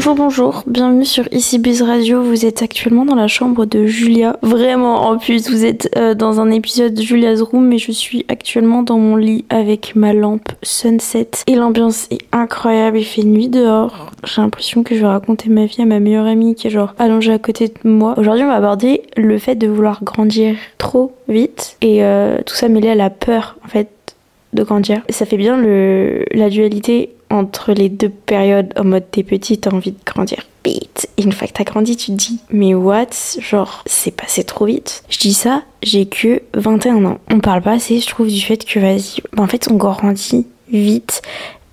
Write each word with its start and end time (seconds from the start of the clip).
Bonjour, 0.00 0.14
bonjour, 0.14 0.62
bienvenue 0.66 1.04
sur 1.04 1.30
Ici 1.30 1.58
Biz 1.58 1.82
Radio. 1.82 2.22
Vous 2.22 2.46
êtes 2.46 2.62
actuellement 2.62 3.04
dans 3.04 3.14
la 3.14 3.28
chambre 3.28 3.66
de 3.66 3.84
Julia. 3.84 4.38
Vraiment, 4.40 5.06
en 5.06 5.18
plus, 5.18 5.50
vous 5.50 5.66
êtes 5.66 5.94
euh, 5.94 6.14
dans 6.14 6.40
un 6.40 6.50
épisode 6.50 6.94
de 6.94 7.02
Julia's 7.02 7.42
Room, 7.42 7.66
mais 7.66 7.76
je 7.76 7.92
suis 7.92 8.24
actuellement 8.28 8.82
dans 8.82 8.96
mon 8.96 9.16
lit 9.16 9.44
avec 9.50 9.94
ma 9.96 10.14
lampe 10.14 10.52
Sunset. 10.62 11.28
Et 11.48 11.54
l'ambiance 11.54 12.06
est 12.10 12.22
incroyable, 12.32 12.96
il 12.96 13.04
fait 13.04 13.24
nuit 13.24 13.48
dehors. 13.48 14.10
J'ai 14.24 14.40
l'impression 14.40 14.82
que 14.84 14.94
je 14.94 15.00
vais 15.00 15.06
raconter 15.06 15.50
ma 15.50 15.66
vie 15.66 15.82
à 15.82 15.84
ma 15.84 16.00
meilleure 16.00 16.26
amie 16.26 16.54
qui 16.54 16.68
est 16.68 16.70
genre 16.70 16.94
allongée 16.98 17.34
à 17.34 17.38
côté 17.38 17.68
de 17.68 17.74
moi. 17.86 18.14
Aujourd'hui, 18.16 18.44
on 18.44 18.48
va 18.48 18.54
aborder 18.54 19.02
le 19.18 19.36
fait 19.36 19.54
de 19.54 19.66
vouloir 19.66 20.02
grandir 20.02 20.56
trop 20.78 21.12
vite 21.28 21.76
et 21.82 22.02
euh, 22.02 22.38
tout 22.46 22.54
ça 22.54 22.68
mêlé 22.68 22.88
à 22.88 22.94
la 22.94 23.10
peur, 23.10 23.58
en 23.66 23.68
fait, 23.68 23.90
de 24.54 24.62
grandir. 24.62 25.02
Et 25.08 25.12
ça 25.12 25.26
fait 25.26 25.36
bien 25.36 25.58
le, 25.58 26.24
la 26.32 26.48
dualité 26.48 27.10
entre 27.30 27.72
les 27.72 27.88
deux 27.88 28.08
périodes 28.08 28.72
en 28.76 28.84
mode 28.84 29.04
t'es 29.10 29.22
petit, 29.22 29.58
t'as 29.58 29.70
envie 29.70 29.92
de 29.92 29.98
grandir 30.04 30.46
vite. 30.64 31.08
Et 31.16 31.22
une 31.22 31.32
fois 31.32 31.48
que 31.48 31.52
t'as 31.52 31.64
grandi, 31.64 31.96
tu 31.96 32.12
te 32.12 32.16
dis, 32.16 32.40
mais 32.50 32.74
what? 32.74 33.06
Genre, 33.38 33.82
c'est 33.86 34.10
passé 34.10 34.44
trop 34.44 34.66
vite. 34.66 35.04
Je 35.08 35.18
dis 35.18 35.34
ça, 35.34 35.62
j'ai 35.82 36.06
que 36.06 36.42
21 36.54 37.04
ans. 37.04 37.18
On 37.30 37.40
parle 37.40 37.62
pas 37.62 37.72
assez, 37.72 38.00
je 38.00 38.08
trouve, 38.08 38.28
du 38.28 38.40
fait 38.40 38.64
que, 38.64 38.78
vas-y, 38.78 39.22
en 39.38 39.46
fait, 39.46 39.68
on 39.70 39.76
grandit 39.76 40.46
vite. 40.70 41.22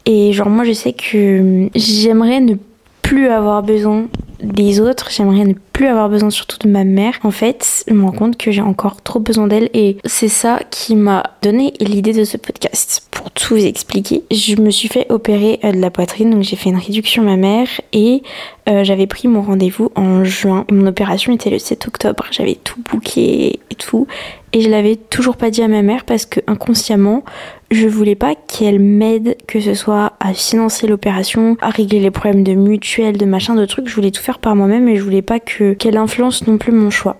Et 0.06 0.32
genre, 0.32 0.50
moi, 0.50 0.64
je 0.64 0.74
sais 0.74 0.94
que 0.94 1.70
j'aimerais 1.76 2.40
ne 2.40 2.56
plus 3.02 3.28
avoir 3.28 3.64
besoin 3.64 4.08
des 4.42 4.80
autres, 4.80 5.10
j'aimerais 5.12 5.46
ne 5.46 5.54
plus 5.54 5.88
avoir 5.88 6.10
besoin 6.10 6.30
surtout 6.30 6.58
de 6.60 6.72
ma 6.72 6.84
mère. 6.84 7.14
En 7.24 7.32
fait, 7.32 7.84
je 7.88 7.94
me 7.94 8.04
rends 8.04 8.12
compte 8.12 8.38
que 8.38 8.52
j'ai 8.52 8.62
encore 8.62 9.02
trop 9.02 9.20
besoin 9.20 9.48
d'elle 9.48 9.70
et 9.74 9.98
c'est 10.06 10.28
ça 10.28 10.60
qui 10.70 10.96
m'a 10.96 11.24
donné 11.42 11.74
l'idée 11.80 12.14
de 12.14 12.24
ce 12.24 12.38
podcast. 12.38 13.07
Pour 13.28 13.34
tout 13.34 13.56
vous 13.56 13.66
expliquer, 13.66 14.24
je 14.32 14.56
me 14.56 14.72
suis 14.72 14.88
fait 14.88 15.06
opérer 15.12 15.60
euh, 15.66 15.74
de 15.74 15.82
la 15.82 15.92
poitrine, 15.92 16.30
donc 16.30 16.44
j'ai 16.44 16.56
fait 16.56 16.70
une 16.70 16.78
réduction 16.78 17.24
mammaire 17.24 17.68
et 17.92 18.24
euh, 18.70 18.86
j'avais 18.86 19.06
pris 19.06 19.28
mon 19.28 19.42
rendez-vous 19.42 19.92
en 19.96 20.24
juin. 20.24 20.66
Mon 20.72 20.88
opération 20.88 21.34
était 21.34 21.50
le 21.50 21.60
7 21.60 21.90
octobre, 21.90 22.24
j'avais 22.32 22.56
tout 22.56 22.82
booké 22.90 23.60
et 23.70 23.76
tout. 23.76 24.08
Et 24.54 24.62
je 24.62 24.70
l'avais 24.70 24.96
toujours 24.96 25.36
pas 25.36 25.50
dit 25.50 25.62
à 25.62 25.68
ma 25.68 25.82
mère 25.82 26.06
parce 26.06 26.26
que 26.26 26.40
inconsciemment 26.48 27.26
je 27.70 27.86
voulais 27.90 28.16
pas 28.16 28.34
qu'elle 28.34 28.80
m'aide 28.80 29.36
que 29.46 29.60
ce 29.60 29.74
soit 29.74 30.14
à 30.22 30.34
financer 30.34 30.88
l'opération 30.88 31.58
à 31.60 31.70
régler 31.70 32.00
les 32.00 32.12
problèmes 32.12 32.46
de 32.46 32.54
mutuelle 32.54 33.18
de 33.18 33.26
machin 33.26 33.56
de 33.56 33.66
trucs. 33.66 33.90
Je 33.90 33.96
voulais 33.96 34.12
tout 34.12 34.24
faire 34.24 34.40
par 34.40 34.56
moi-même 34.56 34.88
et 34.88 34.96
je 34.96 35.04
voulais 35.04 35.22
pas 35.22 35.42
que 35.42 35.74
qu'elle 35.74 35.98
influence 35.98 36.48
non 36.48 36.58
plus 36.58 36.72
mon 36.72 36.90
choix 36.90 37.18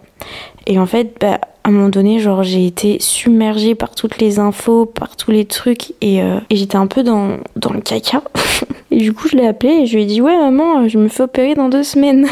et 0.68 0.78
en 0.78 0.86
fait 0.86 1.16
bah, 1.20 1.40
à 1.64 1.70
un 1.70 1.72
moment 1.72 1.90
donné 1.90 2.20
genre 2.20 2.44
j'ai 2.44 2.68
été 2.68 2.98
submergée 3.00 3.74
par 3.74 3.96
toutes 3.96 4.20
les 4.20 4.38
infos 4.38 4.86
par 4.86 5.16
tous 5.16 5.32
les 5.32 5.46
trucs 5.46 5.94
et, 6.02 6.22
euh, 6.22 6.40
j'étais 6.52 6.76
un 6.76 6.88
peu 6.88 7.02
dans 7.02 7.38
dans 7.56 7.74
le 7.74 7.82
caca. 7.82 8.22
Et 8.92 8.98
du 8.98 9.14
coup 9.14 9.28
je 9.28 9.36
l'ai 9.36 9.46
appelée 9.46 9.82
et 9.82 9.86
je 9.86 9.96
lui 9.96 10.04
ai 10.04 10.06
dit 10.06 10.22
ouais 10.22 10.38
maman 10.38 10.88
je 10.88 10.98
me 10.98 11.10
fais 11.10 11.24
opérer 11.24 11.56
dans 11.56 11.68
deux 11.68 11.84
semaines 11.84 12.28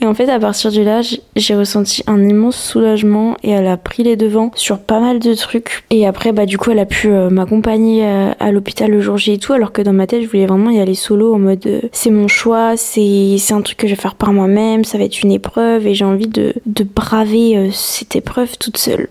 Et 0.00 0.06
en 0.06 0.14
fait, 0.14 0.28
à 0.28 0.38
partir 0.38 0.72
de 0.72 0.80
là, 0.80 1.00
j'ai 1.36 1.54
ressenti 1.54 2.02
un 2.06 2.26
immense 2.26 2.56
soulagement 2.56 3.36
et 3.42 3.50
elle 3.50 3.66
a 3.66 3.76
pris 3.76 4.02
les 4.02 4.16
devants 4.16 4.50
sur 4.54 4.78
pas 4.78 5.00
mal 5.00 5.18
de 5.18 5.34
trucs. 5.34 5.84
Et 5.90 6.06
après, 6.06 6.32
bah, 6.32 6.46
du 6.46 6.58
coup, 6.58 6.70
elle 6.70 6.78
a 6.78 6.86
pu 6.86 7.08
euh, 7.08 7.30
m'accompagner 7.30 8.06
à, 8.06 8.32
à 8.40 8.52
l'hôpital 8.52 8.90
le 8.90 9.00
jour 9.00 9.18
J 9.18 9.32
et 9.32 9.38
tout, 9.38 9.52
alors 9.52 9.72
que 9.72 9.82
dans 9.82 9.92
ma 9.92 10.06
tête, 10.06 10.22
je 10.22 10.26
voulais 10.28 10.46
vraiment 10.46 10.70
y 10.70 10.80
aller 10.80 10.94
solo 10.94 11.34
en 11.34 11.38
mode 11.38 11.66
euh, 11.66 11.80
c'est 11.92 12.10
mon 12.10 12.28
choix, 12.28 12.76
c'est 12.76 13.38
un 13.50 13.62
truc 13.62 13.78
que 13.78 13.86
je 13.86 13.94
vais 13.94 14.00
faire 14.00 14.14
par 14.14 14.32
moi-même, 14.32 14.84
ça 14.84 14.98
va 14.98 15.04
être 15.04 15.22
une 15.22 15.32
épreuve 15.32 15.86
et 15.86 15.94
j'ai 15.94 16.04
envie 16.04 16.28
de, 16.28 16.54
de 16.66 16.84
braver 16.84 17.56
euh, 17.56 17.68
cette 17.72 18.16
épreuve 18.16 18.56
toute 18.58 18.78
seule. 18.78 19.08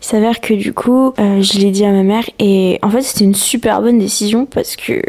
Il 0.00 0.04
s'avère 0.04 0.40
que 0.40 0.54
du 0.54 0.72
coup, 0.72 1.12
je 1.18 1.58
l'ai 1.58 1.70
dit 1.70 1.84
à 1.84 1.90
ma 1.90 2.04
mère 2.04 2.24
et 2.38 2.78
en 2.82 2.90
fait, 2.90 3.02
c'était 3.02 3.24
une 3.24 3.34
super 3.34 3.82
bonne 3.82 3.98
décision 3.98 4.46
parce 4.46 4.76
que 4.76 5.02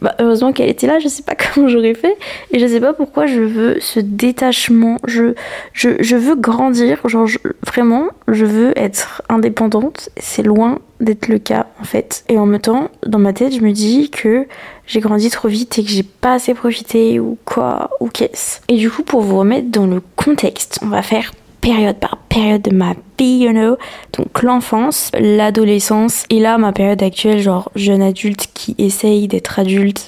bah, 0.00 0.14
heureusement 0.18 0.52
qu'elle 0.52 0.68
était 0.68 0.86
là, 0.86 0.98
je 0.98 1.08
sais 1.08 1.22
pas 1.22 1.34
comment 1.54 1.68
j'aurais 1.68 1.94
fait. 1.94 2.16
Et 2.50 2.58
je 2.58 2.66
sais 2.66 2.80
pas 2.80 2.92
pourquoi 2.92 3.26
je 3.26 3.40
veux 3.40 3.76
ce 3.80 4.00
détachement. 4.00 4.96
Je, 5.06 5.34
je, 5.72 5.90
je 6.00 6.16
veux 6.16 6.36
grandir. 6.36 7.00
Genre, 7.08 7.28
vraiment, 7.66 8.08
je 8.28 8.44
veux 8.44 8.78
être 8.78 9.22
indépendante. 9.28 10.10
C'est 10.16 10.42
loin 10.42 10.78
d'être 11.00 11.28
le 11.28 11.38
cas, 11.38 11.66
en 11.80 11.84
fait. 11.84 12.24
Et 12.28 12.38
en 12.38 12.46
même 12.46 12.60
temps, 12.60 12.90
dans 13.06 13.18
ma 13.18 13.32
tête, 13.32 13.54
je 13.54 13.60
me 13.60 13.72
dis 13.72 14.10
que 14.10 14.46
j'ai 14.86 15.00
grandi 15.00 15.30
trop 15.30 15.48
vite 15.48 15.78
et 15.78 15.84
que 15.84 15.90
j'ai 15.90 16.02
pas 16.02 16.34
assez 16.34 16.54
profité 16.54 17.20
ou 17.20 17.38
quoi, 17.44 17.90
ou 18.00 18.08
qu'est-ce. 18.08 18.60
Et 18.68 18.76
du 18.76 18.90
coup, 18.90 19.02
pour 19.02 19.20
vous 19.20 19.38
remettre 19.38 19.70
dans 19.70 19.86
le 19.86 20.02
contexte, 20.16 20.78
on 20.82 20.86
va 20.86 21.02
faire 21.02 21.32
période 21.64 21.96
par 21.96 22.18
période 22.18 22.60
de 22.60 22.74
ma 22.74 22.92
vie, 23.18 23.38
you 23.38 23.52
know. 23.52 23.78
Donc 24.18 24.42
l'enfance, 24.42 25.10
l'adolescence 25.18 26.24
et 26.28 26.38
là 26.38 26.58
ma 26.58 26.72
période 26.72 27.02
actuelle, 27.02 27.40
genre 27.40 27.70
jeune 27.74 28.02
adulte 28.02 28.48
qui 28.52 28.74
essaye 28.76 29.28
d'être 29.28 29.58
adulte, 29.58 30.06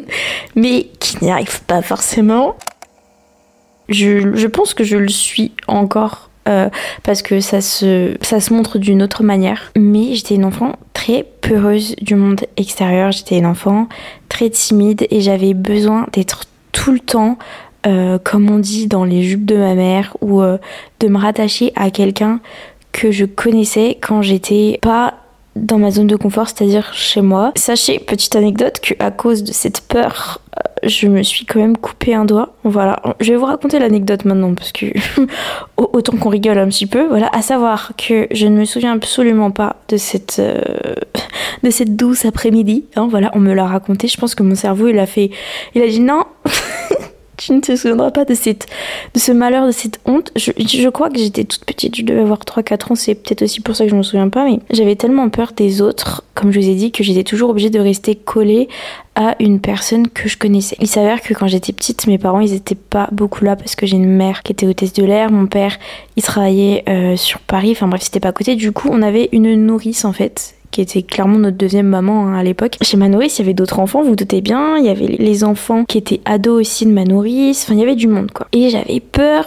mais 0.54 0.88
qui 1.00 1.22
n'y 1.22 1.30
arrive 1.30 1.62
pas 1.64 1.82
forcément. 1.82 2.56
Je, 3.90 4.34
je, 4.34 4.46
pense 4.46 4.72
que 4.72 4.82
je 4.82 4.96
le 4.96 5.10
suis 5.10 5.52
encore 5.68 6.30
euh, 6.48 6.70
parce 7.02 7.20
que 7.20 7.40
ça 7.40 7.60
se, 7.60 8.16
ça 8.22 8.40
se 8.40 8.54
montre 8.54 8.78
d'une 8.78 9.02
autre 9.02 9.22
manière. 9.22 9.72
Mais 9.76 10.14
j'étais 10.14 10.36
une 10.36 10.46
enfant 10.46 10.76
très 10.94 11.26
peureuse 11.42 11.96
du 12.00 12.14
monde 12.14 12.46
extérieur, 12.56 13.12
j'étais 13.12 13.36
une 13.36 13.46
enfant 13.46 13.88
très 14.30 14.48
timide 14.48 15.06
et 15.10 15.20
j'avais 15.20 15.52
besoin 15.52 16.06
d'être 16.14 16.44
tout 16.72 16.92
le 16.92 17.00
temps 17.00 17.38
euh, 17.86 18.18
comme 18.22 18.50
on 18.50 18.58
dit 18.58 18.86
dans 18.86 19.04
les 19.04 19.22
jupes 19.22 19.44
de 19.44 19.56
ma 19.56 19.74
mère, 19.74 20.16
ou 20.20 20.40
euh, 20.40 20.58
de 21.00 21.08
me 21.08 21.18
rattacher 21.18 21.72
à 21.76 21.90
quelqu'un 21.90 22.40
que 22.92 23.10
je 23.10 23.24
connaissais 23.24 23.98
quand 24.00 24.22
j'étais 24.22 24.78
pas 24.80 25.14
dans 25.56 25.78
ma 25.78 25.90
zone 25.90 26.06
de 26.06 26.16
confort, 26.16 26.48
c'est-à-dire 26.48 26.92
chez 26.94 27.20
moi. 27.20 27.52
Sachez, 27.56 27.98
petite 27.98 28.34
anecdote, 28.34 28.80
que 28.80 28.94
à 28.98 29.10
cause 29.10 29.44
de 29.44 29.52
cette 29.52 29.82
peur, 29.82 30.40
euh, 30.56 30.88
je 30.88 31.06
me 31.06 31.22
suis 31.22 31.44
quand 31.44 31.60
même 31.60 31.76
coupé 31.76 32.14
un 32.14 32.24
doigt. 32.24 32.54
Voilà, 32.64 33.00
je 33.20 33.32
vais 33.32 33.38
vous 33.38 33.44
raconter 33.44 33.78
l'anecdote 33.78 34.24
maintenant 34.24 34.54
parce 34.54 34.72
que 34.72 34.86
autant 35.76 36.16
qu'on 36.16 36.30
rigole 36.30 36.58
un 36.58 36.68
petit 36.68 36.86
peu. 36.86 37.06
Voilà, 37.06 37.28
à 37.32 37.42
savoir 37.42 37.92
que 37.96 38.26
je 38.32 38.46
ne 38.46 38.56
me 38.56 38.64
souviens 38.64 38.92
absolument 38.92 39.50
pas 39.50 39.76
de 39.88 39.96
cette 39.96 40.40
de 41.62 41.70
cette 41.70 41.96
douce 41.96 42.24
après-midi. 42.24 42.84
Hein, 42.96 43.08
voilà, 43.10 43.30
on 43.34 43.40
me 43.40 43.52
l'a 43.54 43.66
raconté. 43.66 44.08
Je 44.08 44.16
pense 44.16 44.34
que 44.34 44.42
mon 44.42 44.54
cerveau 44.54 44.88
il 44.88 44.98
a 44.98 45.06
fait, 45.06 45.30
il 45.74 45.82
a 45.82 45.88
dit 45.88 46.00
non. 46.00 46.24
tu 47.36 47.52
ne 47.52 47.60
te 47.60 47.74
souviendras 47.76 48.10
pas 48.10 48.24
de, 48.24 48.34
cette, 48.34 48.66
de 49.14 49.18
ce 49.18 49.32
malheur, 49.32 49.66
de 49.66 49.72
cette 49.72 50.00
honte. 50.04 50.30
Je, 50.36 50.88
crois 50.88 51.10
que 51.10 51.18
j'étais 51.18 51.44
toute 51.44 51.64
petite, 51.64 51.96
je 51.96 52.02
devais 52.02 52.20
avoir 52.20 52.38
3-4 52.40 52.92
ans, 52.92 52.94
c'est 52.94 53.14
peut-être 53.14 53.42
aussi 53.42 53.60
pour 53.60 53.74
ça 53.76 53.84
que 53.84 53.90
je 53.90 53.96
me 53.96 54.02
souviens 54.02 54.28
pas, 54.28 54.44
mais 54.44 54.60
j'avais 54.70 54.96
tellement 54.96 55.28
peur 55.28 55.52
des 55.56 55.80
autres, 55.80 56.24
comme 56.34 56.52
je 56.52 56.60
vous 56.60 56.68
ai 56.68 56.74
dit, 56.74 56.92
que 56.92 57.02
j'étais 57.02 57.24
toujours 57.24 57.50
obligée 57.50 57.70
de 57.70 57.80
rester 57.80 58.14
collée 58.14 58.68
à 59.16 59.36
une 59.40 59.60
personne 59.60 60.08
que 60.08 60.28
je 60.28 60.36
connaissais. 60.36 60.76
Il 60.80 60.88
s'avère 60.88 61.20
que 61.22 61.34
quand 61.34 61.46
j'étais 61.46 61.72
petite, 61.72 62.06
mes 62.06 62.18
parents, 62.18 62.40
ils 62.40 62.52
étaient 62.52 62.74
pas 62.74 63.08
beaucoup 63.12 63.44
là 63.44 63.56
parce 63.56 63.76
que 63.76 63.86
j'ai 63.86 63.96
une 63.96 64.10
mère 64.10 64.42
qui 64.42 64.52
était 64.52 64.66
hôtesse 64.66 64.92
de 64.92 65.04
l'air, 65.04 65.30
mon 65.30 65.46
père, 65.46 65.78
il 66.16 66.22
travaillait 66.22 66.84
euh, 66.88 67.16
sur 67.16 67.40
Paris, 67.40 67.72
enfin 67.72 67.88
bref, 67.88 68.02
c'était 68.02 68.20
pas 68.20 68.28
à 68.28 68.32
côté. 68.32 68.56
Du 68.56 68.72
coup, 68.72 68.88
on 68.90 69.02
avait 69.02 69.28
une 69.32 69.54
nourrice 69.66 70.04
en 70.04 70.12
fait 70.12 70.54
qui 70.74 70.80
était 70.80 71.02
clairement 71.02 71.38
notre 71.38 71.56
deuxième 71.56 71.86
maman 71.86 72.26
hein, 72.26 72.34
à 72.34 72.42
l'époque. 72.42 72.78
Chez 72.82 72.96
ma 72.96 73.08
nourrice, 73.08 73.38
il 73.38 73.42
y 73.42 73.44
avait 73.44 73.54
d'autres 73.54 73.78
enfants, 73.78 74.02
vous, 74.02 74.10
vous 74.10 74.16
doutez 74.16 74.40
bien. 74.40 74.76
Il 74.76 74.84
y 74.84 74.88
avait 74.88 75.06
les 75.06 75.44
enfants 75.44 75.84
qui 75.84 75.98
étaient 75.98 76.20
ados 76.24 76.60
aussi 76.60 76.84
de 76.84 76.90
ma 76.90 77.04
nourrice. 77.04 77.62
Enfin, 77.62 77.74
il 77.74 77.80
y 77.80 77.82
avait 77.84 77.94
du 77.94 78.08
monde, 78.08 78.32
quoi. 78.32 78.48
Et 78.50 78.70
j'avais 78.70 78.98
peur 78.98 79.46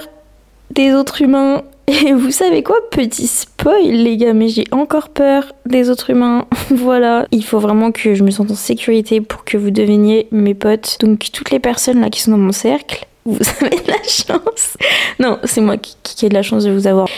des 0.72 0.94
autres 0.94 1.22
humains. 1.22 1.64
Et 1.88 2.14
vous 2.14 2.32
savez 2.32 2.64
quoi, 2.64 2.78
petit 2.92 3.28
spoil 3.28 3.92
les 3.92 4.16
gars, 4.16 4.34
mais 4.34 4.48
j'ai 4.48 4.64
encore 4.72 5.10
peur 5.10 5.52
des 5.66 5.90
autres 5.90 6.12
humains. 6.12 6.46
voilà, 6.70 7.28
il 7.32 7.44
faut 7.44 7.60
vraiment 7.60 7.92
que 7.92 8.14
je 8.14 8.24
me 8.24 8.32
sente 8.32 8.50
en 8.52 8.56
sécurité 8.56 9.20
pour 9.20 9.44
que 9.44 9.58
vous 9.58 9.72
deveniez 9.72 10.30
mes 10.32 10.54
potes. 10.54 10.96
Donc 11.02 11.30
toutes 11.34 11.52
les 11.52 11.60
personnes 11.60 12.00
là 12.00 12.10
qui 12.10 12.22
sont 12.22 12.32
dans 12.32 12.38
mon 12.38 12.54
cercle, 12.54 13.06
vous 13.26 13.38
avez 13.60 13.82
de 13.82 13.88
la 13.90 14.04
chance. 14.04 14.78
Non, 15.20 15.40
c'est 15.44 15.62
moi 15.62 15.76
qui, 15.76 15.98
qui 16.04 16.26
ai 16.26 16.30
de 16.30 16.34
la 16.34 16.44
chance 16.44 16.64
de 16.64 16.72
vous 16.72 16.88
avoir. 16.88 17.10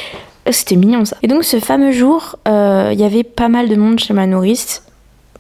C'était 0.51 0.75
mignon 0.75 1.05
ça. 1.05 1.17
Et 1.21 1.27
donc 1.27 1.43
ce 1.43 1.59
fameux 1.59 1.91
jour, 1.91 2.37
euh, 2.47 2.89
il 2.91 2.99
y 2.99 3.03
avait 3.03 3.23
pas 3.23 3.49
mal 3.49 3.69
de 3.69 3.75
monde 3.75 3.99
chez 3.99 4.13
ma 4.13 4.25
nourrice. 4.25 4.83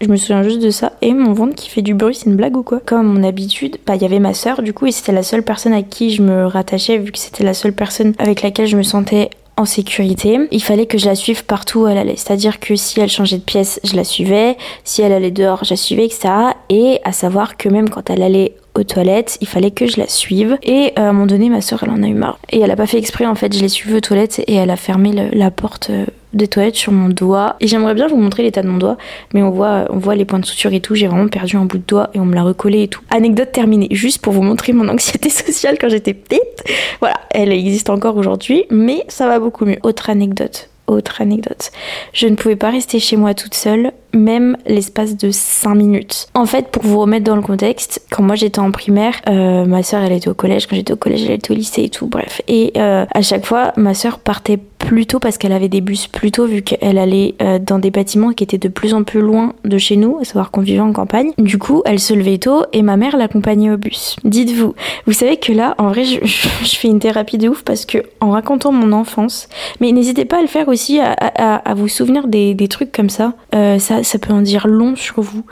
Je 0.01 0.07
me 0.07 0.15
souviens 0.15 0.43
juste 0.43 0.61
de 0.61 0.69
ça. 0.69 0.93
Et 1.01 1.13
mon 1.13 1.33
ventre 1.33 1.55
qui 1.55 1.69
fait 1.69 1.81
du 1.81 1.93
bruit, 1.93 2.15
c'est 2.15 2.27
une 2.27 2.37
blague 2.37 2.55
ou 2.55 2.63
quoi? 2.63 2.79
Comme 2.85 3.07
mon 3.07 3.23
habitude, 3.23 3.77
bah 3.85 3.95
il 3.95 4.01
y 4.01 4.05
avait 4.05 4.19
ma 4.19 4.33
sœur 4.33 4.61
du 4.61 4.73
coup 4.73 4.85
et 4.85 4.91
c'était 4.91 5.11
la 5.11 5.23
seule 5.23 5.43
personne 5.43 5.73
à 5.73 5.81
qui 5.81 6.11
je 6.11 6.21
me 6.21 6.45
rattachais 6.45 6.97
vu 6.97 7.11
que 7.11 7.17
c'était 7.17 7.43
la 7.43 7.53
seule 7.53 7.73
personne 7.73 8.13
avec 8.17 8.41
laquelle 8.41 8.67
je 8.67 8.77
me 8.77 8.83
sentais 8.83 9.29
en 9.59 9.65
sécurité. 9.65 10.39
Il 10.51 10.63
fallait 10.63 10.85
que 10.85 10.97
je 10.97 11.05
la 11.05 11.15
suive 11.15 11.43
partout 11.43 11.81
où 11.81 11.87
elle 11.87 11.97
allait. 11.97 12.15
C'est-à-dire 12.15 12.59
que 12.61 12.75
si 12.75 12.99
elle 13.01 13.09
changeait 13.09 13.37
de 13.37 13.43
pièce, 13.43 13.79
je 13.83 13.95
la 13.95 14.05
suivais. 14.05 14.55
Si 14.85 15.01
elle 15.01 15.11
allait 15.11 15.31
dehors, 15.31 15.65
je 15.65 15.71
la 15.71 15.75
suivais, 15.75 16.05
etc. 16.05 16.29
Et 16.69 16.99
à 17.03 17.11
savoir 17.11 17.57
que 17.57 17.67
même 17.67 17.89
quand 17.89 18.09
elle 18.09 18.23
allait 18.23 18.55
aux 18.75 18.83
toilettes, 18.83 19.37
il 19.41 19.47
fallait 19.47 19.71
que 19.71 19.85
je 19.85 19.99
la 19.99 20.07
suive. 20.07 20.57
Et 20.63 20.93
euh, 20.97 21.01
à 21.01 21.09
un 21.09 21.11
moment 21.11 21.25
donné, 21.25 21.49
ma 21.49 21.59
soeur, 21.59 21.83
elle 21.83 21.89
en 21.89 22.01
a 22.03 22.07
eu 22.07 22.13
marre. 22.13 22.39
Et 22.49 22.61
elle 22.61 22.71
a 22.71 22.77
pas 22.77 22.87
fait 22.87 22.97
exprès, 22.97 23.25
en 23.25 23.35
fait, 23.35 23.53
je 23.53 23.59
l'ai 23.59 23.67
suivie 23.67 23.97
aux 23.97 24.01
toilettes 24.01 24.41
et 24.47 24.55
elle 24.55 24.69
a 24.69 24.77
fermé 24.77 25.29
la 25.33 25.51
porte 25.51 25.89
euh, 25.89 26.05
des 26.33 26.47
toilettes 26.47 26.75
sur 26.75 26.91
mon 26.91 27.09
doigt. 27.09 27.55
Et 27.59 27.67
j'aimerais 27.67 27.93
bien 27.93 28.07
vous 28.07 28.17
montrer 28.17 28.43
l'état 28.43 28.61
de 28.61 28.67
mon 28.67 28.77
doigt, 28.77 28.97
mais 29.33 29.41
on 29.41 29.49
voit, 29.49 29.85
on 29.89 29.97
voit 29.97 30.15
les 30.15 30.25
points 30.25 30.39
de 30.39 30.45
suture 30.45 30.73
et 30.73 30.79
tout. 30.79 30.95
J'ai 30.95 31.07
vraiment 31.07 31.27
perdu 31.27 31.57
un 31.57 31.65
bout 31.65 31.77
de 31.77 31.83
doigt 31.85 32.09
et 32.13 32.19
on 32.19 32.25
me 32.25 32.35
l'a 32.35 32.43
recollé 32.43 32.83
et 32.83 32.87
tout. 32.87 33.01
Anecdote 33.09 33.51
terminée, 33.51 33.87
juste 33.91 34.21
pour 34.21 34.33
vous 34.33 34.43
montrer 34.43 34.73
mon 34.73 34.87
anxiété 34.89 35.29
sociale 35.29 35.77
quand 35.79 35.89
j'étais 35.89 36.13
petite. 36.13 36.63
Voilà, 36.99 37.19
elle 37.31 37.51
existe 37.51 37.89
encore 37.89 38.17
aujourd'hui, 38.17 38.65
mais 38.69 39.03
ça 39.07 39.27
va 39.27 39.39
beaucoup 39.39 39.65
mieux. 39.65 39.77
Autre 39.83 40.09
anecdote 40.09 40.69
autre 40.89 41.21
anecdote. 41.21 41.71
Je 42.13 42.27
ne 42.27 42.35
pouvais 42.35 42.55
pas 42.55 42.71
rester 42.71 42.99
chez 42.99 43.15
moi 43.15 43.33
toute 43.33 43.53
seule 43.53 43.91
même 44.13 44.57
l'espace 44.65 45.15
de 45.17 45.29
5 45.31 45.75
minutes. 45.75 46.27
En 46.33 46.45
fait, 46.45 46.69
pour 46.69 46.83
vous 46.83 46.99
remettre 46.99 47.25
dans 47.25 47.35
le 47.35 47.41
contexte, 47.41 48.01
quand 48.09 48.23
moi 48.23 48.35
j'étais 48.35 48.59
en 48.59 48.71
primaire, 48.71 49.13
euh, 49.29 49.65
ma 49.65 49.83
soeur 49.83 50.01
elle 50.01 50.13
était 50.13 50.29
au 50.29 50.33
collège, 50.33 50.67
quand 50.67 50.75
j'étais 50.75 50.93
au 50.93 50.97
collège 50.97 51.23
elle 51.25 51.33
était 51.33 51.51
au 51.51 51.55
lycée 51.55 51.83
et 51.83 51.89
tout, 51.89 52.07
bref. 52.07 52.41
Et 52.47 52.73
euh, 52.77 53.05
à 53.13 53.21
chaque 53.21 53.45
fois, 53.45 53.71
ma 53.77 53.93
soeur 53.93 54.19
partait 54.19 54.59
plus 54.79 55.05
tôt 55.05 55.19
parce 55.19 55.37
qu'elle 55.37 55.51
avait 55.51 55.69
des 55.69 55.81
bus 55.81 56.07
plus 56.07 56.31
tôt 56.31 56.47
vu 56.47 56.63
qu'elle 56.63 56.97
allait 56.97 57.35
euh, 57.41 57.59
dans 57.59 57.77
des 57.77 57.91
bâtiments 57.91 58.31
qui 58.31 58.43
étaient 58.43 58.57
de 58.57 58.69
plus 58.69 58.93
en 58.93 59.03
plus 59.03 59.21
loin 59.21 59.53
de 59.63 59.77
chez 59.77 59.97
nous, 59.97 60.17
à 60.19 60.23
savoir 60.23 60.49
qu'on 60.49 60.61
vivait 60.61 60.79
en 60.79 60.93
campagne. 60.93 61.31
Du 61.37 61.59
coup, 61.59 61.83
elle 61.85 61.99
se 61.99 62.13
levait 62.13 62.39
tôt 62.39 62.63
et 62.73 62.81
ma 62.81 62.97
mère 62.97 63.17
l'accompagnait 63.17 63.69
au 63.69 63.77
bus. 63.77 64.15
Dites-vous, 64.23 64.73
vous 65.05 65.13
savez 65.13 65.37
que 65.37 65.51
là, 65.51 65.75
en 65.77 65.89
vrai, 65.89 66.05
je, 66.05 66.19
fais 66.23 66.87
une 66.87 66.99
thérapie 66.99 67.37
de 67.37 67.49
ouf 67.49 67.63
parce 67.63 67.85
que 67.85 67.99
en 68.21 68.31
racontant 68.31 68.71
mon 68.71 68.91
enfance, 68.91 69.49
mais 69.79 69.91
n'hésitez 69.91 70.25
pas 70.25 70.39
à 70.39 70.41
le 70.41 70.47
faire 70.47 70.67
aussi, 70.69 70.99
à, 70.99 71.73
vous 71.75 71.87
souvenir 71.87 72.27
des, 72.27 72.55
trucs 72.69 72.91
comme 72.91 73.09
ça. 73.09 73.33
Euh, 73.53 73.77
ça. 73.79 74.03
Ça 74.03 74.17
peut 74.17 74.33
en 74.33 74.41
dire 74.41 74.65
long 74.67 74.95
sur 74.95 75.21
vous. 75.21 75.43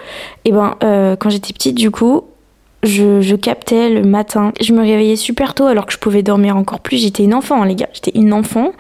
Et 0.46 0.52
ben, 0.52 0.76
euh, 0.84 1.16
quand 1.16 1.30
j'étais 1.30 1.54
petite, 1.54 1.76
du 1.76 1.92
coup, 1.92 2.24
je, 2.88 3.36
captais 3.36 3.90
le 3.90 4.04
matin. 4.04 4.52
Je 4.62 4.74
me 4.74 4.82
réveillais 4.82 5.16
super 5.16 5.54
tôt 5.54 5.66
alors 5.66 5.86
que 5.86 5.94
je 5.94 5.98
pouvais 5.98 6.24
dormir 6.24 6.58
encore 6.58 6.80
plus. 6.80 6.98
J'étais 6.98 7.24
une 7.24 7.34
enfant, 7.34 7.64
les 7.64 7.76
gars. 7.76 7.90
J'étais 7.94 8.12
une 8.16 8.34
enfant. 8.34 8.72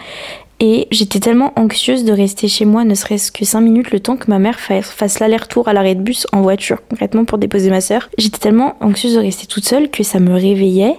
Et 0.60 0.88
j'étais 0.90 1.20
tellement 1.20 1.54
anxieuse 1.56 2.04
de 2.04 2.12
rester 2.12 2.48
chez 2.48 2.66
moi, 2.66 2.84
ne 2.84 2.96
serait-ce 2.96 3.32
que 3.32 3.46
5 3.46 3.62
minutes, 3.62 3.92
le 3.92 4.00
temps 4.00 4.18
que 4.18 4.28
ma 4.28 4.40
mère 4.40 4.60
fasse 4.60 5.20
l'aller-retour 5.20 5.68
à 5.68 5.74
l'arrêt 5.74 5.94
de 5.94 6.02
bus 6.02 6.26
en 6.32 6.42
voiture, 6.42 6.80
concrètement 6.90 7.26
pour 7.26 7.38
déposer 7.38 7.70
ma 7.70 7.80
soeur. 7.80 8.10
J'étais 8.18 8.40
tellement 8.40 8.76
anxieuse 8.82 9.14
de 9.14 9.20
rester 9.20 9.46
toute 9.46 9.66
seule 9.66 9.92
que 9.92 10.02
ça 10.02 10.20
me 10.20 10.34
réveillait 10.34 10.96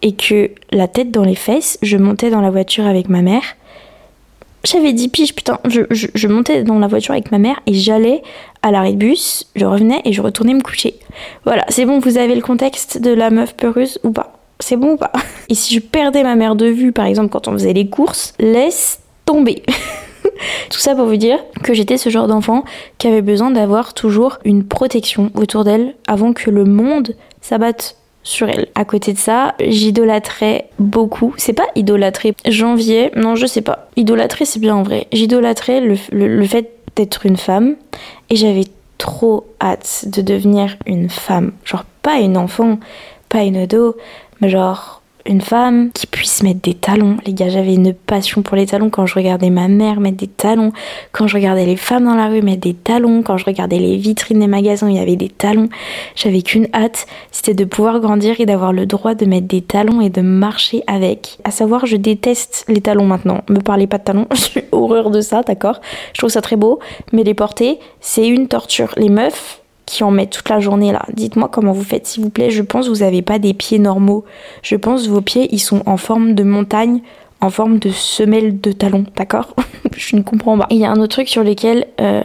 et 0.00 0.12
que 0.12 0.50
la 0.72 0.88
tête 0.88 1.10
dans 1.10 1.24
les 1.24 1.34
fesses, 1.34 1.78
je 1.82 1.98
montais 1.98 2.30
dans 2.30 2.40
la 2.40 2.50
voiture 2.50 2.86
avec 2.86 3.10
ma 3.10 3.20
mère. 3.20 3.42
J'avais 4.66 4.92
10 4.92 5.08
piges, 5.08 5.34
putain, 5.34 5.60
je, 5.64 6.26
montais 6.26 6.64
dans 6.64 6.80
la 6.80 6.88
voiture 6.88 7.12
avec 7.12 7.30
ma 7.30 7.38
mère 7.38 7.60
et 7.66 7.74
j'allais 7.74 8.22
à 8.62 8.72
l'arrêt 8.72 8.92
de 8.92 8.96
bus, 8.96 9.46
je 9.54 9.64
revenais 9.64 10.00
et 10.04 10.12
je 10.12 10.20
retournais 10.20 10.54
me 10.54 10.60
coucher. 10.60 10.96
Voilà, 11.44 11.64
c'est 11.68 11.84
bon, 11.84 12.00
vous 12.00 12.18
avez 12.18 12.34
le 12.34 12.42
contexte 12.42 13.00
de 13.00 13.12
la 13.12 13.30
meuf 13.30 13.54
peureuse 13.54 14.00
ou 14.02 14.10
pas 14.10 14.32
c'est 14.58 14.76
bon 14.76 14.92
ou 14.92 14.96
pas? 14.96 15.12
Et 15.48 15.54
si 15.54 15.74
je 15.74 15.80
perdais 15.80 16.22
ma 16.22 16.34
mère 16.34 16.56
de 16.56 16.66
vue, 16.66 16.92
par 16.92 17.06
exemple, 17.06 17.28
quand 17.28 17.46
on 17.46 17.52
faisait 17.52 17.72
les 17.72 17.88
courses, 17.88 18.34
laisse 18.38 19.00
tomber. 19.24 19.62
Tout 20.70 20.78
ça 20.78 20.94
pour 20.94 21.06
vous 21.06 21.16
dire 21.16 21.38
que 21.62 21.74
j'étais 21.74 21.98
ce 21.98 22.10
genre 22.10 22.26
d'enfant 22.26 22.64
qui 22.98 23.06
avait 23.06 23.22
besoin 23.22 23.50
d'avoir 23.50 23.94
toujours 23.94 24.38
une 24.44 24.64
protection 24.64 25.30
autour 25.34 25.64
d'elle 25.64 25.94
avant 26.06 26.32
que 26.32 26.50
le 26.50 26.64
monde 26.64 27.14
s'abatte 27.40 27.96
sur 28.26 28.48
elle. 28.48 28.66
À 28.74 28.84
côté 28.84 29.12
de 29.12 29.18
ça, 29.18 29.54
j'idolâtrais 29.60 30.68
beaucoup. 30.78 31.32
C'est 31.38 31.52
pas 31.52 31.66
idolâtrer, 31.76 32.34
j'enviais, 32.46 33.12
non 33.16 33.36
je 33.36 33.46
sais 33.46 33.62
pas. 33.62 33.88
Idolâtrer 33.96 34.44
c'est 34.44 34.60
bien 34.60 34.74
en 34.74 34.82
vrai. 34.82 35.06
J'idolâtrais 35.12 35.80
le 35.80 36.44
fait 36.44 36.72
d'être 36.96 37.24
une 37.24 37.36
femme 37.36 37.76
et 38.30 38.36
j'avais 38.36 38.64
trop 38.98 39.46
hâte 39.60 40.06
de 40.06 40.22
devenir 40.22 40.76
une 40.86 41.08
femme. 41.08 41.52
Genre 41.64 41.84
pas 42.02 42.18
une 42.18 42.36
enfant, 42.36 42.78
pas 43.28 43.42
une 43.42 43.56
ado, 43.56 43.96
mais 44.40 44.48
genre 44.48 45.02
une 45.26 45.40
femme 45.40 45.90
qui 45.92 46.06
puisse 46.06 46.42
mettre 46.42 46.60
des 46.60 46.74
talons. 46.74 47.16
Les 47.26 47.32
gars, 47.32 47.48
j'avais 47.48 47.74
une 47.74 47.92
passion 47.92 48.42
pour 48.42 48.56
les 48.56 48.66
talons 48.66 48.90
quand 48.90 49.06
je 49.06 49.14
regardais 49.14 49.50
ma 49.50 49.68
mère 49.68 50.00
mettre 50.00 50.18
des 50.18 50.26
talons, 50.26 50.72
quand 51.12 51.26
je 51.26 51.36
regardais 51.36 51.66
les 51.66 51.76
femmes 51.76 52.04
dans 52.04 52.14
la 52.14 52.28
rue 52.28 52.42
mettre 52.42 52.60
des 52.60 52.74
talons, 52.74 53.22
quand 53.22 53.36
je 53.36 53.44
regardais 53.44 53.78
les 53.78 53.96
vitrines 53.96 54.40
des 54.40 54.46
magasins, 54.46 54.88
il 54.88 54.96
y 54.96 54.98
avait 54.98 55.16
des 55.16 55.28
talons. 55.28 55.68
J'avais 56.14 56.42
qu'une 56.42 56.68
hâte, 56.74 57.06
c'était 57.30 57.54
de 57.54 57.64
pouvoir 57.64 58.00
grandir 58.00 58.40
et 58.40 58.46
d'avoir 58.46 58.72
le 58.72 58.86
droit 58.86 59.14
de 59.14 59.26
mettre 59.26 59.46
des 59.46 59.62
talons 59.62 60.00
et 60.00 60.10
de 60.10 60.20
marcher 60.20 60.82
avec. 60.86 61.38
À 61.44 61.50
savoir, 61.50 61.86
je 61.86 61.96
déteste 61.96 62.64
les 62.68 62.80
talons 62.80 63.06
maintenant. 63.06 63.42
Me 63.48 63.60
parlez 63.60 63.86
pas 63.86 63.98
de 63.98 64.04
talons, 64.04 64.26
j'ai 64.54 64.66
horreur 64.72 65.10
de 65.10 65.20
ça, 65.20 65.42
d'accord? 65.42 65.80
Je 66.12 66.18
trouve 66.18 66.30
ça 66.30 66.40
très 66.40 66.56
beau, 66.56 66.78
mais 67.12 67.24
les 67.24 67.34
porter, 67.34 67.78
c'est 68.00 68.26
une 68.26 68.48
torture. 68.48 68.92
Les 68.96 69.08
meufs, 69.08 69.60
qui 69.86 70.02
en 70.04 70.10
mettent 70.10 70.30
toute 70.30 70.48
la 70.48 70.60
journée 70.60 70.92
là. 70.92 71.04
Dites-moi 71.12 71.48
comment 71.50 71.72
vous 71.72 71.84
faites 71.84 72.06
s'il 72.06 72.22
vous 72.22 72.30
plaît. 72.30 72.50
Je 72.50 72.62
pense 72.62 72.86
que 72.86 72.90
vous 72.90 73.00
n'avez 73.00 73.22
pas 73.22 73.38
des 73.38 73.54
pieds 73.54 73.78
normaux. 73.78 74.24
Je 74.62 74.76
pense 74.76 75.04
que 75.04 75.10
vos 75.10 75.20
pieds 75.20 75.48
ils 75.52 75.60
sont 75.60 75.82
en 75.86 75.96
forme 75.96 76.34
de 76.34 76.42
montagne, 76.42 77.00
en 77.40 77.50
forme 77.50 77.78
de 77.78 77.90
semelle 77.90 78.60
de 78.60 78.72
talon, 78.72 79.04
d'accord? 79.16 79.54
Je 79.96 80.16
ne 80.16 80.22
comprends 80.22 80.58
pas. 80.58 80.66
Il 80.70 80.78
y 80.78 80.84
a 80.84 80.90
un 80.90 80.96
autre 80.96 81.14
truc 81.14 81.28
sur 81.28 81.44
lequel 81.44 81.86
euh, 82.00 82.22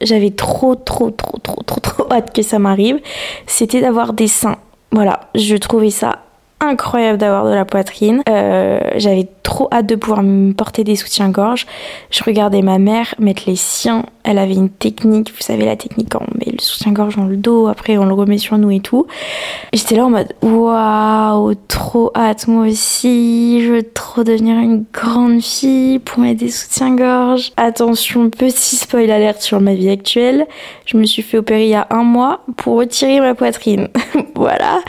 j'avais 0.00 0.30
trop 0.30 0.74
trop 0.74 1.10
trop 1.10 1.38
trop 1.38 1.62
trop 1.62 1.80
trop 1.80 2.12
hâte 2.12 2.34
que 2.34 2.42
ça 2.42 2.58
m'arrive, 2.58 3.00
c'était 3.46 3.80
d'avoir 3.80 4.12
des 4.12 4.28
seins. 4.28 4.58
Voilà, 4.92 5.28
je 5.34 5.56
trouvais 5.56 5.90
ça 5.90 6.23
incroyable 6.68 7.18
d'avoir 7.18 7.44
de 7.44 7.54
la 7.54 7.64
poitrine. 7.64 8.22
Euh, 8.28 8.80
J'avais 8.96 9.28
trop 9.42 9.68
hâte 9.70 9.86
de 9.86 9.94
pouvoir 9.94 10.22
me 10.22 10.52
porter 10.52 10.84
des 10.84 10.96
soutiens-gorge. 10.96 11.66
Je 12.10 12.24
regardais 12.24 12.62
ma 12.62 12.78
mère 12.78 13.14
mettre 13.18 13.44
les 13.46 13.56
siens. 13.56 14.04
Elle 14.24 14.38
avait 14.38 14.54
une 14.54 14.70
technique, 14.70 15.30
vous 15.30 15.42
savez 15.42 15.66
la 15.66 15.76
technique 15.76 16.08
quand 16.10 16.22
on 16.22 16.38
met 16.38 16.50
le 16.50 16.58
soutien-gorge 16.58 17.16
dans 17.16 17.26
le 17.26 17.36
dos, 17.36 17.68
après 17.68 17.98
on 17.98 18.06
le 18.06 18.14
remet 18.14 18.38
sur 18.38 18.56
nous 18.56 18.70
et 18.70 18.80
tout. 18.80 19.06
J'étais 19.74 19.96
là 19.96 20.06
en 20.06 20.10
mode 20.10 20.32
waouh, 20.42 21.54
trop 21.68 22.10
hâte 22.16 22.48
moi 22.48 22.66
aussi. 22.66 23.62
Je 23.62 23.70
veux 23.70 23.82
trop 23.82 24.24
devenir 24.24 24.58
une 24.58 24.84
grande 24.92 25.42
fille 25.42 25.98
pour 25.98 26.20
mettre 26.20 26.40
des 26.40 26.50
soutiens-gorge. 26.50 27.52
Attention, 27.58 28.30
petit 28.30 28.76
spoil 28.76 29.10
alerte 29.10 29.42
sur 29.42 29.60
ma 29.60 29.74
vie 29.74 29.90
actuelle. 29.90 30.46
Je 30.86 30.96
me 30.96 31.04
suis 31.04 31.22
fait 31.22 31.36
opérer 31.36 31.64
il 31.64 31.70
y 31.70 31.74
a 31.74 31.86
un 31.90 32.02
mois 32.02 32.40
pour 32.56 32.76
retirer 32.76 33.20
ma 33.20 33.34
poitrine. 33.34 33.88
voilà. 34.34 34.80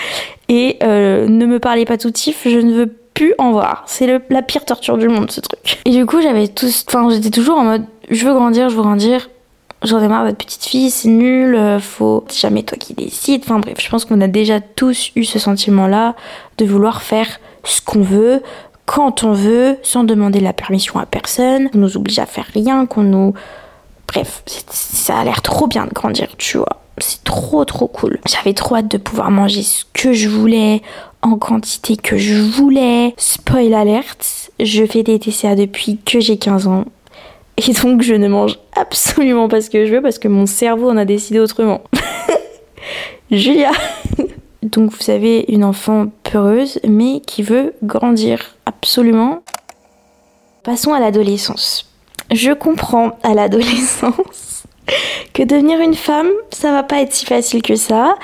Et 0.50 0.78
euh, 0.84 1.28
ne 1.28 1.46
me 1.46 1.60
parlez 1.60 1.86
pas 1.86 1.98
tout 1.98 2.12
tif, 2.12 2.42
je 2.46 2.60
ne 2.60 2.74
veux 2.74 2.88
plus 3.14 3.34
en 3.38 3.52
voir. 3.52 3.84
C'est 3.88 4.22
la 4.30 4.42
pire 4.42 4.66
torture 4.66 4.98
du 4.98 5.08
monde, 5.08 5.32
ce 5.32 5.42
truc. 5.42 5.80
Et 5.86 5.92
du 5.92 6.06
coup, 6.06 6.22
j'avais 6.22 6.48
tous, 6.48 6.86
enfin, 6.88 7.10
j'étais 7.10 7.30
toujours 7.32 7.58
en 7.58 7.64
mode, 7.64 7.86
je 8.10 8.26
veux 8.26 8.34
grandir, 8.34 8.70
je 8.70 8.76
veux 8.76 8.84
grandir. 8.84 9.30
J'en 9.84 10.02
ai 10.02 10.08
marre 10.08 10.26
d'être 10.26 10.38
petite 10.38 10.64
fille, 10.64 10.90
c'est 10.90 11.10
nul, 11.10 11.60
faut 11.80 12.24
c'est 12.30 12.40
jamais 12.40 12.64
toi 12.64 12.78
qui 12.78 12.94
décides. 12.94 13.44
Enfin 13.44 13.60
bref, 13.60 13.78
je 13.80 13.90
pense 13.90 14.06
qu'on 14.06 14.20
a 14.22 14.28
déjà 14.28 14.60
tous 14.60 15.12
eu 15.16 15.26
ce 15.26 15.38
sentiment-là 15.38 16.16
de 16.58 16.66
vouloir 16.66 17.04
faire 17.04 17.28
ce 17.64 17.82
qu'on 17.82 18.02
veut, 18.02 18.42
quand 18.86 19.24
on 19.24 19.34
veut, 19.34 19.78
sans 19.84 20.04
demander 20.04 20.40
la 20.40 20.54
permission 20.54 21.00
à 21.00 21.06
personne, 21.06 21.70
qu'on 21.70 21.80
nous 21.80 21.98
oblige 21.98 22.20
à 22.20 22.26
faire 22.26 22.46
rien, 22.54 22.86
qu'on 22.86 23.04
nous... 23.04 23.34
Bref, 24.08 24.44
ça 24.70 25.18
a 25.18 25.24
l'air 25.24 25.42
trop 25.42 25.68
bien 25.68 25.86
de 25.86 25.94
grandir, 25.94 26.30
tu 26.38 26.58
vois. 26.58 26.82
C'est 26.98 27.24
trop 27.24 27.66
trop 27.66 27.88
cool. 27.88 28.20
J'avais 28.28 28.54
trop 28.54 28.76
hâte 28.76 28.90
de 28.90 28.98
pouvoir 28.98 29.32
manger 29.32 29.64
ce 29.64 29.84
que 29.94 30.14
je 30.14 30.30
voulais, 30.30 30.82
en 31.22 31.38
quantité 31.38 31.98
que 31.98 32.18
je 32.18 32.36
voulais. 32.36 33.14
Spoil 33.18 33.74
alerte, 33.74 34.52
je 34.60 34.86
fais 34.86 35.04
des 35.04 35.20
TCA 35.20 35.56
depuis 35.56 35.98
que 36.06 36.20
j'ai 36.20 36.38
15 36.38 36.68
ans. 36.68 36.86
Et 37.58 37.74
donc 37.74 38.02
je 38.02 38.14
ne 38.14 38.28
mange 38.28 38.60
absolument 38.76 39.48
pas 39.48 39.62
ce 39.62 39.70
que 39.70 39.86
je 39.86 39.94
veux 39.94 40.02
parce 40.02 40.20
que 40.20 40.28
mon 40.28 40.46
cerveau 40.46 40.90
en 40.90 40.98
a 40.98 41.06
décidé 41.06 41.40
autrement. 41.40 41.82
Julia 43.32 43.72
Donc 44.64 44.92
vous 44.92 45.02
savez, 45.02 45.46
une 45.48 45.64
enfant 45.64 46.08
peureuse 46.24 46.80
mais 46.88 47.22
qui 47.22 47.44
veut 47.44 47.74
grandir 47.84 48.56
absolument. 48.66 49.42
Passons 50.64 50.94
à 50.94 51.00
l'adolescence. 51.00 51.90
Je 52.32 52.52
comprends 52.52 53.18
à 53.24 53.34
l'adolescence 53.34 54.55
que 55.34 55.44
devenir 55.44 55.80
une 55.80 55.96
femme, 55.96 56.30
ça 56.52 56.72
va 56.72 56.84
pas 56.84 57.02
être 57.02 57.14
si 57.14 57.26
facile 57.26 57.62
que 57.62 57.76
ça. 57.76 58.16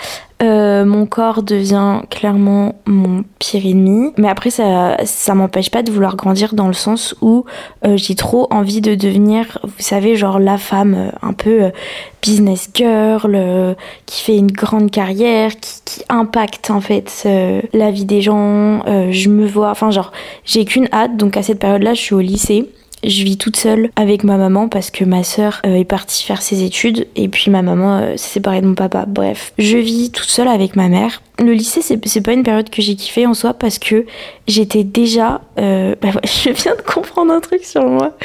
Euh, 0.42 0.86
mon 0.86 1.06
corps 1.06 1.44
devient 1.44 2.02
clairement 2.10 2.74
mon 2.88 3.24
pire 3.38 3.64
ennemi. 3.64 4.12
Mais 4.18 4.28
après, 4.28 4.50
ça, 4.50 4.98
ça 5.06 5.36
m'empêche 5.36 5.70
pas 5.70 5.84
de 5.84 5.92
vouloir 5.92 6.16
grandir 6.16 6.56
dans 6.56 6.68
le 6.68 6.74
sens 6.74 7.16
où 7.22 7.46
euh, 7.86 7.96
j'ai 7.96 8.16
trop 8.16 8.48
envie 8.50 8.82
de 8.82 8.96
devenir, 8.96 9.60
vous 9.64 9.72
savez, 9.78 10.16
genre 10.16 10.40
la 10.40 10.58
femme 10.58 10.96
euh, 10.96 11.12
un 11.22 11.34
peu 11.34 11.72
business 12.24 12.70
girl, 12.74 13.76
qui 14.06 14.24
fait 14.24 14.38
une 14.38 14.52
grande 14.52 14.90
carrière, 14.90 15.52
qui, 15.60 15.82
qui 15.86 16.04
impacte 16.10 16.72
en 16.72 16.82
fait 16.82 17.28
la 17.74 17.92
vie 17.92 18.06
des 18.06 18.22
gens. 18.22 18.84
je 19.12 19.30
me 19.30 19.48
vois, 19.48 19.72
enfin 19.72 19.90
genre, 19.90 20.12
j'ai 20.46 20.66
qu'une 20.66 20.88
hâte. 20.94 21.18
Donc 21.18 21.36
à 21.36 21.44
cette 21.44 21.60
période-là, 21.60 21.96
je 21.96 22.02
suis 22.02 22.14
au 22.14 22.20
lycée. 22.20 22.70
Je 23.04 23.24
vis 23.24 23.38
toute 23.38 23.58
seule 23.58 23.90
avec 23.96 24.24
ma 24.24 24.38
maman 24.38 24.70
parce 24.70 24.92
que 24.92 25.04
ma 25.04 25.24
sœur 25.24 25.62
euh, 25.66 25.76
est 25.76 25.86
partie 25.86 26.24
faire 26.24 26.42
ses 26.42 26.64
études 26.64 27.08
et 27.16 27.30
puis 27.30 27.50
ma 27.50 27.64
maman 27.64 27.98
euh, 27.98 28.12
s'est 28.18 28.34
séparée 28.34 28.62
de 28.62 28.68
mon 28.68 28.76
papa. 28.76 29.06
Bref, 29.08 29.54
je 29.58 29.78
vis 29.78 30.12
toute 30.12 30.30
seule 30.30 30.48
avec 30.48 30.76
ma 30.76 30.88
mère. 30.88 31.22
Le 31.42 31.54
lycée, 31.54 31.82
c'est 31.82 32.22
pas 32.22 32.34
une 32.34 32.44
période 32.44 32.70
que 32.70 32.82
j'ai 32.82 32.96
kiffé 32.96 33.26
en 33.26 33.34
soi 33.34 33.54
parce 33.54 33.80
que 33.80 34.06
j'étais 34.48 34.84
déjà. 34.84 35.42
Euh, 35.58 35.96
bah, 36.00 36.10
je 36.24 36.52
viens 36.52 36.76
de 36.76 36.82
comprendre 36.82 37.34
un 37.34 37.40
truc 37.40 37.64
sur 37.64 37.84
moi. 37.84 38.16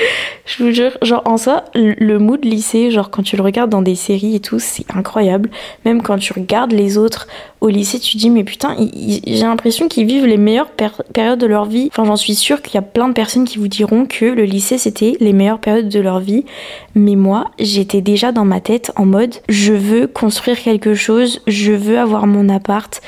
Je 0.44 0.62
vous 0.62 0.70
jure, 0.70 0.96
genre 1.02 1.22
en 1.24 1.38
soi, 1.38 1.64
le 1.74 2.18
mood 2.18 2.44
lycée, 2.44 2.90
genre 2.90 3.10
quand 3.10 3.22
tu 3.22 3.36
le 3.36 3.42
regardes 3.42 3.70
dans 3.70 3.82
des 3.82 3.94
séries 3.94 4.36
et 4.36 4.40
tout, 4.40 4.58
c'est 4.58 4.84
incroyable. 4.94 5.50
Même 5.84 6.02
quand 6.02 6.18
tu 6.18 6.32
regardes 6.34 6.72
les 6.72 6.98
autres 6.98 7.26
au 7.60 7.68
lycée, 7.68 7.98
tu 7.98 8.16
dis 8.16 8.28
mais 8.28 8.44
putain, 8.44 8.76
j'ai 8.76 9.40
l'impression 9.40 9.88
qu'ils 9.88 10.06
vivent 10.06 10.26
les 10.26 10.36
meilleures 10.36 10.70
périodes 10.70 11.38
de 11.38 11.46
leur 11.46 11.64
vie. 11.64 11.88
Enfin, 11.90 12.04
j'en 12.04 12.16
suis 12.16 12.34
sûre 12.34 12.60
qu'il 12.60 12.74
y 12.74 12.78
a 12.78 12.82
plein 12.82 13.08
de 13.08 13.14
personnes 13.14 13.44
qui 13.44 13.58
vous 13.58 13.68
diront 13.68 14.04
que 14.06 14.26
le 14.26 14.44
lycée 14.44 14.78
c'était 14.78 15.16
les 15.20 15.32
meilleures 15.32 15.58
périodes 15.58 15.88
de 15.88 16.00
leur 16.00 16.20
vie. 16.20 16.44
Mais 16.94 17.16
moi, 17.16 17.50
j'étais 17.58 18.02
déjà 18.02 18.30
dans 18.30 18.44
ma 18.44 18.60
tête 18.60 18.92
en 18.96 19.06
mode 19.06 19.36
je 19.48 19.72
veux 19.72 20.06
construire 20.06 20.60
quelque 20.60 20.94
chose, 20.94 21.40
je 21.46 21.72
veux 21.72 21.98
avoir 21.98 22.26
mon 22.26 22.48
appart, 22.48 23.00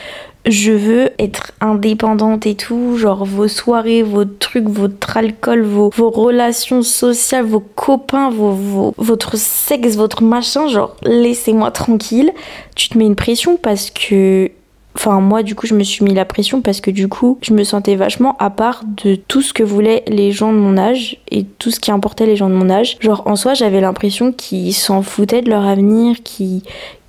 je 0.46 0.72
veux 0.72 1.10
être 1.18 1.52
indépendante 1.60 2.46
et 2.46 2.54
tout, 2.54 2.96
genre 2.96 3.24
vos 3.24 3.48
soirées, 3.48 4.02
vos 4.02 4.24
trucs, 4.24 4.68
votre 4.68 5.16
alcool, 5.16 5.62
vos, 5.62 5.90
vos 5.94 6.10
relations 6.10 6.82
sociales, 6.82 7.44
vos 7.44 7.60
copains, 7.60 8.30
vos, 8.30 8.94
votre 8.96 9.36
sexe, 9.36 9.96
votre 9.96 10.22
machin, 10.22 10.68
genre 10.68 10.96
laissez-moi 11.02 11.70
tranquille. 11.70 12.32
Tu 12.74 12.88
te 12.88 12.96
mets 12.96 13.06
une 13.06 13.16
pression 13.16 13.56
parce 13.56 13.90
que 13.90 14.50
Enfin, 14.98 15.20
moi, 15.20 15.44
du 15.44 15.54
coup, 15.54 15.68
je 15.68 15.76
me 15.76 15.84
suis 15.84 16.04
mis 16.04 16.12
la 16.12 16.24
pression 16.24 16.60
parce 16.60 16.80
que 16.80 16.90
du 16.90 17.06
coup, 17.06 17.38
je 17.40 17.54
me 17.54 17.62
sentais 17.62 17.94
vachement 17.94 18.36
à 18.40 18.50
part 18.50 18.82
de 18.84 19.14
tout 19.14 19.42
ce 19.42 19.52
que 19.52 19.62
voulaient 19.62 20.02
les 20.08 20.32
gens 20.32 20.52
de 20.52 20.58
mon 20.58 20.76
âge 20.76 21.18
et 21.30 21.44
tout 21.44 21.70
ce 21.70 21.78
qui 21.78 21.92
importait 21.92 22.26
les 22.26 22.34
gens 22.34 22.48
de 22.48 22.54
mon 22.54 22.68
âge. 22.68 22.96
Genre, 22.98 23.22
en 23.26 23.36
soi, 23.36 23.54
j'avais 23.54 23.80
l'impression 23.80 24.32
qu'ils 24.32 24.74
s'en 24.74 25.02
foutaient 25.02 25.42
de 25.42 25.50
leur 25.50 25.64
avenir, 25.64 26.16
qu'ils 26.24 26.62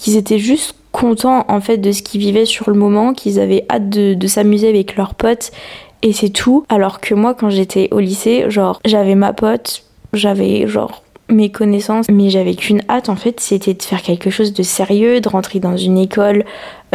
étaient 0.05 0.37
juste 0.37 0.75
contents, 0.91 1.45
en 1.47 1.61
fait, 1.61 1.77
de 1.77 1.91
ce 1.91 2.03
qu'ils 2.03 2.21
vivaient 2.21 2.45
sur 2.45 2.69
le 2.69 2.77
moment, 2.77 3.13
qu'ils 3.13 3.39
avaient 3.39 3.65
hâte 3.71 3.89
de, 3.89 4.13
de 4.13 4.27
s'amuser 4.27 4.69
avec 4.69 4.95
leurs 4.95 5.15
potes 5.15 5.51
et 6.03 6.13
c'est 6.13 6.29
tout. 6.29 6.65
Alors 6.69 7.01
que 7.01 7.15
moi, 7.15 7.33
quand 7.33 7.49
j'étais 7.49 7.87
au 7.91 7.99
lycée, 7.99 8.51
genre, 8.51 8.79
j'avais 8.85 9.15
ma 9.15 9.33
pote, 9.33 9.83
j'avais 10.13 10.67
genre 10.67 11.03
mes 11.29 11.49
connaissances, 11.49 12.07
mais 12.09 12.29
j'avais 12.29 12.55
qu'une 12.55 12.81
hâte 12.89 13.09
en 13.09 13.15
fait, 13.15 13.39
c'était 13.39 13.73
de 13.73 13.83
faire 13.83 14.01
quelque 14.01 14.29
chose 14.29 14.53
de 14.53 14.63
sérieux, 14.63 15.21
de 15.21 15.29
rentrer 15.29 15.59
dans 15.59 15.77
une 15.77 15.97
école 15.97 16.45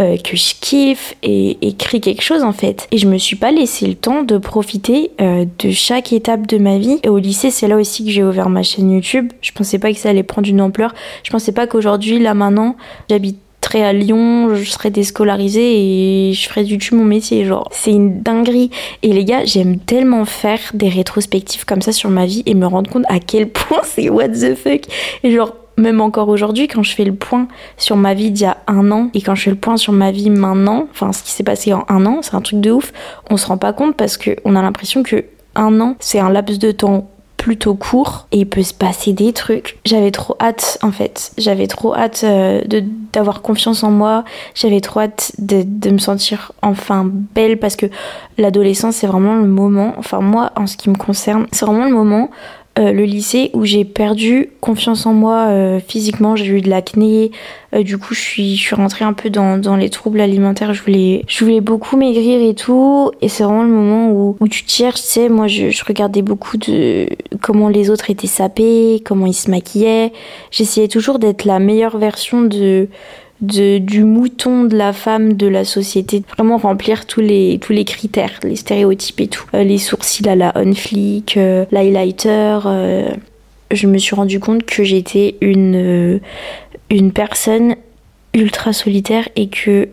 euh, 0.00 0.16
que 0.16 0.36
je 0.36 0.54
kiffe 0.60 1.14
et 1.22 1.56
écrire 1.66 2.00
quelque 2.00 2.22
chose 2.22 2.42
en 2.42 2.52
fait. 2.52 2.88
Et 2.90 2.98
je 2.98 3.06
me 3.06 3.16
suis 3.16 3.36
pas 3.36 3.52
laissé 3.52 3.86
le 3.86 3.94
temps 3.94 4.22
de 4.22 4.38
profiter 4.38 5.12
euh, 5.20 5.44
de 5.60 5.70
chaque 5.70 6.12
étape 6.12 6.46
de 6.46 6.58
ma 6.58 6.78
vie. 6.78 6.98
Et 7.04 7.08
au 7.08 7.18
lycée, 7.18 7.50
c'est 7.50 7.68
là 7.68 7.76
aussi 7.76 8.04
que 8.04 8.10
j'ai 8.10 8.24
ouvert 8.24 8.48
ma 8.48 8.62
chaîne 8.62 8.90
YouTube. 8.90 9.32
Je 9.40 9.52
pensais 9.52 9.78
pas 9.78 9.92
que 9.92 9.98
ça 9.98 10.10
allait 10.10 10.24
prendre 10.24 10.48
une 10.48 10.60
ampleur. 10.60 10.94
Je 11.22 11.30
pensais 11.30 11.52
pas 11.52 11.66
qu'aujourd'hui, 11.66 12.18
là 12.18 12.34
maintenant, 12.34 12.76
j'habite 13.08 13.38
à 13.72 13.92
Lyon, 13.92 14.54
je 14.54 14.70
serais 14.70 14.90
déscolarisée 14.90 16.28
et 16.28 16.32
je 16.32 16.48
ferais 16.48 16.64
du 16.64 16.78
tout 16.78 16.94
mon 16.94 17.04
métier. 17.04 17.44
Genre, 17.44 17.68
c'est 17.72 17.90
une 17.90 18.20
dinguerie. 18.20 18.70
Et 19.02 19.12
les 19.12 19.24
gars, 19.24 19.44
j'aime 19.44 19.78
tellement 19.78 20.24
faire 20.24 20.60
des 20.74 20.88
rétrospectives 20.88 21.64
comme 21.64 21.82
ça 21.82 21.92
sur 21.92 22.10
ma 22.10 22.26
vie 22.26 22.42
et 22.46 22.54
me 22.54 22.66
rendre 22.66 22.90
compte 22.90 23.04
à 23.08 23.18
quel 23.18 23.48
point 23.50 23.80
c'est 23.82 24.08
what 24.08 24.28
the 24.28 24.54
fuck. 24.54 24.82
Et 25.22 25.30
genre, 25.30 25.54
même 25.76 26.00
encore 26.00 26.28
aujourd'hui, 26.28 26.68
quand 26.68 26.82
je 26.82 26.94
fais 26.94 27.04
le 27.04 27.14
point 27.14 27.48
sur 27.76 27.96
ma 27.96 28.14
vie 28.14 28.30
d'il 28.30 28.44
y 28.44 28.46
a 28.46 28.58
un 28.68 28.90
an 28.92 29.10
et 29.14 29.20
quand 29.20 29.34
je 29.34 29.42
fais 29.42 29.50
le 29.50 29.56
point 29.56 29.76
sur 29.76 29.92
ma 29.92 30.12
vie 30.12 30.30
maintenant, 30.30 30.86
enfin 30.90 31.12
ce 31.12 31.22
qui 31.22 31.30
s'est 31.30 31.42
passé 31.42 31.72
en 31.72 31.84
un 31.88 32.06
an, 32.06 32.20
c'est 32.22 32.34
un 32.34 32.40
truc 32.40 32.60
de 32.60 32.70
ouf. 32.70 32.92
On 33.30 33.36
se 33.36 33.46
rend 33.46 33.58
pas 33.58 33.72
compte 33.72 33.96
parce 33.96 34.16
qu'on 34.16 34.54
a 34.54 34.62
l'impression 34.62 35.02
que 35.02 35.24
un 35.56 35.80
an, 35.80 35.96
c'est 36.00 36.18
un 36.18 36.30
laps 36.30 36.58
de 36.58 36.70
temps 36.70 37.08
plutôt 37.44 37.74
court 37.74 38.26
et 38.32 38.38
il 38.38 38.48
peut 38.48 38.62
se 38.62 38.72
passer 38.72 39.12
des 39.12 39.34
trucs. 39.34 39.78
J'avais 39.84 40.10
trop 40.10 40.34
hâte 40.40 40.78
en 40.80 40.90
fait. 40.90 41.30
J'avais 41.36 41.66
trop 41.66 41.94
hâte 41.94 42.22
euh, 42.24 42.62
de 42.64 42.82
d'avoir 43.12 43.42
confiance 43.42 43.84
en 43.84 43.90
moi. 43.90 44.24
J'avais 44.54 44.80
trop 44.80 45.00
hâte 45.00 45.32
de, 45.36 45.62
de, 45.62 45.90
me 45.90 45.98
sentir 45.98 46.52
enfin 46.62 47.04
belle 47.06 47.58
parce 47.58 47.76
que 47.76 47.84
l'adolescence 48.38 48.96
c'est 48.96 49.06
vraiment 49.06 49.34
le 49.34 49.46
moment, 49.46 49.92
enfin 49.98 50.22
moi 50.22 50.52
en 50.56 50.66
ce 50.66 50.78
qui 50.78 50.88
me 50.88 50.96
concerne, 50.96 51.46
c'est 51.52 51.66
vraiment 51.66 51.84
le 51.84 51.94
moment 51.94 52.30
euh, 52.76 52.90
le 52.90 53.04
lycée 53.04 53.50
où 53.52 53.64
j'ai 53.64 53.84
perdu 53.84 54.50
confiance 54.60 55.06
en 55.06 55.12
moi 55.14 55.46
euh, 55.46 55.78
physiquement. 55.78 56.34
J'ai 56.34 56.46
eu 56.46 56.60
de 56.60 56.68
l'acné. 56.68 57.30
Euh, 57.72 57.84
du 57.84 57.98
coup, 57.98 58.14
je 58.14 58.20
suis, 58.20 58.56
je 58.56 58.62
suis 58.62 58.74
rentrée 58.74 59.04
un 59.04 59.12
peu 59.12 59.30
dans, 59.30 59.58
dans, 59.58 59.76
les 59.76 59.90
troubles 59.90 60.20
alimentaires. 60.20 60.74
Je 60.74 60.82
voulais, 60.82 61.22
je 61.28 61.44
voulais 61.44 61.60
beaucoup 61.60 61.96
maigrir 61.96 62.42
et 62.42 62.54
tout. 62.54 63.12
Et 63.20 63.28
c'est 63.28 63.44
vraiment 63.44 63.62
le 63.62 63.68
moment 63.68 64.10
où, 64.10 64.36
où 64.40 64.48
tu 64.48 64.64
tires. 64.64 64.94
Tu 64.94 65.02
sais, 65.02 65.28
moi, 65.28 65.46
je, 65.46 65.70
je, 65.70 65.84
regardais 65.84 66.22
beaucoup 66.22 66.56
de 66.56 67.08
comment 67.40 67.68
les 67.68 67.90
autres 67.90 68.10
étaient 68.10 68.26
sapés, 68.26 69.00
comment 69.04 69.26
ils 69.26 69.34
se 69.34 69.52
maquillaient. 69.52 70.12
J'essayais 70.50 70.88
toujours 70.88 71.20
d'être 71.20 71.44
la 71.44 71.60
meilleure 71.60 71.98
version 71.98 72.42
de 72.42 72.88
du 73.40 74.04
mouton 74.04 74.64
de 74.64 74.76
la 74.76 74.92
femme 74.92 75.34
de 75.34 75.46
la 75.46 75.64
société, 75.64 76.22
vraiment 76.36 76.56
remplir 76.56 77.06
tous 77.06 77.20
les, 77.20 77.58
critères, 77.86 78.38
les 78.42 78.56
stéréotypes 78.56 79.20
et 79.20 79.28
tout. 79.28 79.44
Euh, 79.54 79.64
les 79.64 79.78
sourcils 79.78 80.28
à 80.28 80.36
la 80.36 80.52
on 80.54 80.74
flick, 80.74 81.36
euh, 81.36 81.64
l'highlighter. 81.70 82.60
Euh, 82.66 83.10
je 83.70 83.86
me 83.86 83.98
suis 83.98 84.14
rendu 84.14 84.40
compte 84.40 84.64
que 84.64 84.84
j'étais 84.84 85.36
une, 85.40 86.20
une 86.90 87.12
personne 87.12 87.76
ultra 88.34 88.72
solitaire 88.72 89.28
et 89.36 89.48
que 89.48 89.88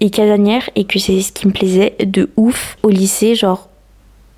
et 0.00 0.10
casanière 0.10 0.70
et 0.76 0.84
que 0.84 0.98
c'est 0.98 1.20
ce 1.20 1.32
qui 1.32 1.46
me 1.48 1.52
plaisait 1.52 1.94
de 2.04 2.30
ouf 2.36 2.76
au 2.82 2.90
lycée 2.90 3.34
genre 3.34 3.68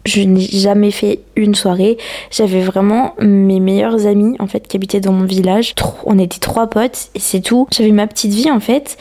je 0.06 0.22
n'ai 0.22 0.40
jamais 0.40 0.90
fait 0.90 1.20
une 1.36 1.54
soirée. 1.54 1.98
J'avais 2.30 2.62
vraiment 2.62 3.14
mes 3.20 3.60
meilleurs 3.60 4.06
amis 4.06 4.36
en 4.38 4.46
fait 4.46 4.66
qui 4.66 4.76
habitaient 4.76 5.00
dans 5.00 5.12
mon 5.12 5.24
village. 5.24 5.74
On 6.04 6.18
était 6.18 6.38
trois 6.38 6.68
potes 6.68 7.10
et 7.14 7.18
c'est 7.18 7.40
tout. 7.40 7.66
J'avais 7.70 7.92
ma 7.92 8.06
petite 8.06 8.32
vie 8.32 8.50
en 8.50 8.60
fait. 8.60 8.96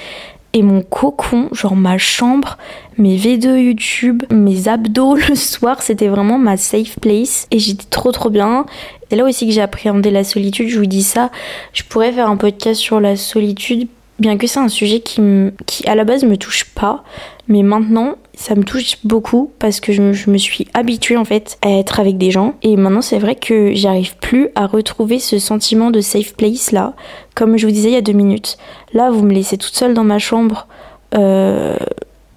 Et 0.52 0.64
mon 0.64 0.82
cocon, 0.82 1.48
genre 1.52 1.76
ma 1.76 2.00
chambre, 2.00 2.58
mes 2.98 3.18
V2 3.18 3.56
YouTube, 3.56 4.24
mes 4.32 4.68
abdos 4.68 5.16
le 5.30 5.36
soir, 5.36 5.82
c'était 5.82 6.08
vraiment 6.08 6.40
ma 6.40 6.58
safe 6.58 7.00
place. 7.00 7.48
Et 7.52 7.60
j'étais 7.60 7.86
trop 7.90 8.12
trop 8.12 8.30
bien. 8.30 8.66
C'est 9.10 9.16
là 9.16 9.26
aussi 9.26 9.48
que 9.48 9.54
j'ai 9.54 9.62
appréhendé 9.62 10.10
la 10.12 10.24
solitude, 10.24 10.70
je 10.70 10.80
vous 10.80 10.88
dis 10.88 11.04
ça. 11.04 11.32
Je 11.74 11.84
pourrais 11.84 12.12
faire 12.12 12.30
un 12.30 12.38
podcast 12.38 12.80
sur 12.82 13.00
la 13.00 13.16
solitude, 13.16 13.88
bien 14.18 14.38
que 14.38 14.48
c'est 14.48 14.60
un 14.60 14.70
sujet 14.70 15.02
qui, 15.02 15.22
qui 15.68 15.88
à 15.88 15.96
la 15.96 16.04
base 16.04 16.24
me 16.24 16.36
touche 16.36 16.66
pas. 16.66 17.04
Mais 17.48 17.64
maintenant, 17.64 18.16
ça 18.40 18.56
me 18.56 18.64
touche 18.64 18.96
beaucoup 19.04 19.52
parce 19.60 19.82
que 19.82 19.92
je 19.92 20.02
me, 20.02 20.38
suis 20.38 20.66
habituée 20.74 21.18
en 21.18 21.26
fait 21.26 21.58
à 21.62 21.72
être 21.72 22.00
avec 22.00 22.18
des 22.18 22.32
gens. 22.32 22.56
Et 22.64 22.78
maintenant 22.78 23.02
c'est 23.02 23.20
vrai 23.20 23.36
que 23.36 23.74
j'arrive 23.74 24.16
plus 24.16 24.48
à 24.56 24.66
retrouver 24.66 25.20
ce 25.20 25.40
sentiment 25.40 25.92
de 25.92 26.00
safe 26.00 26.36
place 26.36 26.72
là. 26.72 26.94
Comme 27.36 27.58
je 27.58 27.68
vous 27.68 27.74
disais 27.74 27.90
il 27.90 27.96
y 27.96 27.98
a 27.98 28.02
deux 28.02 28.14
minutes. 28.14 28.58
Là 28.94 29.12
vous 29.12 29.24
me 29.24 29.34
laissez 29.34 29.58
toute 29.58 29.76
seule 29.76 29.94
dans 29.94 30.06
ma 30.06 30.20
chambre. 30.20 30.68
Euh, 31.16 31.76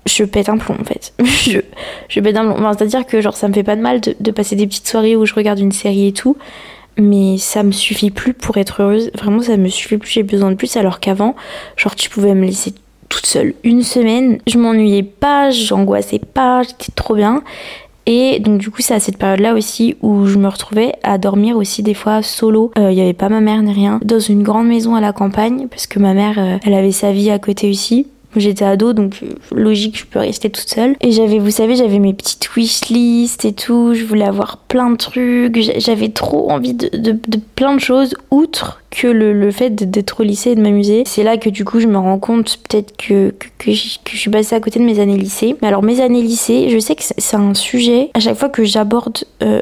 je 0.05 0.25
pète 0.25 0.49
un 0.49 0.59
plomb 0.59 0.77
en 0.81 0.85
fait. 0.85 1.15
Je, 2.09 2.21
pète 2.21 2.37
un 2.37 2.53
plomb. 2.53 2.73
C'est 2.77 2.83
à 2.83 2.87
dire 2.87 3.07
que 3.07 3.21
genre 3.21 3.37
ça 3.37 3.47
me 3.47 3.53
fait 3.53 3.63
pas 3.63 3.77
de 3.77 3.81
mal 3.81 4.01
de, 4.01 4.17
de 4.19 4.31
passer 4.33 4.57
des 4.57 4.67
petites 4.67 4.89
soirées 4.89 5.15
où 5.15 5.25
je 5.25 5.35
regarde 5.35 5.61
une 5.61 5.71
série 5.71 6.09
et 6.09 6.13
tout. 6.13 6.37
Mais 6.99 7.39
ça 7.39 7.63
me 7.63 7.73
suffit 7.73 8.11
plus 8.11 8.35
pour 8.35 8.57
être 8.59 8.83
heureuse. 8.83 9.11
Vraiment, 9.15 9.41
ça 9.41 9.57
me 9.57 9.69
suffit 9.69 9.97
plus, 9.97 10.11
j'ai 10.11 10.23
besoin 10.23 10.51
de 10.51 10.57
plus. 10.57 10.77
Alors 10.77 11.01
qu'avant, 11.01 11.35
genre, 11.77 11.97
tu 11.97 12.11
pouvais 12.11 12.35
me 12.35 12.45
laisser 12.45 12.75
toute 13.13 13.27
seule 13.27 13.53
une 13.63 13.83
semaine. 13.83 14.39
Je 14.47 14.59
m'ennuyais 14.59 15.03
pas, 15.03 15.51
j'angoissais 15.51 16.19
pas, 16.19 16.63
j'étais 16.63 16.93
trop 16.95 17.15
bien. 17.15 17.43
Et 18.07 18.41
donc 18.41 18.59
du 18.59 18.71
coup 18.71 18.83
c'est 18.83 18.95
à 18.95 19.01
cette 19.01 19.19
période-là 19.19 19.55
aussi 19.55 19.97
où 20.03 20.27
je 20.27 20.39
me 20.39 20.49
retrouvais 20.49 20.95
à 21.05 21.19
dormir 21.19 21.57
aussi 21.57 21.83
des 21.83 21.95
fois 21.95 22.23
solo. 22.23 22.73
Il 22.77 22.83
euh, 22.83 22.93
n'y 22.93 23.01
avait 23.01 23.13
pas 23.13 23.29
ma 23.29 23.41
mère 23.41 23.63
ni 23.63 23.73
rien. 23.73 24.01
Dans 24.03 24.19
une 24.19 24.43
grande 24.43 24.67
maison 24.67 24.97
à 24.97 25.01
la 25.01 25.13
campagne 25.13 25.69
parce 25.69 25.87
que 25.87 26.01
ma 26.01 26.15
mère 26.15 26.39
euh, 26.39 26.59
elle 26.65 26.75
avait 26.75 26.91
sa 26.91 27.13
vie 27.13 27.31
à 27.31 27.39
côté 27.39 27.71
aussi. 27.71 28.09
J'étais 28.37 28.65
ado, 28.65 28.93
donc 28.93 29.21
euh, 29.23 29.27
logique, 29.55 29.99
je 29.99 30.07
peux 30.07 30.19
rester 30.19 30.49
toute 30.51 30.69
seule. 30.69 30.97
Et 31.01 31.13
j'avais, 31.13 31.39
vous 31.39 31.51
savez, 31.51 31.77
j'avais 31.77 31.99
mes 31.99 32.15
petites 32.15 32.49
wishlists 32.57 33.45
et 33.45 33.53
tout. 33.53 33.95
Je 33.95 34.05
voulais 34.05 34.25
avoir 34.25 34.59
plein 34.59 34.91
de 34.91 34.97
trucs. 34.97 35.59
J'avais 35.79 36.09
trop 36.09 36.51
envie 36.51 36.75
de, 36.75 37.19
plein 37.55 37.75
de 37.75 37.81
choses, 37.81 38.15
outre 38.31 38.83
que 38.91 39.07
le, 39.07 39.51
fait 39.51 39.71
d'être 39.71 40.21
au 40.21 40.23
lycée 40.23 40.51
et 40.51 40.55
de 40.55 40.63
m'amuser. 40.63 41.03
C'est 41.07 41.23
là 41.23 41.37
que 41.37 41.51
du 41.51 41.65
coup, 41.65 41.81
je 41.81 41.87
me 41.87 41.99
rends 41.99 42.19
compte 42.19 42.59
peut-être 42.69 42.97
que, 42.97 43.35
je, 43.67 43.99
suis 44.07 44.31
passée 44.31 44.55
à 44.55 44.61
côté 44.61 44.79
de 44.79 44.85
mes 44.85 44.99
années 44.99 45.17
lycée. 45.17 45.57
Mais 45.61 45.69
alors, 45.69 45.83
mes 45.83 46.01
années 46.01 46.23
lycée, 46.23 46.69
je 46.71 46.79
sais 46.79 46.95
que 46.95 47.03
c'est 47.03 47.37
un 47.37 47.55
sujet, 47.55 48.11
à 48.15 48.21
chaque 48.21 48.37
fois 48.37 48.49
que 48.49 48.65
j'aborde 48.65 49.25
euh, 49.43 49.61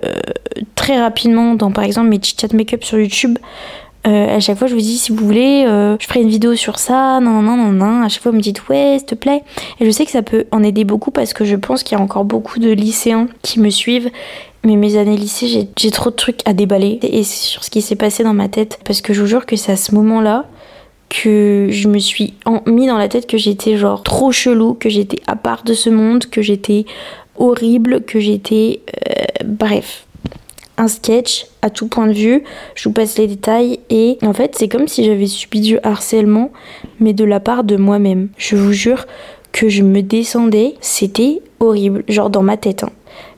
très 0.75 1.01
rapidement 1.01 1.55
dans, 1.55 1.73
par 1.73 1.85
exemple, 1.85 2.09
mes 2.09 2.21
chit-chat 2.21 2.53
make-up 2.53 2.85
sur 2.85 2.99
YouTube, 2.99 3.39
euh, 4.07 4.37
à 4.37 4.41
chaque 4.41 4.59
fois, 4.59 4.67
je 4.67 4.75
vous 4.75 4.81
dis, 4.81 4.97
si 4.97 5.13
vous 5.13 5.25
voulez, 5.25 5.65
euh, 5.67 5.97
je 6.01 6.07
ferai 6.07 6.23
une 6.23 6.31
vidéo 6.31 6.55
sur 6.55 6.79
ça, 6.79 7.21
non, 7.21 7.43
non, 7.43 7.57
non, 7.57 7.73
non. 7.73 8.03
À 8.03 8.09
chaque 8.09 8.23
fois, 8.23 8.31
vous 8.31 8.39
me 8.39 8.43
dites, 8.43 8.67
ouais, 8.69 8.97
s'il 8.99 9.07
te 9.07 9.15
plaît. 9.15 9.43
Et 9.79 9.85
je 9.85 9.91
sais 9.91 10.05
que 10.05 10.11
ça 10.11 10.23
peut 10.23 10.47
en 10.53 10.63
aider 10.63 10.85
beaucoup 10.85 11.11
parce 11.11 11.35
que 11.35 11.45
je 11.45 11.57
pense 11.57 11.83
qu'il 11.83 11.99
y 11.99 12.01
a 12.01 12.03
encore 12.03 12.25
beaucoup 12.25 12.59
de 12.59 12.71
lycéens 12.71 13.29
qui 13.43 13.61
me 13.61 13.69
suivent. 13.69 14.11
Mais 14.65 14.77
mes 14.77 14.97
années 14.97 15.17
lycée, 15.17 15.69
j'ai 15.77 15.91
trop 15.91 16.11
de 16.11 16.17
trucs 16.17 16.41
à 16.47 16.53
déballer 16.53 16.99
et 17.03 17.25
sur 17.25 17.65
ce 17.65 17.71
qui 17.71 17.81
s'est 17.81 17.97
passé 17.97 18.23
dans 18.23 18.35
ma 18.35 18.49
tête. 18.49 18.79
Parce 18.85 19.01
que 19.01 19.13
je 19.13 19.21
vous 19.23 19.27
jure 19.27 19.47
que 19.47 19.57
c'est 19.57 19.73
à 19.73 19.77
ce 19.77 19.95
moment-là 19.95 20.47
que 21.09 21.69
je 21.71 21.89
me 21.89 21.99
suis 21.99 22.35
mis 22.67 22.87
dans 22.87 22.99
la 22.99 23.09
tête 23.09 23.27
que 23.27 23.37
j'étais 23.37 23.77
genre 23.77 24.03
trop 24.03 24.33
chelou, 24.33 24.75
que 24.75 24.89
j'étais 24.89 25.21
à 25.27 25.35
part 25.35 25.65
de 25.65 25.75
ce 25.75 25.91
monde, 25.91 26.27
que 26.27 26.41
j'étais 26.41 26.85
horrible, 27.37 28.03
que 28.05 28.21
j'étais... 28.21 28.81
Euh, 29.09 29.45
bref, 29.45 30.07
un 30.81 30.89
sketch 30.89 31.47
à 31.63 31.71
tout 31.71 31.87
point 31.87 32.07
de 32.07 32.13
vue. 32.13 32.43
Je 32.75 32.89
vous 32.89 32.93
passe 32.93 33.19
les 33.19 33.27
détails 33.27 33.81
et 33.91 34.19
en 34.23 34.33
fait 34.33 34.57
c'est 34.57 34.69
comme 34.69 34.89
si 34.89 35.05
j'avais 35.05 35.27
subi 35.27 35.61
du 35.61 35.79
harcèlement 35.83 36.51
mais 36.99 37.13
de 37.13 37.25
la 37.25 37.39
part 37.39 37.63
de 37.65 37.77
moi-même. 37.77 38.29
Je 38.39 38.57
vous 38.57 38.73
jure 38.73 39.07
que 39.53 39.69
je 39.69 39.83
me 39.83 40.01
descendais, 40.01 40.75
c'était 40.81 41.43
horrible, 41.59 42.05
genre 42.09 42.31
dans 42.31 42.43
ma 42.43 42.57
tête. 42.57 42.85
Hein. 42.85 42.91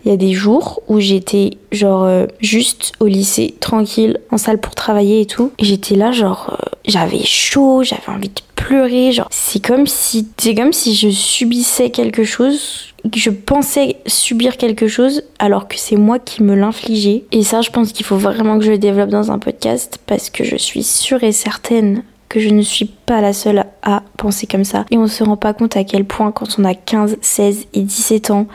Il 0.05 0.11
y 0.11 0.15
a 0.15 0.17
des 0.17 0.33
jours 0.33 0.83
où 0.89 1.01
j'étais 1.01 1.53
genre 1.73 2.05
euh, 2.05 2.27
juste 2.41 2.93
au 3.01 3.07
lycée, 3.07 3.55
tranquille, 3.61 4.21
en 4.31 4.37
salle 4.37 4.59
pour 4.59 4.75
travailler 4.75 5.23
et 5.23 5.27
tout. 5.27 5.53
J'étais 5.59 5.95
là 5.97 6.13
genre 6.13 6.51
euh, 6.53 6.69
j'avais 6.87 7.25
chaud, 7.25 7.83
j'avais 7.83 8.09
envie 8.09 8.29
de 8.29 8.41
pleurer, 8.55 9.13
genre 9.13 9.29
c'est 9.31 9.65
comme 9.65 9.87
si 9.87 10.29
c'est 10.37 10.55
comme 10.55 10.73
si 10.73 10.95
je 10.95 11.09
subissais 11.09 11.91
quelque 11.91 12.25
chose 12.25 12.92
je 13.15 13.31
pensais 13.31 13.97
subir 14.07 14.57
quelque 14.57 14.87
chose 14.87 15.23
alors 15.39 15.69
que 15.69 15.77
c'est 15.77 15.97
moi 15.97 16.19
qui 16.19 16.43
me 16.43 16.55
l'infligeais. 16.55 17.25
Et 17.33 17.43
ça, 17.43 17.61
je 17.61 17.71
pense 17.71 17.93
qu'il 17.93 18.07
faut 18.07 18.17
vraiment 18.17 18.59
que 18.59 18.65
je 18.65 18.71
le 18.71 18.79
développe 18.79 19.11
dans 19.11 19.33
un 19.33 19.39
podcast 19.39 19.99
parce 20.07 20.31
que 20.31 20.45
je 20.45 20.57
suis 20.57 20.83
sûre 20.83 21.23
et 21.25 21.33
certaine 21.33 22.05
que 22.29 22.41
je 22.41 22.49
ne 22.49 22.63
suis 22.63 22.87
pas 22.87 23.21
la 23.21 23.35
seule 23.35 23.65
à 23.83 24.03
penser 24.17 24.47
comme 24.47 24.65
ça. 24.65 24.87
Et 24.91 24.97
on 24.97 25.07
se 25.07 25.23
rend 25.23 25.37
pas 25.37 25.53
compte 25.53 25.77
à 25.77 25.85
quel 25.85 26.05
point 26.05 26.33
quand 26.33 26.59
on 26.59 26.65
a 26.65 26.75
15, 26.75 27.19
16 27.21 27.67
et 27.75 27.83
17 27.83 28.31
ans, 28.31 28.47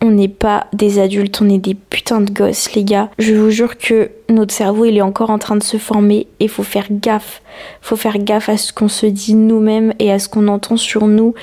on 0.00 0.10
n'est 0.10 0.28
pas 0.28 0.66
des 0.72 1.00
adultes, 1.00 1.40
on 1.40 1.48
est 1.48 1.58
des 1.58 1.74
putains 1.74 2.20
de 2.20 2.30
gosses, 2.30 2.72
les 2.74 2.84
gars. 2.84 3.10
Je 3.18 3.34
vous 3.34 3.50
jure 3.50 3.78
que 3.78 4.10
notre 4.28 4.54
cerveau, 4.54 4.84
il 4.84 4.96
est 4.96 5.02
encore 5.02 5.30
en 5.30 5.38
train 5.38 5.56
de 5.56 5.62
se 5.62 5.78
former 5.78 6.28
et 6.38 6.46
faut 6.46 6.62
faire 6.62 6.86
gaffe. 6.90 7.42
Faut 7.80 7.96
faire 7.96 8.18
gaffe 8.18 8.48
à 8.48 8.58
ce 8.58 8.72
qu'on 8.72 8.88
se 8.88 9.06
dit 9.06 9.34
nous-mêmes 9.34 9.92
et 9.98 10.12
à 10.12 10.18
ce 10.18 10.28
qu'on 10.28 10.46
entend 10.46 10.76
sur 10.76 11.06
nous 11.08 11.34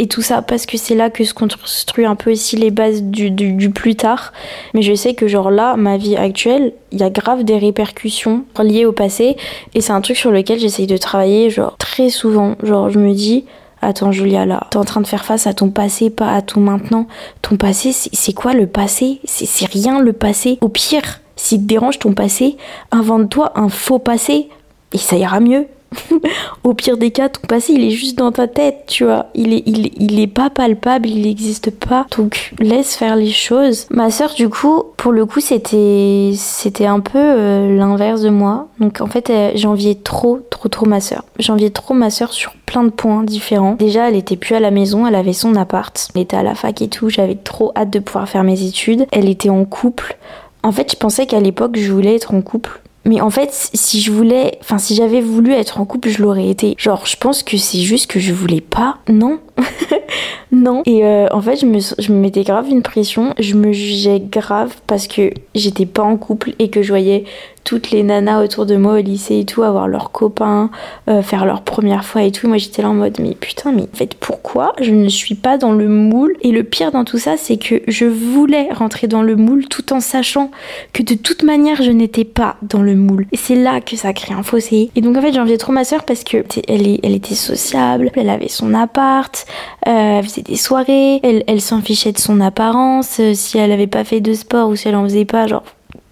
et 0.00 0.06
tout 0.06 0.22
ça 0.22 0.40
parce 0.40 0.64
que 0.64 0.78
c'est 0.78 0.94
là 0.94 1.10
que 1.10 1.24
se 1.24 1.34
construit 1.34 2.06
un 2.06 2.16
peu 2.16 2.32
aussi 2.32 2.56
les 2.56 2.70
bases 2.70 3.02
du, 3.02 3.30
du, 3.30 3.70
plus 3.70 3.96
tard. 3.96 4.32
Mais 4.72 4.80
je 4.80 4.94
sais 4.94 5.12
que 5.12 5.28
genre 5.28 5.50
là, 5.50 5.76
ma 5.76 5.98
vie 5.98 6.16
actuelle, 6.16 6.72
il 6.90 7.00
y 7.00 7.02
a 7.02 7.10
grave 7.10 7.44
des 7.44 7.58
répercussions 7.58 8.44
liées 8.58 8.86
au 8.86 8.92
passé 8.92 9.36
et 9.74 9.82
c'est 9.82 9.92
un 9.92 10.00
truc 10.00 10.16
sur 10.16 10.30
lequel 10.30 10.58
j'essaye 10.58 10.86
de 10.86 10.96
travailler 10.96 11.50
genre 11.50 11.76
très 11.76 12.08
souvent. 12.08 12.56
Genre 12.62 12.88
je 12.88 12.98
me 12.98 13.12
dis, 13.12 13.44
Attends 13.82 14.10
Julia 14.10 14.46
là, 14.46 14.66
t'es 14.70 14.78
en 14.78 14.84
train 14.84 15.02
de 15.02 15.06
faire 15.06 15.24
face 15.26 15.46
à 15.46 15.52
ton 15.52 15.68
passé, 15.68 16.08
pas 16.08 16.32
à 16.32 16.40
ton 16.40 16.60
maintenant. 16.60 17.06
Ton 17.42 17.56
passé, 17.56 17.92
c'est 17.92 18.32
quoi 18.32 18.54
le 18.54 18.66
passé? 18.66 19.20
C'est 19.24 19.68
rien 19.68 20.00
le 20.00 20.14
passé. 20.14 20.56
Au 20.62 20.70
pire, 20.70 21.20
s'il 21.36 21.60
te 21.60 21.66
dérange 21.66 21.98
ton 21.98 22.14
passé, 22.14 22.56
invente-toi 22.90 23.52
un 23.54 23.68
faux 23.68 23.98
passé 23.98 24.48
et 24.94 24.98
ça 24.98 25.16
ira 25.16 25.40
mieux. 25.40 25.66
Au 26.64 26.74
pire 26.74 26.96
des 26.96 27.10
cas, 27.10 27.28
ton 27.28 27.46
passé, 27.46 27.72
il 27.72 27.84
est 27.84 27.90
juste 27.90 28.18
dans 28.18 28.32
ta 28.32 28.48
tête, 28.48 28.84
tu 28.86 29.04
vois. 29.04 29.26
Il 29.34 29.52
est, 29.52 29.62
il, 29.66 29.90
il 30.00 30.20
est 30.20 30.26
pas 30.26 30.50
palpable, 30.50 31.08
il 31.08 31.22
n'existe 31.22 31.70
pas. 31.70 32.06
Donc, 32.16 32.52
laisse 32.58 32.96
faire 32.96 33.16
les 33.16 33.30
choses. 33.30 33.86
Ma 33.90 34.10
sœur, 34.10 34.34
du 34.34 34.48
coup, 34.48 34.84
pour 34.96 35.12
le 35.12 35.26
coup, 35.26 35.40
c'était, 35.40 36.32
c'était 36.36 36.86
un 36.86 37.00
peu 37.00 37.18
euh, 37.18 37.76
l'inverse 37.76 38.22
de 38.22 38.30
moi. 38.30 38.68
Donc, 38.78 39.00
en 39.00 39.06
fait, 39.06 39.32
j'enviais 39.54 39.96
trop, 39.96 40.40
trop, 40.50 40.68
trop 40.68 40.86
ma 40.86 41.00
sœur. 41.00 41.24
J'enviais 41.38 41.70
trop 41.70 41.94
ma 41.94 42.10
sœur 42.10 42.32
sur 42.32 42.52
plein 42.66 42.84
de 42.84 42.90
points 42.90 43.24
différents. 43.24 43.74
Déjà, 43.74 44.08
elle 44.08 44.16
était 44.16 44.36
plus 44.36 44.54
à 44.54 44.60
la 44.60 44.70
maison, 44.70 45.06
elle 45.06 45.14
avait 45.14 45.32
son 45.32 45.56
appart. 45.56 46.08
Elle 46.14 46.22
était 46.22 46.36
à 46.36 46.42
la 46.42 46.54
fac 46.54 46.80
et 46.82 46.88
tout. 46.88 47.08
J'avais 47.08 47.34
trop 47.34 47.72
hâte 47.76 47.90
de 47.90 47.98
pouvoir 47.98 48.28
faire 48.28 48.44
mes 48.44 48.64
études. 48.64 49.06
Elle 49.12 49.28
était 49.28 49.50
en 49.50 49.64
couple. 49.64 50.16
En 50.62 50.72
fait, 50.72 50.92
je 50.92 50.96
pensais 50.96 51.26
qu'à 51.26 51.40
l'époque, 51.40 51.76
je 51.76 51.90
voulais 51.90 52.14
être 52.14 52.34
en 52.34 52.42
couple 52.42 52.80
mais 53.04 53.20
en 53.20 53.30
fait, 53.30 53.48
si 53.52 54.00
je 54.00 54.12
voulais, 54.12 54.58
enfin, 54.60 54.78
si 54.78 54.94
j'avais 54.94 55.22
voulu 55.22 55.52
être 55.52 55.80
en 55.80 55.86
couple, 55.86 56.10
je 56.10 56.22
l'aurais 56.22 56.48
été. 56.48 56.74
Genre, 56.76 57.06
je 57.06 57.16
pense 57.16 57.42
que 57.42 57.56
c'est 57.56 57.80
juste 57.80 58.10
que 58.10 58.20
je 58.20 58.32
voulais 58.32 58.60
pas. 58.60 58.98
Non. 59.08 59.40
non. 60.52 60.82
Et 60.84 61.04
euh, 61.04 61.26
en 61.30 61.40
fait, 61.40 61.56
je 61.56 61.66
me, 61.66 61.78
je 61.80 62.12
me 62.12 62.18
mettais 62.18 62.42
grave 62.42 62.68
une 62.68 62.82
pression. 62.82 63.34
Je 63.38 63.54
me 63.54 63.72
jugeais 63.72 64.20
grave 64.20 64.74
parce 64.86 65.06
que 65.06 65.32
j'étais 65.54 65.86
pas 65.86 66.02
en 66.02 66.18
couple 66.18 66.52
et 66.58 66.68
que 66.68 66.82
je 66.82 66.88
voyais 66.88 67.24
toutes 67.64 67.90
les 67.90 68.02
nanas 68.02 68.42
autour 68.42 68.66
de 68.66 68.76
moi 68.76 68.94
au 68.94 69.02
lycée 69.02 69.40
et 69.40 69.44
tout 69.44 69.62
avoir 69.62 69.88
leurs 69.88 70.12
copains, 70.12 70.70
euh, 71.08 71.22
faire 71.22 71.44
leur 71.44 71.62
première 71.62 72.04
fois 72.04 72.22
et 72.22 72.32
tout. 72.32 72.48
Moi 72.48 72.58
j'étais 72.58 72.82
là 72.82 72.90
en 72.90 72.94
mode 72.94 73.18
mais 73.20 73.34
putain 73.34 73.72
mais 73.72 73.82
en 73.82 73.96
fait 73.96 74.14
pourquoi 74.14 74.72
je 74.80 74.92
ne 74.92 75.08
suis 75.08 75.34
pas 75.34 75.58
dans 75.58 75.72
le 75.72 75.88
moule? 75.88 76.36
Et 76.42 76.52
le 76.52 76.62
pire 76.64 76.92
dans 76.92 77.04
tout 77.04 77.18
ça 77.18 77.36
c'est 77.36 77.56
que 77.56 77.82
je 77.86 78.06
voulais 78.06 78.68
rentrer 78.72 79.06
dans 79.06 79.22
le 79.22 79.36
moule 79.36 79.66
tout 79.66 79.92
en 79.92 80.00
sachant 80.00 80.50
que 80.92 81.02
de 81.02 81.14
toute 81.14 81.42
manière 81.42 81.82
je 81.82 81.90
n'étais 81.90 82.24
pas 82.24 82.56
dans 82.62 82.82
le 82.82 82.96
moule. 82.96 83.26
Et 83.32 83.36
c'est 83.36 83.56
là 83.56 83.80
que 83.80 83.96
ça 83.96 84.12
crée 84.12 84.34
un 84.34 84.42
fossé. 84.42 84.90
Et 84.96 85.00
donc 85.00 85.16
en 85.16 85.20
fait 85.20 85.32
j'enviais 85.32 85.58
trop 85.58 85.72
ma 85.72 85.84
soeur 85.84 86.04
parce 86.04 86.24
que 86.24 86.44
elle, 86.68 87.14
était 87.14 87.34
sociable, 87.34 88.10
elle 88.14 88.30
avait 88.30 88.48
son 88.48 88.74
appart, 88.74 89.46
euh, 89.86 90.18
elle 90.18 90.24
faisait 90.24 90.42
des 90.42 90.56
soirées, 90.56 91.20
elle, 91.22 91.44
elle 91.46 91.60
s'en 91.60 91.80
fichait 91.80 92.12
de 92.12 92.18
son 92.18 92.40
apparence, 92.40 93.18
euh, 93.20 93.34
si 93.34 93.58
elle 93.58 93.72
avait 93.72 93.86
pas 93.86 94.04
fait 94.04 94.20
de 94.20 94.34
sport 94.34 94.68
ou 94.68 94.76
si 94.76 94.88
elle 94.88 94.96
en 94.96 95.04
faisait 95.04 95.24
pas, 95.24 95.46
genre 95.46 95.62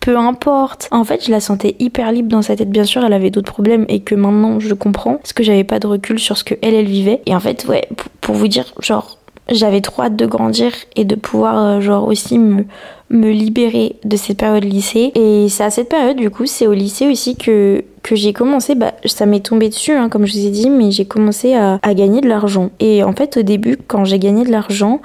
peu 0.00 0.16
importe. 0.16 0.88
En 0.90 1.04
fait, 1.04 1.24
je 1.24 1.30
la 1.30 1.40
sentais 1.40 1.76
hyper 1.78 2.12
libre 2.12 2.28
dans 2.28 2.42
sa 2.42 2.56
tête. 2.56 2.70
Bien 2.70 2.84
sûr, 2.84 3.04
elle 3.04 3.12
avait 3.12 3.30
d'autres 3.30 3.52
problèmes 3.52 3.84
et 3.88 4.00
que 4.00 4.14
maintenant 4.14 4.60
je 4.60 4.74
comprends 4.74 5.16
parce 5.16 5.32
que 5.32 5.42
j'avais 5.42 5.64
pas 5.64 5.78
de 5.78 5.86
recul 5.86 6.18
sur 6.18 6.36
ce 6.36 6.44
que 6.44 6.54
elle, 6.62 6.74
elle 6.74 6.86
vivait. 6.86 7.22
Et 7.26 7.34
en 7.34 7.40
fait, 7.40 7.66
ouais, 7.68 7.88
pour 8.20 8.34
vous 8.34 8.48
dire, 8.48 8.72
genre, 8.80 9.18
j'avais 9.50 9.80
trop 9.80 10.02
hâte 10.02 10.16
de 10.16 10.26
grandir 10.26 10.72
et 10.96 11.04
de 11.04 11.14
pouvoir, 11.14 11.58
euh, 11.58 11.80
genre, 11.80 12.06
aussi 12.06 12.38
me, 12.38 12.64
libérer 13.10 13.96
de 14.04 14.16
cette 14.16 14.38
période 14.38 14.64
lycée. 14.64 15.12
Et 15.14 15.48
c'est 15.48 15.64
à 15.64 15.70
cette 15.70 15.88
période, 15.88 16.16
du 16.16 16.30
coup, 16.30 16.46
c'est 16.46 16.66
au 16.66 16.74
lycée 16.74 17.08
aussi 17.08 17.36
que 17.36 17.84
que 18.02 18.14
j'ai 18.16 18.32
commencé, 18.32 18.74
bah, 18.74 18.94
ça 19.04 19.26
m'est 19.26 19.44
tombé 19.44 19.68
dessus, 19.68 19.92
hein, 19.92 20.08
comme 20.08 20.24
je 20.24 20.32
vous 20.32 20.46
ai 20.46 20.50
dit, 20.50 20.70
mais 20.70 20.90
j'ai 20.90 21.04
commencé 21.04 21.54
à, 21.54 21.78
gagner 21.94 22.22
de 22.22 22.28
l'argent. 22.28 22.70
Et 22.80 23.02
en 23.02 23.12
fait, 23.12 23.36
au 23.36 23.42
début, 23.42 23.76
quand 23.76 24.04
j'ai 24.06 24.18
gagné 24.18 24.44
de 24.44 24.50
l'argent, 24.50 25.02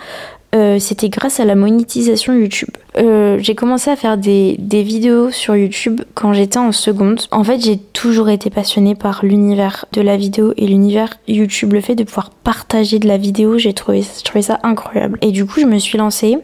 euh, 0.53 0.77
c'était 0.77 1.09
grâce 1.09 1.39
à 1.39 1.45
la 1.45 1.55
monétisation 1.55 2.33
YouTube. 2.33 2.69
Euh, 2.97 3.37
j'ai 3.39 3.55
commencé 3.55 3.89
à 3.89 3.95
faire 3.95 4.17
des, 4.17 4.55
des, 4.59 4.83
vidéos 4.83 5.31
sur 5.31 5.55
YouTube 5.55 6.01
quand 6.13 6.33
j'étais 6.33 6.59
en 6.59 6.71
seconde. 6.71 7.21
En 7.31 7.43
fait, 7.43 7.59
j'ai 7.59 7.77
toujours 7.77 8.29
été 8.29 8.51
passionnée 8.51 8.93
par 8.93 9.25
l'univers 9.25 9.85
de 9.93 10.01
la 10.01 10.15
vidéo 10.15 10.53
et 10.57 10.67
l'univers 10.67 11.17
YouTube. 11.27 11.73
Le 11.73 11.81
fait 11.81 11.95
de 11.95 12.03
pouvoir 12.03 12.29
partager 12.29 12.99
de 12.99 13.07
la 13.07 13.17
vidéo, 13.17 13.57
j'ai 13.57 13.73
trouvé, 13.73 14.03
trouvé 14.23 14.43
ça 14.43 14.59
incroyable. 14.61 15.17
Et 15.21 15.31
du 15.31 15.45
coup, 15.45 15.59
je 15.59 15.65
me 15.65 15.79
suis 15.79 15.97
lancée, 15.97 16.37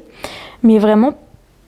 mais 0.63 0.79
vraiment 0.79 1.13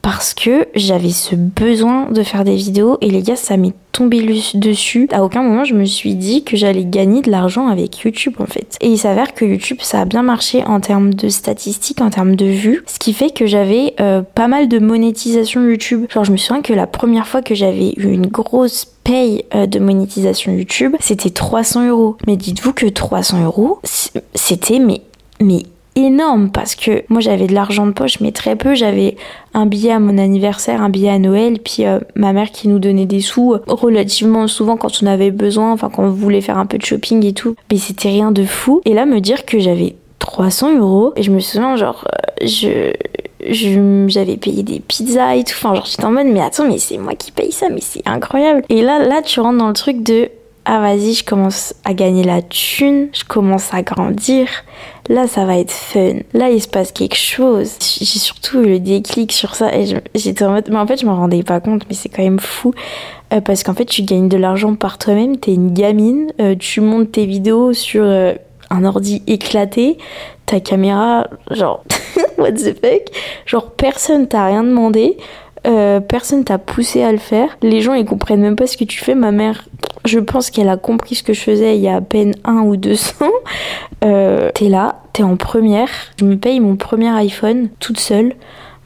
parce 0.02 0.34
que 0.34 0.68
j'avais 0.76 1.10
ce 1.10 1.36
besoin 1.36 2.10
de 2.10 2.24
faire 2.24 2.44
des 2.44 2.56
vidéos 2.56 2.98
et 3.02 3.10
les 3.10 3.22
gars 3.22 3.36
ça 3.36 3.58
m'est 3.58 3.74
tombé 3.92 4.22
dessus. 4.56 5.08
À 5.12 5.24
aucun 5.24 5.44
moment 5.44 5.64
je 5.64 5.76
me 5.76 5.86
suis 5.86 6.16
dit 6.16 6.44
que 6.44 6.58
j'allais 6.58 6.86
gagner 6.86 7.22
de 7.22 7.30
l'argent 7.30 7.68
avec 7.68 8.00
YouTube 8.00 8.36
en 8.40 8.46
fait. 8.46 8.78
Et 8.82 8.88
il 8.88 8.98
s'avère 8.98 9.34
que 9.34 9.46
YouTube 9.46 9.78
ça 9.82 10.02
a 10.02 10.06
bien 10.06 10.24
marché 10.24 10.64
en 10.66 10.80
termes 10.80 11.14
de 11.14 11.30
statistiques, 11.30 12.02
en 12.02 12.10
termes 12.10 12.36
de 12.36 12.46
vues, 12.46 12.84
ce 12.88 13.00
qui 13.00 13.14
fait 13.14 13.32
que 13.32 13.46
j'avais 13.46 13.94
euh, 14.00 14.22
pas 14.22 14.48
mal 14.48 14.68
de 14.68 14.80
monétisation 14.80 15.62
YouTube. 15.62 16.06
Genre 16.10 16.24
je 16.24 16.32
me 16.32 16.38
souviens 16.38 16.62
que 16.62 16.74
la 16.74 16.88
première 16.88 17.28
fois 17.28 17.42
que 17.42 17.54
j'avais 17.54 17.94
eu 17.98 18.12
une 18.12 18.28
grosse 18.28 18.86
paye 19.04 19.46
euh, 19.54 19.68
de 19.68 19.80
monétisation 19.80 20.52
YouTube, 20.52 20.96
c'était 21.00 21.30
300 21.30 21.88
euros. 21.90 22.18
Mais 22.28 22.38
dites-vous 22.38 22.74
que 22.74 22.88
300 22.88 23.44
euros, 23.44 23.80
c'était 24.34 24.80
mais 24.80 25.02
mais 25.40 25.64
énorme 25.96 26.52
parce 26.52 26.76
que 26.76 27.04
moi 27.10 27.22
j'avais 27.22 27.48
de 27.48 27.54
l'argent 27.54 27.86
de 27.86 27.92
poche 27.92 28.20
mais 28.20 28.32
très 28.32 28.56
peu. 28.56 28.76
J'avais 28.76 29.18
un 29.54 29.66
billet 29.66 29.92
à 29.92 30.00
mon 30.00 30.18
anniversaire 30.18 30.82
un 30.82 30.90
billet 30.90 31.10
à 31.10 31.20
Noël 31.20 31.60
puis 31.60 31.86
euh, 31.86 32.00
ma 32.16 32.34
mère 32.34 32.52
qui 32.52 32.68
nous 32.68 32.80
donnait 32.80 33.06
des 33.06 33.22
sous 33.22 33.54
euh, 33.54 33.60
relativement 33.68 34.48
souvent 34.48 34.78
quand 34.78 35.04
on 35.04 35.08
avait 35.08 35.32
besoin 35.32 35.72
enfin 35.72 35.90
quand 35.94 36.04
on 36.04 36.10
voulait 36.10 36.42
faire 36.42 36.58
un 36.58 36.66
peu 36.66 36.78
de 36.78 36.86
shopping 36.86 37.26
et 37.26 37.34
tout. 37.34 37.56
Mais 37.72 37.78
c'était 37.78 38.10
rien 38.10 38.32
de 38.32 38.46
fou. 38.46 38.82
Et 38.86 38.94
là 38.94 39.06
me 39.06 39.20
dire 39.20 39.46
que 39.46 39.60
j'avais 39.60 39.96
300 40.20 40.78
euros 40.78 41.14
et 41.16 41.24
je 41.24 41.32
me 41.32 41.40
souviens 41.40 41.76
genre 41.76 42.08
euh, 42.08 42.38
je 42.46 42.92
j'avais 44.08 44.38
payé 44.38 44.64
des 44.64 44.80
pizzas 44.80 45.36
et 45.36 45.44
tout. 45.44 45.56
Enfin 45.58 45.76
genre 45.76 45.86
j'étais 45.86 46.06
en 46.06 46.12
mode 46.12 46.28
mais 46.28 46.42
attends 46.42 46.68
mais 46.68 46.78
c'est 46.78 46.98
moi 46.98 47.16
qui 47.16 47.32
paye 47.32 47.52
ça 47.52 47.68
mais 47.70 47.82
c'est 47.82 48.08
incroyable. 48.08 48.64
Et 48.70 48.82
là 48.82 49.00
là 49.00 49.22
tu 49.22 49.40
rentres 49.40 49.58
dans 49.58 49.68
le 49.68 49.74
truc 49.74 50.04
de 50.04 50.30
ah 50.66 50.80
vas-y, 50.80 51.16
je 51.16 51.26
commence 51.26 51.74
à 51.86 51.94
gagner 51.94 52.24
la 52.24 52.42
thune, 52.42 53.10
je 53.14 53.24
commence 53.24 53.74
à 53.74 53.82
grandir. 53.82 54.48
Là, 55.10 55.28
ça 55.28 55.46
va 55.46 55.58
être 55.58 55.72
fun. 55.72 56.20
Là, 56.34 56.50
il 56.50 56.62
se 56.62 56.68
passe 56.68 56.92
quelque 56.92 57.16
chose. 57.16 57.72
J'ai 57.80 58.06
surtout 58.06 58.62
eu 58.62 58.68
le 58.68 58.80
déclic 58.80 59.32
sur 59.32 59.56
ça 59.56 59.76
et 59.76 59.86
j'étais 60.16 60.46
en 60.46 60.52
mode, 60.52 60.70
mais 60.70 60.78
en 60.78 60.88
fait, 60.88 61.02
je 61.02 61.06
m'en 61.06 61.16
rendais 61.16 61.44
pas 61.44 61.60
compte, 61.60 61.84
mais 61.90 61.96
c'est 61.96 62.10
quand 62.10 62.24
même 62.24 62.40
fou 62.40 62.74
euh, 63.34 63.42
parce 63.42 63.64
qu'en 63.64 63.74
fait, 63.74 63.86
tu 63.86 64.04
gagnes 64.04 64.30
de 64.30 64.38
l'argent 64.38 64.76
par 64.76 64.98
toi-même. 64.98 65.38
T'es 65.38 65.54
une 65.54 65.74
gamine, 65.74 66.32
euh, 66.40 66.56
tu 66.58 66.82
montes 66.82 67.12
tes 67.12 67.26
vidéos 67.26 67.74
sur 67.74 68.04
euh, 68.04 68.34
un 68.70 68.86
ordi 68.86 69.24
éclaté, 69.28 69.98
ta 70.46 70.60
caméra, 70.60 71.28
genre, 71.50 71.84
what 72.38 72.54
the 72.54 72.76
fuck, 72.80 73.04
genre 73.46 73.72
personne 73.72 74.28
t'a 74.28 74.46
rien 74.46 74.64
demandé. 74.64 75.18
Euh, 75.68 76.00
personne 76.00 76.44
t'a 76.44 76.58
poussé 76.58 77.04
à 77.04 77.12
le 77.12 77.20
faire. 77.20 77.58
Les 77.62 77.82
gens 77.82 77.94
ils 77.94 78.06
comprennent 78.06 78.42
même 78.42 78.56
pas 78.56 78.68
ce 78.68 78.78
que 78.78 78.84
tu 78.84 79.00
fais. 79.00 79.16
Ma 79.16 79.32
mère, 79.32 79.68
je 80.06 80.20
pense 80.20 80.50
qu'elle 80.50 80.70
a 80.70 80.78
compris 80.78 81.16
ce 81.16 81.24
que 81.24 81.34
je 81.34 81.42
faisais 81.42 81.76
il 81.76 81.82
y 81.82 81.88
a 81.88 81.96
à 81.98 82.02
peine 82.02 82.34
un 82.44 82.62
ou 82.62 82.76
deux 82.78 82.98
ans. 83.22 83.32
Euh, 84.04 84.50
t'es 84.56 84.70
là, 84.70 85.04
t'es 85.14 85.22
en 85.22 85.36
première. 85.36 85.90
Je 86.20 86.26
me 86.26 86.36
paye 86.36 86.60
mon 86.60 86.76
premier 86.76 87.10
iPhone 87.10 87.70
toute 87.80 88.00
seule. 88.00 88.34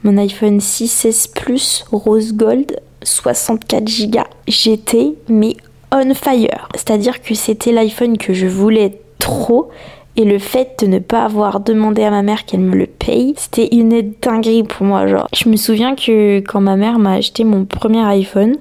Mon 0.04 0.18
iPhone 0.18 0.58
6S 0.58 1.32
Plus 1.32 1.84
rose 1.90 2.34
gold 2.34 2.78
64 3.02 4.10
Go. 4.10 4.20
J'étais 4.46 5.14
mais 5.28 5.56
on 5.92 6.12
fire. 6.14 6.68
C'est-à-dire 6.74 7.22
que 7.22 7.34
c'était 7.34 7.72
l'iPhone 7.72 8.18
que 8.18 8.34
je 8.34 8.46
voulais 8.46 9.00
trop 9.18 9.70
et 10.16 10.24
le 10.24 10.38
fait 10.38 10.82
de 10.82 10.86
ne 10.86 10.98
pas 10.98 11.24
avoir 11.24 11.60
demandé 11.60 12.02
à 12.02 12.10
ma 12.10 12.22
mère 12.22 12.44
qu'elle 12.44 12.60
me 12.60 12.74
le 12.74 12.86
paye, 12.86 13.34
c'était 13.36 13.68
une 13.72 14.14
dinguerie 14.22 14.62
pour 14.62 14.86
moi. 14.86 15.06
Genre, 15.06 15.28
je 15.34 15.48
me 15.48 15.56
souviens 15.56 15.94
que 15.94 16.40
quand 16.40 16.60
ma 16.60 16.76
mère 16.76 16.98
m'a 16.98 17.12
acheté 17.14 17.44
mon 17.44 17.64
premier 17.64 18.02
iPhone, 18.06 18.56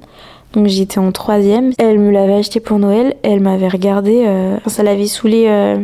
donc 0.53 0.67
j'étais 0.67 0.99
en 0.99 1.11
troisième, 1.11 1.71
elle 1.77 1.99
me 1.99 2.11
l'avait 2.11 2.35
acheté 2.35 2.59
pour 2.59 2.79
Noël, 2.79 3.15
elle 3.23 3.41
m'avait 3.41 3.67
regardé, 3.67 4.23
euh, 4.25 4.57
ça 4.67 4.83
l'avait 4.83 5.07
saoulé 5.07 5.45
euh, 5.47 5.77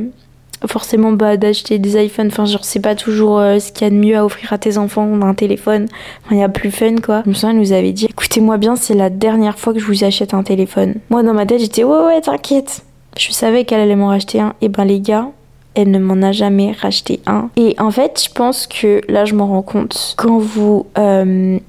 forcément 0.65 1.11
bah, 1.11 1.35
d'acheter 1.35 1.77
des 1.77 2.01
iPhones, 2.01 2.27
enfin 2.27 2.45
genre 2.45 2.63
c'est 2.63 2.79
pas 2.79 2.95
toujours 2.95 3.39
euh, 3.39 3.59
ce 3.59 3.71
qu'il 3.71 3.83
y 3.83 3.87
a 3.87 3.89
de 3.89 3.95
mieux 3.95 4.15
à 4.15 4.23
offrir 4.23 4.53
à 4.53 4.57
tes 4.57 4.77
enfants, 4.77 5.09
un 5.21 5.33
téléphone, 5.33 5.87
il 6.31 6.37
y 6.37 6.43
a 6.43 6.49
plus 6.49 6.71
fun 6.71 6.95
quoi. 7.03 7.21
Je 7.25 7.29
me 7.29 7.33
souviens, 7.33 7.51
elle 7.51 7.57
nous 7.57 7.73
avait 7.73 7.91
dit, 7.91 8.05
écoutez-moi 8.05 8.57
bien, 8.57 8.75
c'est 8.77 8.93
la 8.93 9.09
dernière 9.09 9.59
fois 9.59 9.73
que 9.73 9.79
je 9.79 9.85
vous 9.85 10.03
achète 10.05 10.33
un 10.33 10.43
téléphone. 10.43 10.95
Moi 11.09 11.23
dans 11.23 11.33
ma 11.33 11.45
tête 11.45 11.59
j'étais, 11.59 11.83
ouais 11.83 12.05
ouais 12.05 12.21
t'inquiète. 12.21 12.83
Je 13.19 13.31
savais 13.31 13.65
qu'elle 13.65 13.81
allait 13.81 13.97
m'en 13.97 14.07
racheter 14.07 14.39
un, 14.39 14.53
et 14.61 14.69
ben 14.69 14.85
les 14.85 15.01
gars, 15.01 15.27
elle 15.75 15.91
ne 15.91 15.99
m'en 15.99 16.21
a 16.21 16.31
jamais 16.31 16.73
racheté 16.73 17.21
un. 17.25 17.49
Et 17.55 17.75
en 17.79 17.91
fait, 17.91 18.21
je 18.25 18.33
pense 18.33 18.67
que 18.67 19.01
là, 19.07 19.25
je 19.25 19.35
m'en 19.35 19.47
rends 19.47 19.61
compte. 19.61 20.15
Quand 20.17 20.37
vous. 20.37 20.87
Euh, 20.97 21.59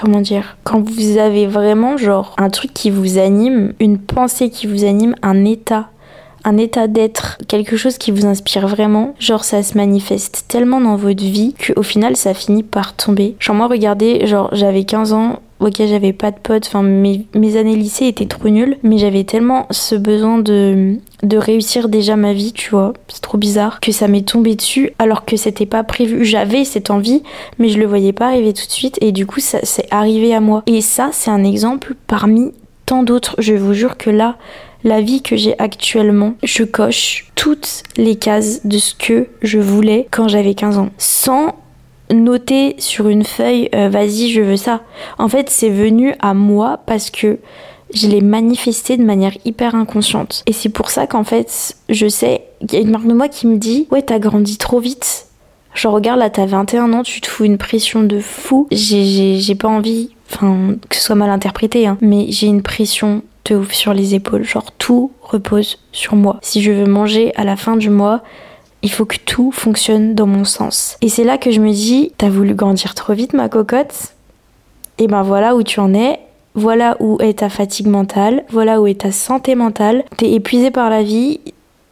comment 0.00 0.20
dire, 0.20 0.56
quand 0.64 0.80
vous 0.80 1.18
avez 1.18 1.46
vraiment 1.46 1.96
genre 1.96 2.34
un 2.38 2.50
truc 2.50 2.72
qui 2.72 2.90
vous 2.90 3.18
anime, 3.18 3.72
une 3.80 3.98
pensée 3.98 4.50
qui 4.50 4.66
vous 4.66 4.84
anime, 4.84 5.14
un 5.22 5.44
état 5.44 5.88
un 6.44 6.56
état 6.56 6.88
d'être, 6.88 7.38
quelque 7.48 7.76
chose 7.76 7.98
qui 7.98 8.10
vous 8.10 8.26
inspire 8.26 8.66
vraiment, 8.66 9.14
genre 9.18 9.44
ça 9.44 9.62
se 9.62 9.76
manifeste 9.76 10.46
tellement 10.48 10.80
dans 10.80 10.96
votre 10.96 11.22
vie 11.22 11.54
qu'au 11.54 11.82
final 11.82 12.16
ça 12.16 12.34
finit 12.34 12.62
par 12.62 12.94
tomber. 12.94 13.36
Genre 13.38 13.54
moi 13.54 13.68
regardez, 13.68 14.26
genre 14.26 14.48
j'avais 14.52 14.84
15 14.84 15.12
ans, 15.12 15.40
ok 15.62 15.82
j'avais 15.86 16.12
pas 16.12 16.30
de 16.30 16.38
potes, 16.38 16.66
enfin 16.66 16.82
mes, 16.82 17.26
années 17.56 17.76
lycée 17.76 18.06
étaient 18.06 18.26
trop 18.26 18.48
nulles, 18.48 18.78
mais 18.82 18.98
j'avais 18.98 19.24
tellement 19.24 19.66
ce 19.70 19.94
besoin 19.94 20.38
de, 20.38 20.96
de 21.22 21.36
réussir 21.36 21.88
déjà 21.88 22.16
ma 22.16 22.32
vie, 22.32 22.52
tu 22.52 22.70
vois, 22.70 22.92
c'est 23.08 23.22
trop 23.22 23.38
bizarre, 23.38 23.80
que 23.80 23.92
ça 23.92 24.08
m'est 24.08 24.26
tombé 24.26 24.54
dessus 24.54 24.92
alors 24.98 25.24
que 25.24 25.36
c'était 25.36 25.66
pas 25.66 25.84
prévu. 25.84 26.24
J'avais 26.24 26.64
cette 26.64 26.90
envie, 26.90 27.22
mais 27.58 27.68
je 27.68 27.78
le 27.78 27.86
voyais 27.86 28.12
pas 28.12 28.26
arriver 28.26 28.52
tout 28.52 28.66
de 28.66 28.72
suite 28.72 28.98
et 29.00 29.12
du 29.12 29.26
coup 29.26 29.40
ça 29.40 29.58
c'est 29.62 29.86
arrivé 29.90 30.34
à 30.34 30.40
moi. 30.40 30.62
Et 30.66 30.80
ça 30.80 31.10
c'est 31.12 31.30
un 31.30 31.44
exemple 31.44 31.94
parmi 32.06 32.52
tant 32.86 33.02
d'autres, 33.02 33.36
je 33.38 33.54
vous 33.54 33.74
jure 33.74 33.96
que 33.96 34.10
là, 34.10 34.36
la 34.84 35.00
vie 35.00 35.22
que 35.22 35.36
j'ai 35.36 35.58
actuellement, 35.58 36.34
je 36.42 36.64
coche 36.64 37.30
toutes 37.36 37.84
les 37.96 38.16
cases 38.16 38.66
de 38.66 38.78
ce 38.78 38.94
que 38.94 39.28
je 39.42 39.58
voulais 39.58 40.08
quand 40.10 40.28
j'avais 40.28 40.54
15 40.54 40.78
ans. 40.78 40.90
Sans 40.98 41.54
noter 42.12 42.74
sur 42.78 43.08
une 43.08 43.24
feuille, 43.24 43.68
euh, 43.74 43.88
vas-y, 43.88 44.30
je 44.30 44.40
veux 44.40 44.56
ça. 44.56 44.82
En 45.18 45.28
fait, 45.28 45.50
c'est 45.50 45.70
venu 45.70 46.14
à 46.20 46.34
moi 46.34 46.80
parce 46.86 47.10
que 47.10 47.38
je 47.94 48.08
l'ai 48.08 48.20
manifesté 48.20 48.96
de 48.96 49.04
manière 49.04 49.32
hyper 49.44 49.74
inconsciente. 49.74 50.42
Et 50.46 50.52
c'est 50.52 50.68
pour 50.68 50.90
ça 50.90 51.06
qu'en 51.06 51.24
fait, 51.24 51.76
je 51.88 52.08
sais, 52.08 52.44
il 52.60 52.72
y 52.72 52.76
a 52.76 52.80
une 52.80 52.90
marque 52.90 53.06
de 53.06 53.12
moi 53.12 53.28
qui 53.28 53.46
me 53.46 53.56
dit, 53.56 53.86
ouais, 53.90 54.02
t'as 54.02 54.18
grandi 54.18 54.56
trop 54.56 54.80
vite. 54.80 55.26
Je 55.74 55.88
regarde 55.88 56.18
là, 56.18 56.30
t'as 56.30 56.46
21 56.46 56.92
ans, 56.92 57.02
tu 57.02 57.20
te 57.20 57.28
fous 57.28 57.44
une 57.44 57.58
pression 57.58 58.02
de 58.02 58.20
fou. 58.20 58.66
J'ai 58.70 59.54
pas 59.54 59.68
envie, 59.68 60.10
enfin, 60.30 60.74
que 60.88 60.96
ce 60.96 61.02
soit 61.02 61.14
mal 61.14 61.30
interprété, 61.30 61.86
hein, 61.86 61.96
mais 62.00 62.26
j'ai 62.28 62.46
une 62.46 62.62
pression 62.62 63.22
de 63.46 63.56
ouf 63.56 63.72
sur 63.72 63.94
les 63.94 64.14
épaules. 64.14 64.44
Genre 64.44 64.70
tout 64.72 65.12
repose 65.22 65.78
sur 65.92 66.14
moi. 66.14 66.38
Si 66.42 66.62
je 66.62 66.72
veux 66.72 66.86
manger 66.86 67.32
à 67.36 67.44
la 67.44 67.56
fin 67.56 67.76
du 67.76 67.90
mois, 67.90 68.22
il 68.82 68.90
faut 68.90 69.04
que 69.04 69.16
tout 69.16 69.52
fonctionne 69.52 70.14
dans 70.14 70.26
mon 70.26 70.44
sens. 70.44 70.96
Et 71.00 71.08
c'est 71.08 71.24
là 71.24 71.38
que 71.38 71.50
je 71.50 71.60
me 71.60 71.72
dis, 71.72 72.12
t'as 72.18 72.28
voulu 72.28 72.54
grandir 72.54 72.94
trop 72.94 73.12
vite 73.12 73.32
ma 73.32 73.48
cocotte? 73.48 74.14
Et 74.98 75.06
ben 75.06 75.22
voilà 75.22 75.54
où 75.56 75.62
tu 75.62 75.80
en 75.80 75.94
es. 75.94 76.18
Voilà 76.54 76.98
où 77.00 77.16
est 77.22 77.38
ta 77.38 77.48
fatigue 77.48 77.86
mentale, 77.86 78.44
voilà 78.50 78.82
où 78.82 78.86
est 78.86 79.00
ta 79.00 79.10
santé 79.10 79.54
mentale. 79.54 80.04
T'es 80.18 80.32
épuisé 80.32 80.70
par 80.70 80.90
la 80.90 81.02
vie 81.02 81.40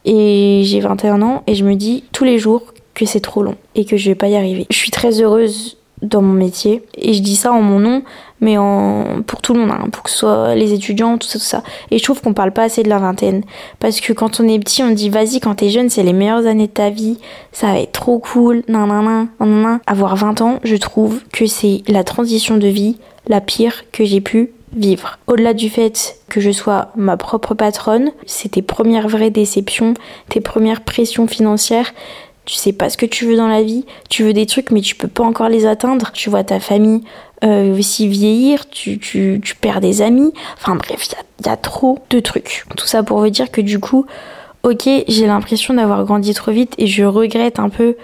et 0.05 0.61
j'ai 0.65 0.79
21 0.79 1.23
ans 1.23 1.41
et 1.47 1.55
je 1.55 1.65
me 1.65 1.73
dis 1.73 2.03
tous 2.11 2.25
les 2.25 2.37
jours 2.37 2.73
que 2.93 3.07
c'est 3.07 3.21
trop 3.21 3.41
long 3.41 3.55
et 3.73 3.85
que 3.85 3.97
je 3.97 4.09
vais 4.09 4.15
pas 4.15 4.27
y 4.27 4.35
arriver. 4.35 4.67
Je 4.69 4.75
suis 4.75 4.91
très 4.91 5.19
heureuse 5.19 5.77
dans 6.01 6.21
mon 6.21 6.33
métier. 6.33 6.83
Et 6.95 7.13
je 7.13 7.21
dis 7.21 7.35
ça 7.35 7.51
en 7.51 7.61
mon 7.61 7.79
nom, 7.79 8.03
mais 8.39 8.57
en, 8.57 9.21
pour 9.25 9.41
tout 9.41 9.53
le 9.53 9.59
monde, 9.59 9.71
hein, 9.71 9.87
pour 9.91 10.03
que 10.03 10.09
ce 10.09 10.17
soit 10.17 10.55
les 10.55 10.73
étudiants, 10.73 11.17
tout 11.17 11.27
ça, 11.27 11.39
tout 11.39 11.45
ça. 11.45 11.63
Et 11.91 11.97
je 11.97 12.03
trouve 12.03 12.21
qu'on 12.21 12.33
parle 12.33 12.51
pas 12.51 12.63
assez 12.63 12.83
de 12.83 12.89
la 12.89 12.97
vingtaine. 12.97 13.43
Parce 13.79 14.01
que 14.01 14.13
quand 14.13 14.39
on 14.39 14.47
est 14.47 14.59
petit, 14.59 14.83
on 14.83 14.91
dit 14.91 15.09
vas-y, 15.09 15.39
quand 15.39 15.55
t'es 15.55 15.69
jeune, 15.69 15.89
c'est 15.89 16.03
les 16.03 16.13
meilleures 16.13 16.47
années 16.47 16.67
de 16.67 16.71
ta 16.71 16.89
vie, 16.89 17.17
ça 17.51 17.67
va 17.67 17.79
être 17.79 17.91
trop 17.91 18.19
cool, 18.19 18.63
nan, 18.67 18.87
nan, 18.87 19.03
nan, 19.05 19.27
nan, 19.39 19.61
nan. 19.61 19.79
Avoir 19.87 20.15
20 20.15 20.41
ans, 20.41 20.59
je 20.63 20.75
trouve 20.75 21.21
que 21.31 21.45
c'est 21.45 21.83
la 21.87 22.03
transition 22.03 22.57
de 22.57 22.67
vie 22.67 22.97
la 23.27 23.41
pire 23.41 23.83
que 23.91 24.03
j'ai 24.03 24.21
pu 24.21 24.51
vivre. 24.73 25.19
Au-delà 25.27 25.53
du 25.53 25.69
fait 25.69 26.17
que 26.29 26.39
je 26.39 26.51
sois 26.51 26.89
ma 26.95 27.17
propre 27.17 27.53
patronne, 27.53 28.11
c'est 28.25 28.49
tes 28.49 28.61
premières 28.61 29.07
vraies 29.07 29.29
déceptions, 29.29 29.93
tes 30.29 30.41
premières 30.41 30.81
pressions 30.81 31.27
financières, 31.27 31.93
tu 32.45 32.55
sais 32.55 32.73
pas 32.73 32.89
ce 32.89 32.97
que 32.97 33.05
tu 33.05 33.25
veux 33.25 33.37
dans 33.37 33.47
la 33.47 33.63
vie, 33.63 33.85
tu 34.09 34.23
veux 34.23 34.33
des 34.33 34.45
trucs 34.45 34.71
mais 34.71 34.81
tu 34.81 34.95
peux 34.95 35.07
pas 35.07 35.23
encore 35.23 35.49
les 35.49 35.65
atteindre, 35.65 36.11
tu 36.11 36.29
vois 36.29 36.43
ta 36.43 36.59
famille 36.59 37.01
euh, 37.43 37.77
aussi 37.77 38.07
vieillir, 38.07 38.69
tu, 38.69 38.99
tu, 38.99 39.41
perds 39.59 39.81
des 39.81 40.01
amis, 40.01 40.31
enfin 40.57 40.75
bref, 40.75 41.07
il 41.07 41.45
y, 41.45 41.49
y 41.49 41.51
a, 41.51 41.57
trop 41.57 41.99
de 42.09 42.19
trucs. 42.19 42.65
Tout 42.77 42.85
ça 42.85 43.03
pour 43.03 43.19
vous 43.19 43.29
dire 43.29 43.51
que 43.51 43.61
du 43.61 43.79
coup, 43.79 44.05
ok, 44.63 44.87
j'ai 45.07 45.27
l'impression 45.27 45.73
d'avoir 45.73 46.03
grandi 46.05 46.33
trop 46.33 46.51
vite 46.51 46.73
et 46.77 46.87
je 46.87 47.03
regrette 47.03 47.59
un 47.59 47.69
peu 47.69 47.95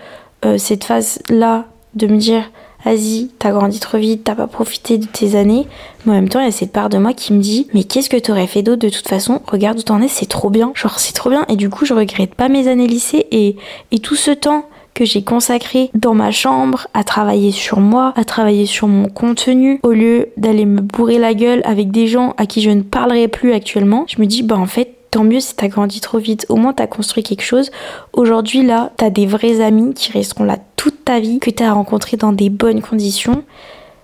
euh, 0.46 0.58
cette 0.58 0.84
phase-là 0.84 1.66
de 1.96 2.08
me 2.08 2.18
dire 2.18 2.44
vas-y, 2.90 3.30
t'as 3.40 3.52
grandi 3.52 3.80
trop 3.80 3.98
vite, 3.98 4.24
t'as 4.24 4.36
pas 4.36 4.48
profité 4.48 4.98
de 4.98 5.06
tes 5.06 5.36
années. 5.36 5.68
Mais 6.06 6.14
en 6.14 6.16
même 6.16 6.30
temps, 6.30 6.40
il 6.40 6.46
y 6.46 6.50
a 6.50 6.52
cette 6.52 6.72
part 6.72 6.90
de 6.90 6.98
moi 6.98 7.14
qui 7.14 7.34
me 7.34 7.42
dit, 7.42 7.68
mais 7.74 7.84
qu'est-ce 7.84 8.10
que 8.10 8.18
t'aurais 8.18 8.48
fait 8.48 8.62
d'autre 8.62 8.82
de 8.82 8.90
toute 8.90 9.08
façon? 9.08 9.42
Regarde 9.48 9.80
où 9.80 9.84
t'en 9.84 10.02
es, 10.02 10.08
c'est 10.08 10.26
trop 10.26 10.50
bien. 10.50 10.72
Genre, 10.74 11.00
c'est 11.00 11.14
trop 11.14 11.30
bien. 11.30 11.46
Et 11.50 11.56
du 11.56 11.70
coup, 11.70 11.86
je 11.86 11.94
regrette 11.94 12.36
pas 12.36 12.50
mes 12.50 12.68
années 12.68 12.88
lycée 12.88 13.28
et, 13.32 13.58
et 13.92 14.00
tout 14.00 14.16
ce 14.16 14.32
temps 14.32 14.66
que 14.94 15.06
j'ai 15.06 15.22
consacré 15.22 15.92
dans 15.94 16.16
ma 16.16 16.32
chambre 16.32 16.88
à 16.96 17.04
travailler 17.04 17.52
sur 17.52 17.80
moi, 17.80 18.14
à 18.16 18.24
travailler 18.24 18.66
sur 18.66 18.88
mon 18.88 19.10
contenu, 19.10 19.80
au 19.84 19.92
lieu 19.92 20.30
d'aller 20.38 20.66
me 20.66 20.82
bourrer 20.82 21.20
la 21.20 21.36
gueule 21.36 21.62
avec 21.66 21.92
des 21.92 22.08
gens 22.08 22.34
à 22.38 22.48
qui 22.48 22.62
je 22.62 22.72
ne 22.72 22.82
parlerai 22.82 23.28
plus 23.28 23.54
actuellement, 23.54 24.06
je 24.08 24.20
me 24.20 24.26
dis 24.26 24.42
bah 24.42 24.58
en 24.58 24.66
fait 24.66 24.97
tant 25.12 25.24
mieux 25.24 25.40
si 25.40 25.56
t'as 25.56 25.68
grandi 25.68 26.02
trop 26.02 26.18
vite. 26.18 26.46
Au 26.50 26.56
moins 26.56 26.74
t'as 26.74 26.88
construit 26.88 27.24
quelque 27.24 27.44
chose. 27.44 27.72
Aujourd'hui 28.14 28.64
là, 28.64 28.92
t'as 28.98 29.10
des 29.10 29.26
vrais 29.26 29.62
amis 29.62 29.94
qui 29.94 30.12
resteront 30.12 30.44
là 30.44 30.58
toute 30.76 31.06
ta 31.06 31.20
vie, 31.20 31.40
que 31.40 31.50
t'as 31.50 31.72
rencontrés 31.72 32.18
dans 32.18 32.34
des 32.34 32.50
bonnes 32.50 32.82
conditions. 32.82 33.44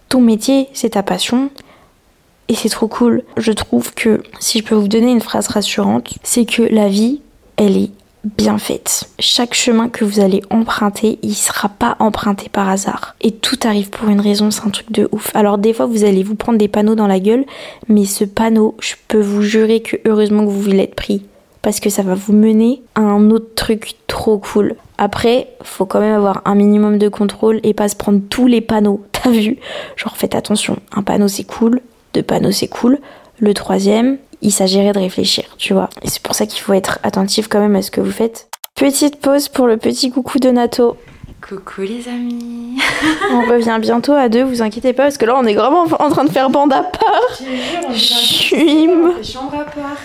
Ton 0.10 0.22
métier, 0.22 0.70
c'est 0.74 0.92
ta 0.92 1.04
passion. 1.04 1.50
Et 2.50 2.56
c'est 2.56 2.70
trop 2.70 2.88
cool. 2.88 3.24
Je 3.38 3.52
trouve 3.52 3.94
que 3.94 4.22
si 4.40 4.60
je 4.60 4.64
peux 4.64 4.76
vous 4.76 4.88
donner 4.90 5.12
une 5.12 5.22
phrase 5.22 5.48
rassurante, 5.48 6.14
c'est 6.24 6.46
que 6.46 6.62
la 6.62 6.90
vie, 6.90 7.22
elle 7.58 7.78
est 7.78 7.92
bien 8.24 8.58
faite. 8.58 9.10
Chaque 9.20 9.54
chemin 9.54 9.90
que 9.90 10.06
vous 10.06 10.20
allez 10.20 10.42
emprunter, 10.50 11.20
il 11.22 11.34
sera 11.34 11.70
pas 11.70 11.96
emprunté 12.00 12.50
par 12.50 12.70
hasard. 12.70 13.16
Et 13.22 13.32
tout 13.32 13.60
arrive 13.64 13.90
pour 13.90 14.10
une 14.10 14.22
raison, 14.22 14.52
c'est 14.52 14.66
un 14.66 14.70
truc 14.70 14.92
de 14.92 15.10
ouf. 15.12 15.32
Alors 15.36 15.58
des 15.58 15.74
fois, 15.74 15.86
vous 15.86 16.04
allez 16.04 16.24
vous 16.24 16.36
prendre 16.36 16.58
des 16.58 16.68
panneaux 16.68 16.96
dans 16.96 17.08
la 17.08 17.20
gueule, 17.20 17.46
mais 17.88 18.06
ce 18.06 18.24
panneau, 18.24 18.76
je 18.80 18.96
peux 19.08 19.22
vous 19.22 19.42
jurer 19.42 19.82
que 19.82 19.98
heureusement 20.06 20.46
que 20.46 20.52
vous 20.52 20.62
voulez 20.62 20.88
pris. 20.88 21.26
Parce 21.62 21.80
que 21.80 21.90
ça 21.90 22.04
va 22.04 22.14
vous 22.14 22.34
mener 22.34 22.82
à 22.96 23.02
un 23.02 23.30
autre 23.30 23.56
truc 23.56 23.96
trop 24.08 24.38
cool. 24.38 24.76
Après, 24.98 25.48
faut 25.64 25.86
quand 25.86 26.02
même 26.02 26.16
avoir 26.16 26.42
un 26.46 26.56
minimum 26.56 26.98
de 26.98 27.08
contrôle 27.08 27.60
et 27.64 27.74
pas 27.74 27.88
se 27.88 27.96
prendre 27.96 28.22
tous 28.30 28.48
les 28.48 28.62
panneaux. 28.62 29.04
T'as 29.12 29.32
vu? 29.32 29.58
Genre 29.96 30.16
faites 30.18 30.36
attention, 30.36 30.78
un 30.94 31.04
panneau 31.04 31.30
c'est 31.30 31.46
cool, 31.46 31.82
deux 32.14 32.24
panneaux 32.24 32.52
c'est 32.52 32.68
cool, 32.68 33.00
le 33.40 33.54
troisième, 33.54 34.18
il 34.44 34.52
s'agirait 34.52 34.92
de 34.92 35.00
réfléchir, 35.00 35.46
tu 35.58 35.74
vois. 35.74 35.90
Et 36.04 36.10
c'est 36.10 36.22
pour 36.22 36.36
ça 36.36 36.46
qu'il 36.46 36.62
faut 36.62 36.74
être 36.74 37.00
attentif 37.02 37.48
quand 37.48 37.60
même 37.60 37.76
à 37.76 37.82
ce 37.82 37.90
que 37.90 38.02
vous 38.02 38.12
faites. 38.12 38.50
Petite 38.76 39.20
pause 39.20 39.48
pour 39.48 39.66
le 39.68 39.78
petit 39.78 40.12
coucou 40.12 40.40
de 40.40 40.50
Nato. 40.50 40.98
Coucou 41.48 41.82
les 41.82 42.08
amis 42.08 42.78
On 43.32 43.42
revient 43.50 43.78
bientôt 43.82 44.14
à 44.14 44.30
deux, 44.30 44.44
vous 44.44 44.62
inquiétez 44.62 44.94
pas, 44.94 45.04
parce 45.04 45.18
que 45.18 45.26
là 45.26 45.36
on 45.38 45.46
est 45.46 45.56
vraiment 45.56 45.86
en 46.00 46.10
train 46.10 46.26
de 46.26 46.32
faire 46.32 46.50
bande 46.50 46.72
à 46.74 46.84
part. 46.84 47.40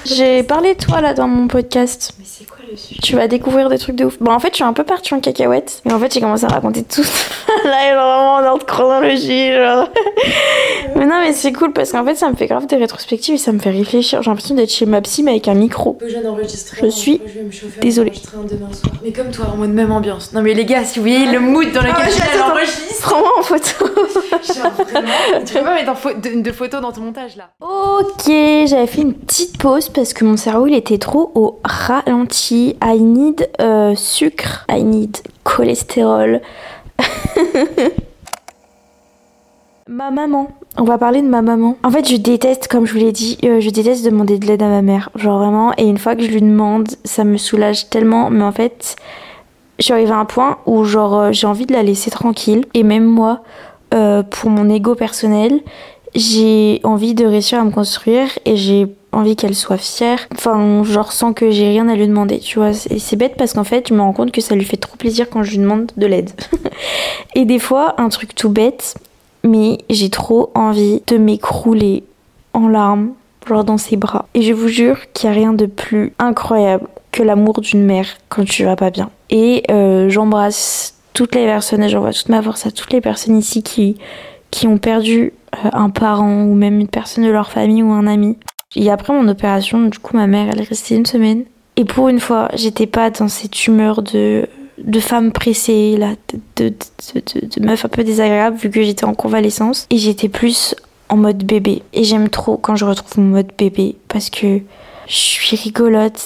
J'ai 0.05 0.43
parlé 0.43 0.75
de 0.75 0.81
toi 0.81 1.01
là 1.01 1.15
dans 1.15 1.29
mon 1.29 1.47
podcast. 1.49 2.15
Mais 2.19 2.25
c'est 2.27 2.45
quoi 2.45 2.58
Tu 3.03 3.17
vas 3.17 3.29
découvrir 3.29 3.69
des 3.69 3.79
trucs 3.79 3.97
de 3.97 4.05
ouf. 4.05 4.19
Bon 4.21 4.33
en 4.33 4.39
fait 4.39 4.49
je 4.51 4.57
suis 4.57 4.65
un 4.65 4.73
peu 4.73 4.85
partie 4.85 5.15
en 5.15 5.21
cacahuète. 5.21 5.81
Mais 5.85 5.93
en 5.93 5.99
fait 5.99 6.13
j'ai 6.13 6.21
commencé 6.21 6.45
à 6.45 6.49
raconter 6.49 6.83
tout. 6.83 7.03
là 7.65 7.95
vraiment 7.95 8.35
en 8.35 8.45
ordre 8.45 8.67
chronologie 8.67 9.53
genre. 9.53 9.89
mais 10.97 11.07
non 11.07 11.21
mais 11.25 11.33
c'est 11.33 11.53
cool 11.53 11.73
parce 11.73 11.93
qu'en 11.93 12.05
fait 12.05 12.15
ça 12.15 12.31
me 12.31 12.37
fait 12.37 12.47
grave 12.47 12.67
des 12.67 12.77
rétrospectives 12.77 13.35
et 13.35 13.39
ça 13.39 13.53
me 13.53 13.59
fait 13.59 13.71
réfléchir. 13.71 14.23
J'ai 14.23 14.31
l'impression 14.31 14.55
d'être 14.55 14.73
chez 14.73 14.87
ma 14.87 15.01
psy 15.01 15.23
mais 15.23 15.33
avec 15.33 15.49
un 15.49 15.55
micro. 15.55 15.99
Je 16.01 16.89
suis 16.89 17.21
je 17.51 17.81
désolée. 17.81 18.13
Mais 19.03 19.13
comme 19.13 19.31
toi, 19.31 19.47
en 19.53 19.57
mode 19.57 19.71
même 19.71 19.93
ambiance. 19.93 20.33
Non 20.33 20.43
mais 20.43 20.55
les 20.55 20.65
gars, 20.65 20.85
si 20.85 20.99
vous 20.99 21.07
voyez 21.07 21.27
le 21.27 21.41
mood 21.41 21.71
dans 21.73 21.81
lequel 21.81 21.95
Ah, 21.97 22.05
je 22.07 22.11
suis, 22.13 22.23
attends, 22.23 22.31
elle 22.35 22.41
attends. 22.41 22.53
enregistre. 22.53 23.03
Prends-moi 23.03 23.31
en 23.39 23.43
photo. 23.43 23.87
Genre 24.55 24.73
vraiment. 24.73 25.45
Tu 25.45 25.55
peux 25.55 25.63
pas 25.63 25.75
mettre 25.75 26.21
de, 26.21 26.41
de 26.43 26.53
photos 26.53 26.81
dans 26.81 26.93
ton 26.93 27.01
montage 27.03 27.37
là. 27.37 27.51
Ok, 27.61 28.27
j'avais 28.27 28.87
fait 28.87 29.03
une 29.03 29.15
petite 29.15 29.59
pause 29.59 29.89
parce 29.89 30.13
que 30.13 30.25
mon 30.25 30.37
cerveau 30.37 30.67
il 30.67 30.75
était 30.75 30.99
trop 30.99 31.31
au 31.35 31.61
ralenti. 31.65 32.58
I 32.83 33.01
need 33.01 33.49
euh, 33.61 33.95
sucre, 33.95 34.65
I 34.69 34.83
need 34.83 35.19
cholestérol. 35.45 36.41
ma 39.89 40.11
maman, 40.11 40.49
on 40.77 40.85
va 40.85 40.99
parler 40.99 41.23
de 41.23 41.29
ma 41.29 41.43
maman. 41.43 41.77
En 41.83 41.91
fait, 41.91 42.09
je 42.09 42.17
déteste, 42.17 42.69
comme 42.69 42.87
je 42.87 42.93
vous 42.93 42.99
l'ai 42.99 43.13
dit, 43.13 43.39
euh, 43.45 43.61
je 43.61 43.71
déteste 43.71 44.05
demander 44.05 44.39
de 44.39 44.47
l'aide 44.47 44.63
à 44.63 44.69
ma 44.69 44.83
mère. 44.83 45.11
Genre 45.15 45.39
vraiment, 45.39 45.73
et 45.77 45.85
une 45.85 45.99
fois 45.99 46.17
que 46.17 46.23
je 46.23 46.29
lui 46.29 46.41
demande, 46.41 46.89
ça 47.05 47.25
me 47.25 47.37
soulage 47.37 47.89
tellement. 47.91 48.31
Mais 48.31 48.45
en 48.45 48.53
fait, 48.53 48.97
je 49.79 49.85
suis 49.85 49.93
arrivée 49.93 50.13
à 50.13 50.19
un 50.19 50.25
point 50.25 50.59
où 50.67 50.85
genre 50.85 51.17
euh, 51.17 51.33
j'ai 51.33 51.47
envie 51.47 51.67
de 51.67 51.73
la 51.73 51.83
laisser 51.83 52.11
tranquille. 52.11 52.65
Et 52.75 52.83
même 52.83 53.05
moi, 53.05 53.43
pour 54.31 54.51
mon 54.51 54.69
ego 54.69 54.95
personnel, 54.95 55.61
j'ai 56.15 56.81
envie 56.85 57.15
de 57.15 57.25
réussir 57.25 57.59
à 57.59 57.65
me 57.65 57.71
construire 57.71 58.29
et 58.45 58.57
j'ai 58.57 58.87
envie 59.13 59.37
qu'elle 59.37 59.55
soit 59.55 59.79
fière. 59.79 60.27
Enfin, 60.35 60.83
genre 60.85 61.13
sans 61.13 61.33
que 61.33 61.51
j'ai 61.51 61.69
rien 61.69 61.89
à 61.89 61.95
lui 61.95 62.07
demander, 62.07 62.39
tu 62.39 62.59
vois. 62.59 62.71
Et 62.91 62.99
c'est 62.99 63.17
bête 63.17 63.35
parce 63.37 63.55
qu'en 63.55 63.65
fait, 63.65 63.89
je 63.89 63.95
me 63.95 64.01
rends 64.01 64.13
compte 64.13 64.33
que 64.33 64.41
ça 64.41 64.55
lui 64.55 64.65
fait 64.65 64.77
trop 64.77 64.97
plaisir 64.97 65.29
quand 65.31 65.43
je 65.43 65.53
lui 65.53 65.59
demande 65.59 65.91
de 65.97 66.07
l'aide. 66.07 66.31
et 67.35 67.45
des 67.45 67.59
fois, 67.59 67.95
un 67.99 68.09
truc 68.09 68.35
tout 68.35 68.51
bête, 68.51 68.95
mais 69.45 69.79
j'ai 69.91 70.11
trop 70.11 70.51
envie 70.55 71.03
de 71.07 71.17
m'écrouler 71.17 72.05
en 72.53 72.69
larmes, 72.69 73.13
genre 73.47 73.65
dans 73.65 73.79
ses 73.79 73.97
bras. 73.97 74.27
Et 74.35 74.43
je 74.43 74.53
vous 74.53 74.69
jure 74.69 74.99
qu'il 75.13 75.31
n'y 75.31 75.37
a 75.37 75.39
rien 75.39 75.53
de 75.53 75.67
plus 75.67 76.13
incroyable 76.19 76.87
que 77.13 77.23
l'amour 77.23 77.61
d'une 77.61 77.85
mère 77.85 78.07
quand 78.29 78.45
tu 78.45 78.65
vas 78.65 78.77
pas 78.77 78.91
bien. 78.91 79.11
Et 79.31 79.63
euh, 79.71 80.09
j'embrasse 80.09 80.95
toutes 81.15 81.35
les 81.35 81.47
personnes 81.47 81.83
et 81.83 81.89
j'envoie 81.89 82.13
toute 82.13 82.29
ma 82.29 82.43
force 82.43 82.67
à 82.67 82.71
toutes 82.71 82.93
les 82.93 83.01
personnes 83.01 83.37
ici 83.37 83.63
qui, 83.63 83.97
qui 84.51 84.67
ont 84.67 84.79
perdu 84.79 85.33
euh, 85.65 85.71
un 85.73 85.91
parent 85.91 86.45
ou 86.45 86.55
même 86.55 86.81
une 86.81 86.89
personne 86.89 87.25
de 87.25 87.31
leur 87.31 87.51
famille 87.51 87.83
ou 87.83 87.91
un 87.93 88.07
ami. 88.07 88.37
Et 88.77 88.91
après 88.91 89.13
mon 89.13 89.27
opération, 89.29 89.83
du 89.87 89.99
coup, 89.99 90.17
ma 90.17 90.27
mère, 90.27 90.49
elle 90.53 90.61
est 90.61 90.69
restée 90.69 90.95
une 90.97 91.07
semaine. 91.07 91.45
Et 91.77 91.85
pour 91.85 92.09
une 92.09 92.21
fois, 92.21 92.49
j'étais 92.55 92.87
pas 92.87 93.11
dans 93.11 93.29
cette 93.29 93.67
humeur 93.67 94.03
de, 94.03 94.47
femme 95.01 95.33
pressée, 95.33 95.97
là, 95.97 96.11
de, 96.57 96.69
de, 96.69 96.75
de, 97.15 97.47
de 97.47 97.67
meuf 97.67 97.85
un 97.85 97.89
peu 97.89 98.05
désagréable, 98.05 98.57
vu 98.57 98.71
que 98.71 98.83
j'étais 98.83 99.05
en 99.05 99.15
convalescence. 99.15 99.87
Et 99.91 99.97
j'étais 99.97 100.29
plus 100.29 100.75
en 101.09 101.17
mode 101.17 101.45
bébé. 101.45 101.83
Et 101.95 102.05
j'aime 102.05 102.29
trop 102.29 102.57
quand 102.57 102.77
je 102.77 102.85
retrouve 102.85 103.19
mon 103.19 103.31
mode 103.31 103.53
bébé, 103.57 103.97
parce 104.09 104.29
que 104.29 104.61
je 105.07 105.15
suis 105.15 105.57
rigolote, 105.57 106.21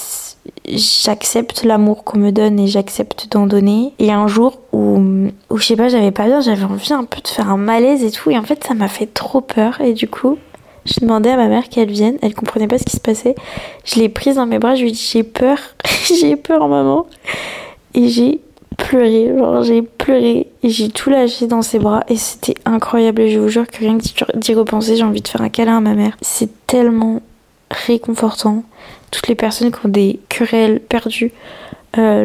j'accepte 0.67 1.63
l'amour 1.65 2.03
qu'on 2.03 2.19
me 2.19 2.31
donne 2.31 2.59
et 2.59 2.67
j'accepte 2.67 3.29
d'en 3.31 3.47
donner. 3.47 3.93
Et 4.01 4.11
un 4.11 4.27
jour 4.27 4.59
où, 4.73 5.29
où 5.51 5.57
je 5.59 5.65
sais 5.65 5.77
pas, 5.77 5.89
j'avais 5.89 6.11
pas 6.11 6.27
bien, 6.27 6.41
j'avais 6.41 6.65
envie 6.65 6.93
un 6.93 7.05
peu 7.05 7.21
de 7.21 7.29
faire 7.29 7.49
un 7.51 7.57
malaise 7.57 8.03
et 8.03 8.11
tout. 8.11 8.31
Et 8.31 8.39
en 8.39 8.43
fait, 8.43 8.65
ça 8.65 8.75
m'a 8.75 8.89
fait 8.89 9.07
trop 9.07 9.41
peur. 9.41 9.81
Et 9.81 9.93
du 9.93 10.09
coup, 10.09 10.39
je 10.85 11.01
demandais 11.01 11.31
à 11.31 11.37
ma 11.37 11.49
mère 11.49 11.69
qu'elle 11.69 11.91
vienne. 11.91 12.19
Elle 12.23 12.35
comprenait 12.35 12.69
pas 12.69 12.79
ce 12.79 12.85
qui 12.85 12.97
se 12.97 13.01
passait. 13.01 13.35
Je 13.85 14.01
l'ai 14.01 14.09
prise 14.09 14.37
dans 14.37 14.47
mes 14.47 14.59
bras. 14.59 14.75
Je 14.75 14.83
lui 14.83 14.89
ai 14.91 14.93
dit 14.93 15.11
j'ai 15.13 15.23
peur, 15.23 15.59
j'ai 16.21 16.37
peur, 16.37 16.69
maman. 16.69 17.07
Et 17.95 18.09
j'ai 18.09 18.41
pleuré, 18.79 19.33
genre 19.37 19.63
j'ai 19.63 19.83
pleuré 19.83 20.49
et 20.63 20.71
j'ai 20.71 20.89
tout 20.89 21.11
lâché 21.11 21.47
dans 21.47 21.63
ses 21.63 21.79
bras 21.79 22.05
et 22.09 22.17
c'était 22.17 22.55
incroyable. 22.65 23.23
Et 23.23 23.31
je 23.31 23.39
vous 23.39 23.49
jure 23.49 23.67
que 23.67 23.79
rien 23.79 23.99
que 23.99 24.39
d'y 24.39 24.55
repenser, 24.55 24.97
j'ai 24.97 25.05
envie 25.05 25.21
de 25.21 25.29
faire 25.29 25.43
un 25.43 25.51
câlin 25.51 25.79
à 25.79 25.81
ma 25.81 25.95
mère. 25.95 26.17
C'est 26.21 26.67
tellement 26.67 27.21
réconfortant. 27.71 28.65
Toutes 29.11 29.29
les 29.29 29.35
personnes 29.35 29.71
qui 29.71 29.87
ont 29.87 29.91
des 29.91 30.21
querelles 30.29 30.81
perdues, 30.81 31.33
euh, 31.99 32.25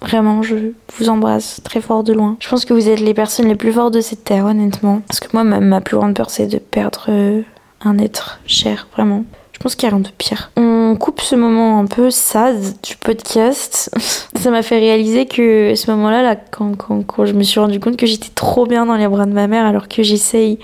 vraiment, 0.00 0.42
je 0.42 0.72
vous 0.96 1.08
embrasse 1.08 1.60
très 1.64 1.80
fort 1.80 2.04
de 2.04 2.12
loin. 2.12 2.36
Je 2.40 2.48
pense 2.48 2.64
que 2.64 2.74
vous 2.74 2.88
êtes 2.88 3.00
les 3.00 3.14
personnes 3.14 3.48
les 3.48 3.56
plus 3.56 3.72
fortes 3.72 3.94
de 3.94 4.00
cette 4.00 4.24
terre, 4.24 4.46
honnêtement. 4.46 5.02
Parce 5.06 5.20
que 5.20 5.28
moi, 5.32 5.44
ma, 5.44 5.60
ma 5.60 5.80
plus 5.80 5.96
grande 5.96 6.14
peur, 6.14 6.30
c'est 6.30 6.46
de 6.46 6.58
perdre 6.58 7.06
euh, 7.08 7.42
un 7.84 7.98
être 7.98 8.40
cher, 8.46 8.88
vraiment. 8.92 9.24
Je 9.52 9.58
pense 9.58 9.74
qu'il 9.74 9.88
n'y 9.88 9.94
a 9.94 9.96
rien 9.96 10.04
de 10.04 10.10
pire. 10.16 10.52
On 10.56 10.94
coupe 10.94 11.20
ce 11.20 11.34
moment 11.34 11.80
un 11.80 11.86
peu 11.86 12.10
sad 12.10 12.56
du 12.82 12.96
podcast. 12.96 13.90
Ça 14.36 14.50
m'a 14.50 14.62
fait 14.62 14.78
réaliser 14.78 15.26
que 15.26 15.74
ce 15.74 15.90
moment-là, 15.90 16.22
là, 16.22 16.36
quand, 16.36 16.76
je 17.24 17.32
me 17.32 17.42
suis 17.42 17.58
rendu 17.58 17.80
compte 17.80 17.96
que 17.96 18.06
j'étais 18.06 18.30
trop 18.32 18.66
bien 18.66 18.86
dans 18.86 18.94
les 18.94 19.08
bras 19.08 19.26
de 19.26 19.32
ma 19.32 19.48
mère, 19.48 19.66
alors 19.66 19.88
que 19.88 20.04
j'essaye 20.04 20.60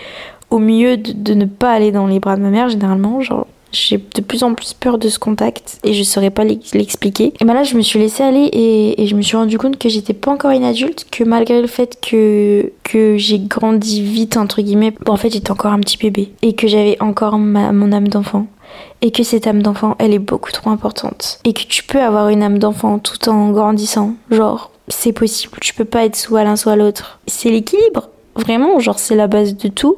au 0.50 0.58
mieux 0.58 0.96
de, 0.96 1.12
de, 1.12 1.34
ne 1.34 1.46
pas 1.46 1.72
aller 1.72 1.90
dans 1.90 2.06
les 2.06 2.20
bras 2.20 2.36
de 2.36 2.42
ma 2.42 2.50
mère, 2.50 2.68
généralement, 2.68 3.20
genre 3.20 3.48
j'ai 3.74 3.98
de 3.98 4.20
plus 4.20 4.42
en 4.42 4.54
plus 4.54 4.72
peur 4.72 4.98
de 4.98 5.08
ce 5.08 5.18
contact 5.18 5.78
et 5.84 5.92
je 5.92 6.02
saurais 6.02 6.30
pas 6.30 6.44
l'expliquer. 6.44 7.32
Et 7.40 7.44
ben 7.44 7.54
là, 7.54 7.64
je 7.64 7.76
me 7.76 7.82
suis 7.82 7.98
laissée 7.98 8.22
aller 8.22 8.48
et, 8.52 9.06
je 9.06 9.14
me 9.14 9.22
suis 9.22 9.36
rendu 9.36 9.58
compte 9.58 9.78
que 9.78 9.88
j'étais 9.88 10.14
pas 10.14 10.30
encore 10.30 10.52
une 10.52 10.64
adulte, 10.64 11.06
que 11.10 11.24
malgré 11.24 11.60
le 11.60 11.66
fait 11.66 11.98
que, 12.00 12.72
que 12.82 13.16
j'ai 13.18 13.38
grandi 13.38 14.02
vite, 14.02 14.36
entre 14.36 14.62
guillemets, 14.62 14.94
en 15.06 15.16
fait, 15.16 15.30
j'étais 15.30 15.50
encore 15.50 15.72
un 15.72 15.80
petit 15.80 15.98
bébé 15.98 16.32
et 16.42 16.54
que 16.54 16.66
j'avais 16.66 16.96
encore 17.00 17.38
ma, 17.38 17.72
mon 17.72 17.92
âme 17.92 18.08
d'enfant. 18.08 18.46
Et 19.02 19.10
que 19.10 19.22
cette 19.22 19.46
âme 19.46 19.62
d'enfant, 19.62 19.94
elle 19.98 20.14
est 20.14 20.18
beaucoup 20.18 20.50
trop 20.50 20.70
importante. 20.70 21.38
Et 21.44 21.52
que 21.52 21.62
tu 21.62 21.84
peux 21.84 22.00
avoir 22.00 22.28
une 22.30 22.42
âme 22.42 22.58
d'enfant 22.58 22.98
tout 22.98 23.28
en 23.28 23.50
grandissant. 23.50 24.14
Genre, 24.30 24.70
c'est 24.88 25.12
possible. 25.12 25.58
Tu 25.60 25.74
peux 25.74 25.84
pas 25.84 26.04
être 26.04 26.16
soit 26.16 26.42
l'un, 26.42 26.56
soit 26.56 26.74
l'autre. 26.74 27.20
C'est 27.26 27.50
l'équilibre. 27.50 28.08
Vraiment, 28.34 28.80
genre, 28.80 28.98
c'est 28.98 29.14
la 29.14 29.26
base 29.26 29.56
de 29.56 29.68
tout. 29.68 29.96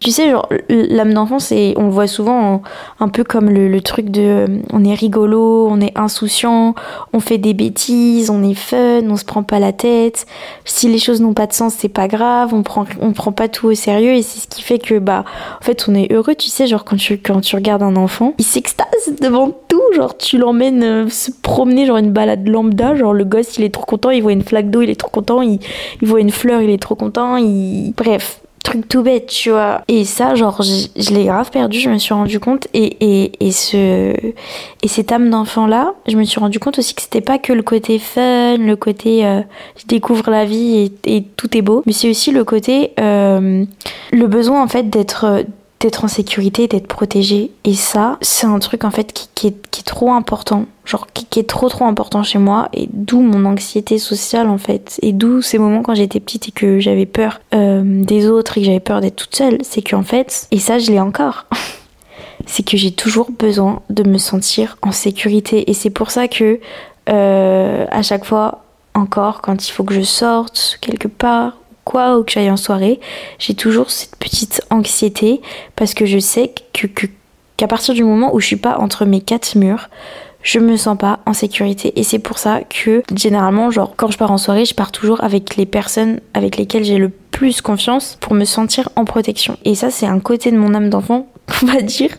Tu 0.00 0.12
sais, 0.12 0.30
genre, 0.30 0.48
l'âme 0.70 1.12
d'enfant, 1.12 1.38
c'est, 1.38 1.74
on 1.76 1.84
le 1.84 1.90
voit 1.90 2.06
souvent 2.06 2.62
un 3.00 3.08
peu 3.08 3.22
comme 3.22 3.50
le, 3.50 3.80
truc 3.82 4.08
de, 4.08 4.22
euh, 4.22 4.46
on 4.72 4.82
est 4.82 4.94
rigolo, 4.94 5.68
on 5.70 5.78
est 5.78 5.92
insouciant, 5.94 6.74
on 7.12 7.20
fait 7.20 7.36
des 7.36 7.52
bêtises, 7.52 8.30
on 8.30 8.42
est 8.42 8.54
fun, 8.54 9.02
on 9.10 9.16
se 9.16 9.26
prend 9.26 9.42
pas 9.42 9.58
la 9.58 9.74
tête. 9.74 10.24
Si 10.64 10.88
les 10.88 10.98
choses 10.98 11.20
n'ont 11.20 11.34
pas 11.34 11.46
de 11.46 11.52
sens, 11.52 11.74
c'est 11.76 11.90
pas 11.90 12.08
grave, 12.08 12.54
on 12.54 12.62
prend, 12.62 12.86
on 13.02 13.12
prend 13.12 13.32
pas 13.32 13.48
tout 13.48 13.66
au 13.66 13.74
sérieux 13.74 14.14
et 14.14 14.22
c'est 14.22 14.40
ce 14.40 14.46
qui 14.48 14.62
fait 14.62 14.78
que, 14.78 14.98
bah, 14.98 15.26
en 15.60 15.62
fait, 15.62 15.84
on 15.86 15.94
est 15.94 16.10
heureux, 16.10 16.34
tu 16.34 16.48
sais, 16.48 16.66
genre, 16.66 16.86
quand 16.86 16.96
tu, 16.96 17.18
quand 17.18 17.42
tu 17.42 17.54
regardes 17.54 17.82
un 17.82 17.96
enfant, 17.96 18.32
il 18.38 18.44
s'extase 18.46 18.86
devant 19.20 19.50
tout, 19.68 19.82
genre, 19.94 20.16
tu 20.16 20.38
l'emmènes 20.38 20.82
euh, 20.82 21.08
se 21.10 21.30
promener, 21.30 21.84
genre, 21.84 21.98
une 21.98 22.12
balade 22.12 22.48
lambda, 22.48 22.94
genre, 22.94 23.12
le 23.12 23.24
gosse, 23.24 23.58
il 23.58 23.64
est 23.64 23.74
trop 23.74 23.84
content, 23.84 24.08
il 24.08 24.22
voit 24.22 24.32
une 24.32 24.44
flaque 24.44 24.70
d'eau, 24.70 24.80
il 24.80 24.88
est 24.88 24.98
trop 24.98 25.10
content, 25.10 25.42
il, 25.42 25.58
il 26.00 26.08
voit 26.08 26.20
une 26.20 26.30
fleur, 26.30 26.62
il 26.62 26.70
est 26.70 26.80
trop 26.80 26.94
content, 26.94 27.36
il, 27.36 27.92
bref 27.98 28.40
truc 28.62 28.88
tout 28.88 29.02
bête, 29.02 29.26
tu 29.26 29.50
vois. 29.50 29.82
Et 29.88 30.04
ça, 30.04 30.34
genre, 30.34 30.62
je, 30.62 31.14
l'ai 31.14 31.24
grave 31.24 31.50
perdu, 31.50 31.78
je 31.78 31.90
me 31.90 31.98
suis 31.98 32.14
rendu 32.14 32.40
compte. 32.40 32.68
Et, 32.74 32.96
et, 33.00 33.46
et, 33.46 33.52
ce, 33.52 34.14
et 34.82 34.88
cette 34.88 35.12
âme 35.12 35.30
d'enfant-là, 35.30 35.94
je 36.06 36.16
me 36.16 36.24
suis 36.24 36.40
rendu 36.40 36.58
compte 36.58 36.78
aussi 36.78 36.94
que 36.94 37.02
c'était 37.02 37.20
pas 37.20 37.38
que 37.38 37.52
le 37.52 37.62
côté 37.62 37.98
fun, 37.98 38.56
le 38.56 38.74
côté 38.74 39.26
euh, 39.26 39.40
je 39.76 39.86
découvre 39.86 40.30
la 40.30 40.44
vie 40.44 40.92
et, 41.06 41.16
et, 41.16 41.22
tout 41.22 41.56
est 41.56 41.62
beau, 41.62 41.82
mais 41.86 41.92
c'est 41.92 42.10
aussi 42.10 42.30
le 42.32 42.44
côté, 42.44 42.92
euh, 43.00 43.64
le 44.12 44.26
besoin 44.26 44.62
en 44.62 44.68
fait 44.68 44.90
d'être 44.90 45.44
d'être 45.80 46.04
en 46.04 46.08
sécurité, 46.08 46.68
d'être 46.68 46.86
protégé. 46.86 47.50
Et 47.64 47.74
ça, 47.74 48.18
c'est 48.20 48.46
un 48.46 48.58
truc 48.58 48.84
en 48.84 48.90
fait 48.90 49.12
qui, 49.12 49.48
est, 49.48 49.70
qui 49.70 49.80
est, 49.80 49.84
trop 49.84 50.12
important, 50.12 50.66
genre 50.84 51.06
qui, 51.12 51.24
qui, 51.24 51.40
est 51.40 51.48
trop 51.48 51.68
trop 51.68 51.86
important 51.86 52.22
chez 52.22 52.38
moi, 52.38 52.68
et 52.72 52.88
d'où 52.92 53.20
mon 53.20 53.46
anxiété 53.46 53.98
sociale 53.98 54.48
en 54.48 54.58
fait, 54.58 54.98
et 55.02 55.12
d'où 55.12 55.40
ces 55.40 55.58
moments 55.58 55.82
quand 55.82 55.94
j'étais 55.94 56.20
petite 56.20 56.48
et 56.48 56.52
que 56.52 56.80
j'avais 56.80 57.06
peur 57.06 57.40
euh, 57.54 57.82
des 57.84 58.28
autres 58.28 58.58
et 58.58 58.60
que 58.60 58.66
j'avais 58.66 58.80
peur 58.80 59.00
d'être 59.00 59.16
toute 59.16 59.34
seule, 59.34 59.58
c'est 59.62 59.82
qu'en 59.82 60.02
fait, 60.02 60.46
et 60.50 60.58
ça 60.58 60.78
je 60.78 60.90
l'ai 60.90 61.00
encore. 61.00 61.46
c'est 62.46 62.62
que 62.62 62.76
j'ai 62.76 62.92
toujours 62.92 63.30
besoin 63.30 63.82
de 63.90 64.02
me 64.02 64.18
sentir 64.18 64.76
en 64.82 64.92
sécurité 64.92 65.70
et 65.70 65.74
c'est 65.74 65.90
pour 65.90 66.10
ça 66.10 66.28
que 66.28 66.60
euh, 67.08 67.86
à 67.90 68.02
chaque 68.02 68.24
fois 68.24 68.64
encore 68.94 69.40
quand 69.40 69.68
il 69.68 69.70
faut 69.70 69.84
que 69.84 69.94
je 69.94 70.02
sorte 70.02 70.78
quelque 70.80 71.08
part 71.08 71.56
quoi 71.90 72.18
ou 72.18 72.22
que 72.22 72.30
j'aille 72.30 72.50
en 72.50 72.56
soirée, 72.56 73.00
j'ai 73.40 73.54
toujours 73.54 73.90
cette 73.90 74.16
petite 74.16 74.62
anxiété 74.70 75.40
parce 75.74 75.92
que 75.92 76.06
je 76.06 76.20
sais 76.20 76.52
que, 76.72 76.86
qu'à 77.56 77.66
partir 77.66 77.94
du 77.94 78.04
moment 78.04 78.32
où 78.32 78.38
je 78.38 78.46
suis 78.46 78.56
pas 78.56 78.78
entre 78.78 79.04
mes 79.04 79.20
quatre 79.20 79.56
murs, 79.56 79.88
je 80.42 80.60
me 80.60 80.76
sens 80.76 80.96
pas 80.96 81.18
en 81.26 81.32
sécurité. 81.32 81.98
Et 81.98 82.04
c'est 82.04 82.20
pour 82.20 82.38
ça 82.38 82.60
que 82.62 83.02
généralement 83.14 83.72
genre 83.72 83.94
quand 83.96 84.10
je 84.10 84.18
pars 84.18 84.30
en 84.30 84.38
soirée 84.38 84.64
je 84.64 84.74
pars 84.74 84.92
toujours 84.92 85.22
avec 85.24 85.56
les 85.56 85.66
personnes 85.66 86.20
avec 86.32 86.56
lesquelles 86.56 86.84
j'ai 86.84 86.96
le 86.98 87.08
plus 87.08 87.60
confiance 87.60 88.16
pour 88.20 88.34
me 88.34 88.44
sentir 88.44 88.88
en 88.94 89.04
protection. 89.04 89.56
Et 89.64 89.74
ça 89.74 89.90
c'est 89.90 90.06
un 90.06 90.20
côté 90.20 90.52
de 90.52 90.56
mon 90.56 90.74
âme 90.74 90.90
d'enfant 90.90 91.26
on 91.62 91.66
va 91.66 91.82
dire 91.82 92.10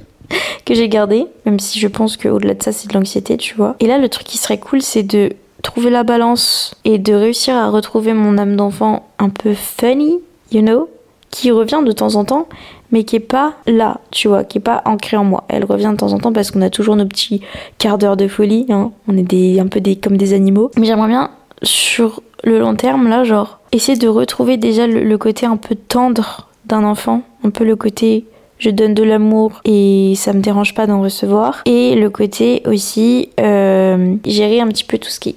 que 0.65 0.75
j'ai 0.75 0.89
gardé 0.89 1.25
même 1.45 1.59
si 1.59 1.79
je 1.79 1.87
pense 1.87 2.17
que 2.17 2.27
au-delà 2.27 2.55
de 2.55 2.61
ça 2.61 2.73
c'est 2.73 2.89
de 2.89 2.93
l'anxiété 2.93 3.37
tu 3.37 3.55
vois. 3.55 3.77
Et 3.79 3.87
là 3.87 3.97
le 3.97 4.09
truc 4.09 4.27
qui 4.27 4.37
serait 4.37 4.59
cool 4.59 4.81
c'est 4.81 5.03
de 5.03 5.31
trouver 5.61 5.89
la 5.89 6.03
balance 6.03 6.75
et 6.85 6.97
de 6.97 7.13
réussir 7.13 7.55
à 7.55 7.69
retrouver 7.69 8.13
mon 8.13 8.37
âme 8.37 8.55
d'enfant 8.55 9.07
un 9.19 9.29
peu 9.29 9.53
funny, 9.53 10.19
you 10.51 10.61
know, 10.61 10.89
qui 11.29 11.51
revient 11.51 11.81
de 11.85 11.91
temps 11.91 12.15
en 12.15 12.25
temps, 12.25 12.47
mais 12.91 13.03
qui 13.03 13.15
est 13.15 13.19
pas 13.19 13.53
là, 13.65 13.99
tu 14.11 14.27
vois, 14.27 14.43
qui 14.43 14.57
est 14.57 14.61
pas 14.61 14.81
ancrée 14.85 15.17
en 15.17 15.23
moi. 15.23 15.45
Elle 15.47 15.63
revient 15.63 15.89
de 15.91 15.97
temps 15.97 16.13
en 16.13 16.19
temps 16.19 16.33
parce 16.33 16.51
qu'on 16.51 16.61
a 16.61 16.69
toujours 16.69 16.95
nos 16.95 17.05
petits 17.05 17.41
quarts 17.77 17.97
d'heure 17.97 18.17
de 18.17 18.27
folie, 18.27 18.65
hein. 18.69 18.91
on 19.07 19.17
est 19.17 19.23
des, 19.23 19.59
un 19.59 19.67
peu 19.67 19.79
des, 19.79 19.95
comme 19.95 20.17
des 20.17 20.33
animaux. 20.33 20.71
Mais 20.77 20.85
j'aimerais 20.85 21.07
bien, 21.07 21.31
sur 21.63 22.21
le 22.43 22.59
long 22.59 22.75
terme, 22.75 23.07
là, 23.07 23.23
genre, 23.23 23.59
essayer 23.71 23.97
de 23.97 24.07
retrouver 24.07 24.57
déjà 24.57 24.87
le, 24.87 25.17
côté 25.17 25.45
un 25.45 25.57
peu 25.57 25.75
tendre 25.75 26.49
d'un 26.65 26.83
enfant, 26.83 27.21
un 27.43 27.49
peu 27.49 27.63
le 27.63 27.75
côté 27.75 28.25
je 28.59 28.69
donne 28.69 28.93
de 28.93 29.01
l'amour 29.01 29.59
et 29.65 30.13
ça 30.15 30.33
me 30.33 30.39
dérange 30.39 30.75
pas 30.75 30.85
d'en 30.85 31.01
recevoir. 31.01 31.63
Et 31.65 31.95
le 31.95 32.11
côté 32.11 32.61
aussi 32.67 33.29
euh, 33.39 34.15
gérer 34.23 34.61
un 34.61 34.67
petit 34.67 34.83
peu 34.83 34.99
tout 34.99 35.09
ce 35.09 35.19
qui 35.19 35.29
est 35.29 35.35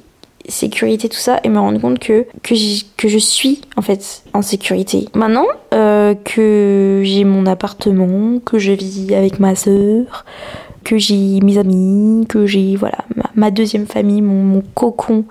sécurité, 0.48 1.09
tout 1.09 1.18
ça, 1.18 1.40
et 1.44 1.48
me 1.48 1.59
rendre 1.59 1.80
compte 1.80 1.98
que, 1.98 2.26
que, 2.42 2.54
que 2.96 3.09
je 3.09 3.18
suis 3.18 3.62
en 3.76 3.83
fait 3.83 4.22
en 4.33 4.42
sécurité. 4.42 5.09
Maintenant 5.14 5.46
euh, 5.72 6.14
que 6.14 7.00
j'ai 7.04 7.24
mon 7.24 7.46
appartement, 7.46 8.38
que 8.40 8.59
je 8.59 8.72
vis 8.72 9.14
avec 9.14 9.40
ma 9.40 9.54
sœur, 9.54 10.24
que 10.85 10.98
j'ai 10.98 11.40
mes 11.40 11.59
amis, 11.59 12.26
que 12.28 12.46
j'ai 12.46 12.76
voilà 12.76 12.98
ma, 13.35 13.50
deuxième 13.50 13.87
famille, 13.87 14.22
mon, 14.22 14.42
mon, 14.42 14.62
cocon 14.74 15.24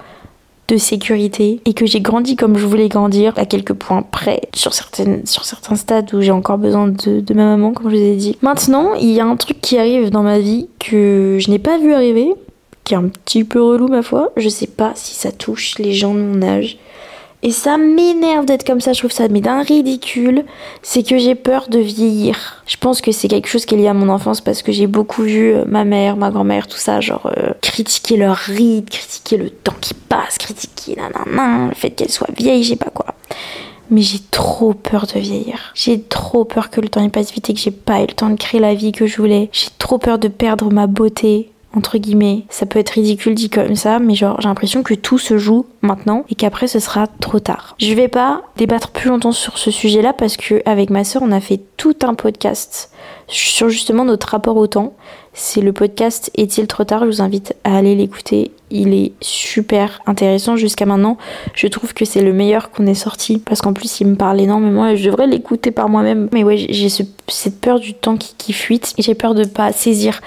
de 0.67 0.77
sécurité 0.77 1.61
et 1.65 1.73
que 1.73 1.85
j'ai 1.85 1.99
grandi 1.99 2.35
comme 2.35 2.57
je 2.57 2.65
voulais 2.65 2.87
grandir 2.87 3.33
à 3.37 3.45
quelques 3.45 3.73
points 3.73 4.01
près 4.01 4.41
sur, 4.55 4.73
certaines, 4.73 5.25
sur 5.25 5.43
certains 5.43 5.75
stades 5.75 6.13
où 6.13 6.21
j'ai 6.21 6.31
encore 6.31 6.57
besoin 6.57 6.87
de, 6.87 7.19
de 7.19 7.33
ma 7.33 7.43
maman 7.43 7.73
comme 7.73 7.91
je 7.91 7.95
vous 7.97 8.01
ai 8.01 8.15
dit. 8.15 8.37
Maintenant 8.41 8.93
il 8.95 9.11
y 9.11 9.19
a 9.19 9.25
un 9.25 9.35
truc 9.35 9.59
qui 9.61 9.77
arrive 9.77 10.09
dans 10.09 10.23
ma 10.23 10.39
vie 10.39 10.69
que 10.79 11.37
je 11.39 11.51
n'ai 11.51 11.59
pas 11.59 11.77
vu 11.77 11.93
arriver 11.93 12.33
qui 12.83 12.93
est 12.93 12.97
un 12.97 13.07
petit 13.07 13.43
peu 13.43 13.61
relou 13.61 13.87
ma 13.87 14.03
foi. 14.03 14.31
Je 14.37 14.49
sais 14.49 14.67
pas 14.67 14.91
si 14.95 15.13
ça 15.15 15.31
touche 15.31 15.77
les 15.79 15.93
gens 15.93 16.13
de 16.13 16.19
mon 16.19 16.41
âge. 16.41 16.77
Et 17.45 17.51
ça 17.51 17.77
m'énerve 17.77 18.45
d'être 18.45 18.65
comme 18.65 18.79
ça, 18.79 18.93
je 18.93 18.99
trouve 18.99 19.11
ça 19.11 19.27
mais 19.27 19.41
d'un 19.41 19.63
ridicule, 19.63 20.45
c'est 20.81 21.03
que 21.03 21.17
j'ai 21.17 21.35
peur 21.35 21.67
de 21.67 21.77
vieillir. 21.77 22.63
Je 22.65 22.77
pense 22.77 23.01
que 23.01 23.11
c'est 23.11 23.27
quelque 23.27 23.49
chose 23.49 23.65
qui 23.65 23.75
est 23.75 23.77
lié 23.77 23.87
à 23.87 23.93
mon 23.93 24.07
enfance 24.07 24.39
parce 24.39 24.61
que 24.61 24.71
j'ai 24.71 24.87
beaucoup 24.87 25.23
vu 25.23 25.53
euh, 25.53 25.65
ma 25.67 25.83
mère, 25.83 26.15
ma 26.15 26.31
grand-mère, 26.31 26.67
tout 26.67 26.77
ça, 26.77 27.01
genre 27.01 27.29
euh, 27.37 27.51
critiquer 27.59 28.15
leur 28.15 28.37
ride, 28.37 28.89
critiquer 28.89 29.35
le 29.35 29.49
temps 29.49 29.75
qui 29.81 29.93
passe, 29.93 30.37
critiquer 30.37 30.95
nanana, 30.95 31.67
le 31.67 31.75
fait 31.75 31.91
qu'elle 31.91 32.09
soit 32.09 32.31
vieille, 32.37 32.63
je 32.63 32.75
pas 32.75 32.91
quoi. 32.91 33.07
Mais 33.91 34.01
j'ai 34.01 34.19
trop 34.31 34.73
peur 34.73 35.05
de 35.05 35.19
vieillir. 35.19 35.73
J'ai 35.75 36.01
trop 36.01 36.45
peur 36.45 36.69
que 36.69 36.79
le 36.79 36.87
temps 36.87 37.03
y 37.03 37.09
passe 37.09 37.33
vite 37.33 37.49
et 37.49 37.53
que 37.53 37.59
j'ai 37.59 37.71
pas 37.71 37.99
eu 37.99 38.07
le 38.07 38.13
temps 38.13 38.29
de 38.29 38.37
créer 38.37 38.61
la 38.61 38.73
vie 38.73 38.93
que 38.93 39.05
je 39.05 39.17
voulais. 39.17 39.49
J'ai 39.51 39.67
trop 39.77 39.97
peur 39.97 40.17
de 40.17 40.29
perdre 40.29 40.71
ma 40.71 40.87
beauté, 40.87 41.51
entre 41.75 41.97
guillemets. 41.97 42.45
Ça 42.49 42.65
peut 42.65 42.79
être 42.79 42.91
ridicule 42.91 43.35
dit 43.35 43.49
comme 43.49 43.75
ça, 43.75 43.99
mais 43.99 44.15
genre 44.15 44.39
j'ai 44.39 44.47
l'impression 44.47 44.83
que 44.83 44.93
tout 44.93 45.17
se 45.17 45.37
joue 45.37 45.65
maintenant 45.81 46.25
et 46.29 46.35
qu'après 46.35 46.67
ce 46.67 46.79
sera 46.79 47.07
trop 47.07 47.39
tard. 47.39 47.75
Je 47.79 47.93
vais 47.93 48.07
pas 48.07 48.43
débattre 48.57 48.91
plus 48.91 49.09
longtemps 49.09 49.31
sur 49.31 49.57
ce 49.57 49.71
sujet-là 49.71 50.13
parce 50.13 50.37
que 50.37 50.61
avec 50.65 50.89
ma 50.89 51.03
sœur 51.03 51.23
on 51.23 51.31
a 51.31 51.39
fait 51.39 51.61
tout 51.77 51.95
un 52.03 52.13
podcast 52.13 52.91
sur 53.27 53.69
justement 53.69 54.05
notre 54.05 54.29
rapport 54.29 54.57
au 54.57 54.67
temps. 54.67 54.93
C'est 55.35 55.61
le 55.61 55.73
podcast 55.73 56.29
Est-il 56.35 56.67
trop 56.67 56.83
tard? 56.83 57.01
Je 57.01 57.05
vous 57.07 57.21
invite 57.21 57.55
à 57.63 57.75
aller 57.75 57.95
l'écouter. 57.95 58.51
Il 58.69 58.93
est 58.93 59.13
super 59.19 59.99
intéressant 60.05 60.57
jusqu'à 60.57 60.85
maintenant. 60.85 61.17
Je 61.55 61.65
trouve 61.67 61.95
que 61.95 62.05
c'est 62.05 62.21
le 62.21 62.33
meilleur 62.33 62.69
qu'on 62.69 62.85
ait 62.85 62.93
sorti 62.93 63.39
parce 63.39 63.61
qu'en 63.61 63.73
plus 63.73 63.99
il 63.99 64.07
me 64.07 64.15
parle 64.15 64.39
énormément 64.41 64.87
et 64.87 64.95
je 64.95 65.09
devrais 65.09 65.25
l'écouter 65.25 65.71
par 65.71 65.89
moi-même. 65.89 66.29
Mais 66.31 66.43
ouais, 66.43 66.57
j'ai 66.57 66.89
cette 66.89 67.59
peur 67.59 67.79
du 67.79 67.95
temps 67.95 68.15
qui, 68.15 68.35
qui 68.37 68.53
fuite 68.53 68.93
et 68.99 69.01
j'ai 69.01 69.15
peur 69.15 69.33
de 69.33 69.43
pas 69.45 69.71
saisir 69.71 70.21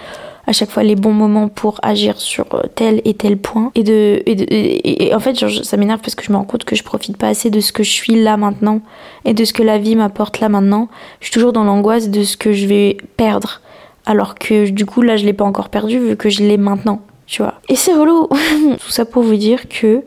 à 0.46 0.52
chaque 0.52 0.70
fois 0.70 0.82
les 0.82 0.94
bons 0.94 1.12
moments 1.12 1.48
pour 1.48 1.80
agir 1.82 2.20
sur 2.20 2.46
euh, 2.54 2.62
tel 2.74 3.02
et 3.04 3.14
tel 3.14 3.36
point. 3.36 3.72
Et 3.74 3.82
de, 3.82 4.22
et, 4.26 5.14
en 5.14 5.18
fait, 5.18 5.38
genre, 5.38 5.50
ça 5.50 5.76
m'énerve 5.76 6.00
parce 6.00 6.14
que 6.14 6.24
je 6.24 6.32
me 6.32 6.36
rends 6.36 6.44
compte 6.44 6.64
que 6.64 6.76
je 6.76 6.84
profite 6.84 7.16
pas 7.16 7.28
assez 7.28 7.50
de 7.50 7.60
ce 7.60 7.72
que 7.72 7.82
je 7.82 7.90
suis 7.90 8.22
là 8.22 8.36
maintenant 8.36 8.80
et 9.24 9.34
de 9.34 9.44
ce 9.44 9.52
que 9.52 9.62
la 9.62 9.78
vie 9.78 9.96
m'apporte 9.96 10.40
là 10.40 10.48
maintenant. 10.48 10.88
Je 11.20 11.26
suis 11.26 11.32
toujours 11.32 11.52
dans 11.52 11.64
l'angoisse 11.64 12.10
de 12.10 12.22
ce 12.22 12.36
que 12.36 12.52
je 12.52 12.66
vais 12.66 12.96
perdre. 13.16 13.60
Alors 14.04 14.36
que 14.36 14.70
du 14.70 14.86
coup, 14.86 15.02
là, 15.02 15.16
je 15.16 15.24
l'ai 15.24 15.32
pas 15.32 15.44
encore 15.44 15.68
perdu 15.68 15.98
vu 15.98 16.16
que 16.16 16.30
je 16.30 16.42
l'ai 16.42 16.58
maintenant, 16.58 17.00
tu 17.26 17.42
vois. 17.42 17.54
Et 17.68 17.74
c'est 17.74 17.92
relou. 17.92 18.28
Tout 18.78 18.90
ça 18.90 19.04
pour 19.04 19.24
vous 19.24 19.36
dire 19.36 19.68
que 19.68 20.04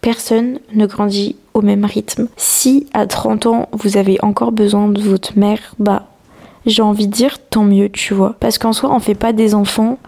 personne 0.00 0.58
ne 0.72 0.86
grandit 0.86 1.36
au 1.52 1.60
même 1.60 1.84
rythme. 1.84 2.28
Si 2.36 2.86
à 2.94 3.06
30 3.06 3.46
ans, 3.46 3.68
vous 3.72 3.98
avez 3.98 4.18
encore 4.22 4.52
besoin 4.52 4.88
de 4.88 5.00
votre 5.02 5.38
mère, 5.38 5.74
bah 5.78 6.06
j'ai 6.66 6.82
envie 6.82 7.06
de 7.06 7.12
dire 7.12 7.38
tant 7.38 7.64
mieux, 7.64 7.88
tu 7.88 8.12
vois. 8.12 8.34
Parce 8.40 8.58
qu'en 8.58 8.72
soi, 8.72 8.92
on 8.92 9.00
fait 9.00 9.14
pas 9.14 9.32
des 9.32 9.54
enfants 9.54 9.98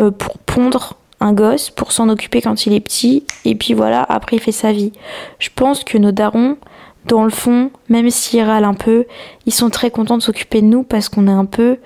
euh, 0.00 0.10
pour 0.10 0.38
pondre 0.38 0.94
un 1.20 1.32
gosse, 1.32 1.70
pour 1.70 1.92
s'en 1.92 2.08
occuper 2.08 2.40
quand 2.42 2.66
il 2.66 2.72
est 2.72 2.80
petit, 2.80 3.24
et 3.44 3.54
puis 3.54 3.74
voilà, 3.74 4.02
après 4.02 4.36
il 4.36 4.40
fait 4.40 4.52
sa 4.52 4.72
vie. 4.72 4.92
Je 5.38 5.48
pense 5.54 5.82
que 5.82 5.98
nos 5.98 6.12
darons, 6.12 6.56
dans 7.06 7.24
le 7.24 7.30
fond, 7.30 7.70
même 7.88 8.10
s'ils 8.10 8.42
râlent 8.42 8.64
un 8.64 8.74
peu, 8.74 9.06
ils 9.46 9.54
sont 9.54 9.70
très 9.70 9.90
contents 9.90 10.18
de 10.18 10.22
s'occuper 10.22 10.60
de 10.60 10.66
nous 10.66 10.82
parce 10.82 11.08
qu'on 11.08 11.26
est 11.26 11.32
un 11.32 11.44
peu. 11.44 11.78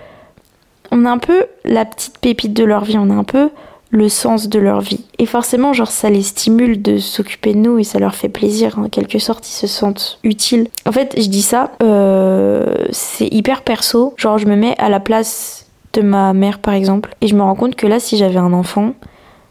On 0.90 1.07
est 1.07 1.09
un 1.09 1.18
peu 1.18 1.47
la 1.64 1.87
petite 1.87 2.18
pépite 2.18 2.53
de 2.53 2.64
leur 2.64 2.85
vie, 2.85 2.99
on 2.99 3.09
est 3.09 3.14
un 3.14 3.25
peu 3.25 3.51
le 3.92 4.09
sens 4.09 4.48
de 4.48 4.59
leur 4.59 4.81
vie. 4.81 5.05
Et 5.18 5.26
forcément, 5.26 5.74
genre, 5.74 5.90
ça 5.90 6.09
les 6.09 6.22
stimule 6.22 6.81
de 6.81 6.96
s'occuper 6.96 7.52
de 7.52 7.59
nous 7.59 7.78
et 7.78 7.85
ça 7.85 7.98
leur 7.98 8.14
fait 8.14 8.31
plaisir, 8.31 8.78
en 8.78 8.88
quelque 8.88 9.18
sorte, 9.18 9.46
ils 9.48 9.55
se 9.55 9.66
sentent 9.66 10.18
utiles. 10.24 10.68
En 10.87 10.92
fait, 10.92 11.14
je 11.16 11.28
dis 11.28 11.42
ça, 11.42 11.72
euh, 11.83 12.74
c'est 12.90 13.28
hyper 13.28 13.62
perso. 13.62 14.14
Genre, 14.16 14.38
je 14.38 14.46
me 14.46 14.57
mets 14.57 14.74
à 14.78 14.88
la 14.88 14.98
place 14.98 15.66
de 15.92 16.00
ma 16.00 16.33
mère, 16.33 16.59
par 16.59 16.72
exemple, 16.72 17.14
et 17.20 17.28
je 17.28 17.35
me 17.35 17.42
rends 17.42 17.55
compte 17.55 17.76
que 17.76 17.87
là, 17.87 18.00
si 18.00 18.16
j'avais 18.16 18.38
un 18.38 18.55
enfant, 18.55 18.94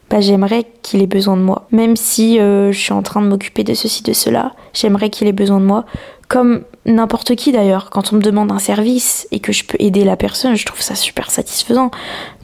bah, 0.09 0.21
j'aimerais 0.21 0.65
qu'il 0.81 1.03
ait 1.03 1.07
besoin 1.07 1.37
de 1.37 1.43
moi. 1.43 1.67
Même 1.71 1.95
si 1.95 2.39
euh, 2.39 2.71
je 2.71 2.79
suis 2.79 2.93
en 2.93 3.03
train 3.03 3.21
de 3.21 3.27
m'occuper 3.27 3.63
de 3.63 3.75
ceci, 3.75 4.01
de 4.01 4.11
cela, 4.11 4.53
j'aimerais 4.73 5.11
qu'il 5.11 5.27
ait 5.27 5.33
besoin 5.33 5.59
de 5.59 5.65
moi. 5.65 5.85
Comme 6.31 6.61
n'importe 6.85 7.35
qui 7.35 7.51
d'ailleurs, 7.51 7.89
quand 7.89 8.13
on 8.13 8.15
me 8.15 8.21
demande 8.21 8.53
un 8.53 8.59
service 8.59 9.27
et 9.31 9.41
que 9.41 9.51
je 9.51 9.65
peux 9.65 9.75
aider 9.79 10.05
la 10.05 10.15
personne, 10.15 10.55
je 10.55 10.65
trouve 10.65 10.79
ça 10.79 10.95
super 10.95 11.29
satisfaisant. 11.29 11.91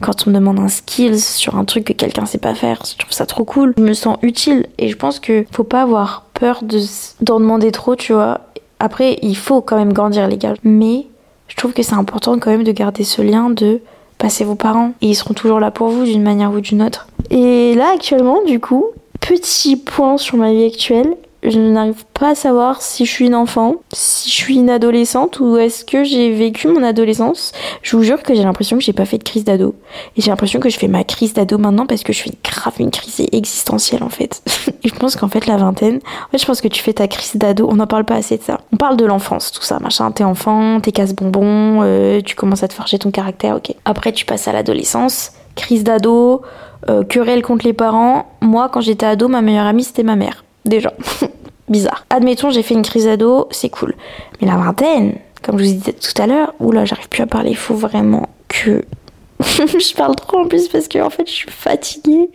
Quand 0.02 0.26
on 0.26 0.30
me 0.30 0.34
demande 0.34 0.60
un 0.60 0.68
skill 0.68 1.18
sur 1.18 1.56
un 1.56 1.64
truc 1.64 1.84
que 1.84 1.94
quelqu'un 1.94 2.26
sait 2.26 2.36
pas 2.36 2.54
faire, 2.54 2.82
je 2.84 2.98
trouve 2.98 3.12
ça 3.12 3.24
trop 3.24 3.44
cool. 3.44 3.72
Je 3.78 3.82
me 3.82 3.94
sens 3.94 4.18
utile 4.20 4.66
et 4.76 4.90
je 4.90 4.96
pense 4.96 5.20
que 5.20 5.46
faut 5.52 5.64
pas 5.64 5.80
avoir 5.80 6.26
peur 6.34 6.64
de 6.64 6.80
d'en 7.22 7.40
demander 7.40 7.72
trop, 7.72 7.96
tu 7.96 8.12
vois. 8.12 8.42
Après, 8.78 9.18
il 9.22 9.34
faut 9.34 9.62
quand 9.62 9.78
même 9.78 9.94
grandir 9.94 10.28
les 10.28 10.36
gars, 10.36 10.52
mais 10.64 11.06
je 11.46 11.56
trouve 11.56 11.72
que 11.72 11.82
c'est 11.82 11.94
important 11.94 12.38
quand 12.38 12.50
même 12.50 12.64
de 12.64 12.72
garder 12.72 13.04
ce 13.04 13.22
lien 13.22 13.48
de 13.48 13.80
passer 14.18 14.44
vos 14.44 14.54
parents 14.54 14.92
et 15.00 15.08
ils 15.08 15.14
seront 15.14 15.32
toujours 15.32 15.60
là 15.60 15.70
pour 15.70 15.88
vous 15.88 16.04
d'une 16.04 16.22
manière 16.22 16.52
ou 16.52 16.60
d'une 16.60 16.82
autre. 16.82 17.08
Et 17.30 17.74
là 17.74 17.92
actuellement, 17.94 18.42
du 18.44 18.60
coup, 18.60 18.84
petit 19.20 19.76
point 19.76 20.18
sur 20.18 20.36
ma 20.36 20.52
vie 20.52 20.66
actuelle, 20.66 21.16
je 21.42 21.58
n'arrive 21.58 22.04
pas 22.14 22.30
à 22.30 22.34
savoir 22.34 22.82
si 22.82 23.04
je 23.04 23.10
suis 23.10 23.26
une 23.26 23.34
enfant, 23.34 23.76
si 23.92 24.28
je 24.28 24.34
suis 24.34 24.56
une 24.56 24.70
adolescente 24.70 25.38
ou 25.38 25.56
est-ce 25.56 25.84
que 25.84 26.02
j'ai 26.02 26.32
vécu 26.32 26.66
mon 26.66 26.82
adolescence. 26.82 27.52
Je 27.82 27.96
vous 27.96 28.02
jure 28.02 28.22
que 28.22 28.34
j'ai 28.34 28.42
l'impression 28.42 28.76
que 28.76 28.82
j'ai 28.82 28.92
pas 28.92 29.04
fait 29.04 29.18
de 29.18 29.24
crise 29.24 29.44
d'ado. 29.44 29.76
Et 30.16 30.20
j'ai 30.20 30.30
l'impression 30.30 30.58
que 30.58 30.68
je 30.68 30.76
fais 30.76 30.88
ma 30.88 31.04
crise 31.04 31.34
d'ado 31.34 31.56
maintenant 31.58 31.86
parce 31.86 32.02
que 32.02 32.12
je 32.12 32.22
fais 32.22 32.32
grave 32.42 32.74
une 32.80 32.90
crise 32.90 33.24
existentielle 33.30 34.02
en 34.02 34.08
fait. 34.08 34.42
Et 34.82 34.88
je 34.92 34.94
pense 34.94 35.14
qu'en 35.14 35.28
fait 35.28 35.46
la 35.46 35.56
vingtaine, 35.56 36.00
en 36.26 36.30
fait 36.32 36.38
je 36.38 36.46
pense 36.46 36.60
que 36.60 36.68
tu 36.68 36.82
fais 36.82 36.92
ta 36.92 37.06
crise 37.06 37.36
d'ado, 37.36 37.68
on 37.70 37.76
n'en 37.76 37.86
parle 37.86 38.04
pas 38.04 38.16
assez 38.16 38.36
de 38.36 38.42
ça. 38.42 38.60
On 38.72 38.76
parle 38.76 38.96
de 38.96 39.04
l'enfance, 39.04 39.52
tout 39.52 39.62
ça, 39.62 39.78
machin, 39.78 40.10
t'es 40.10 40.24
enfant, 40.24 40.80
t'es 40.80 40.90
casse-bonbon, 40.90 41.82
euh, 41.82 42.20
tu 42.20 42.34
commences 42.34 42.64
à 42.64 42.68
te 42.68 42.74
forger 42.74 42.98
ton 42.98 43.12
caractère, 43.12 43.56
ok. 43.56 43.74
Après 43.84 44.10
tu 44.10 44.24
passes 44.24 44.48
à 44.48 44.52
l'adolescence, 44.52 45.32
crise 45.54 45.84
d'ado, 45.84 46.42
euh, 46.88 47.04
querelle 47.04 47.42
contre 47.42 47.64
les 47.64 47.72
parents. 47.72 48.26
Moi 48.40 48.68
quand 48.68 48.80
j'étais 48.80 49.06
ado, 49.06 49.28
ma 49.28 49.40
meilleure 49.40 49.66
amie 49.66 49.84
c'était 49.84 50.02
ma 50.02 50.16
mère 50.16 50.42
déjà. 50.64 50.92
Bizarre. 51.68 52.06
Admettons, 52.08 52.50
j'ai 52.50 52.62
fait 52.62 52.74
une 52.74 52.82
crise 52.82 53.04
d'ado, 53.04 53.46
c'est 53.50 53.68
cool. 53.68 53.94
Mais 54.40 54.48
la 54.48 54.56
vingtaine, 54.56 55.16
comme 55.42 55.58
je 55.58 55.64
vous 55.64 55.72
disais 55.72 55.92
tout 55.92 56.22
à 56.22 56.26
l'heure, 56.26 56.54
oula, 56.60 56.86
j'arrive 56.86 57.08
plus 57.10 57.22
à 57.22 57.26
parler, 57.26 57.50
il 57.50 57.56
faut 57.56 57.74
vraiment 57.74 58.30
que 58.48 58.84
je 59.40 59.94
parle 59.94 60.16
trop 60.16 60.38
en 60.38 60.48
plus 60.48 60.66
parce 60.68 60.88
que 60.88 60.98
en 60.98 61.10
fait 61.10 61.28
je 61.28 61.32
suis 61.32 61.50
fatiguée 61.50 62.28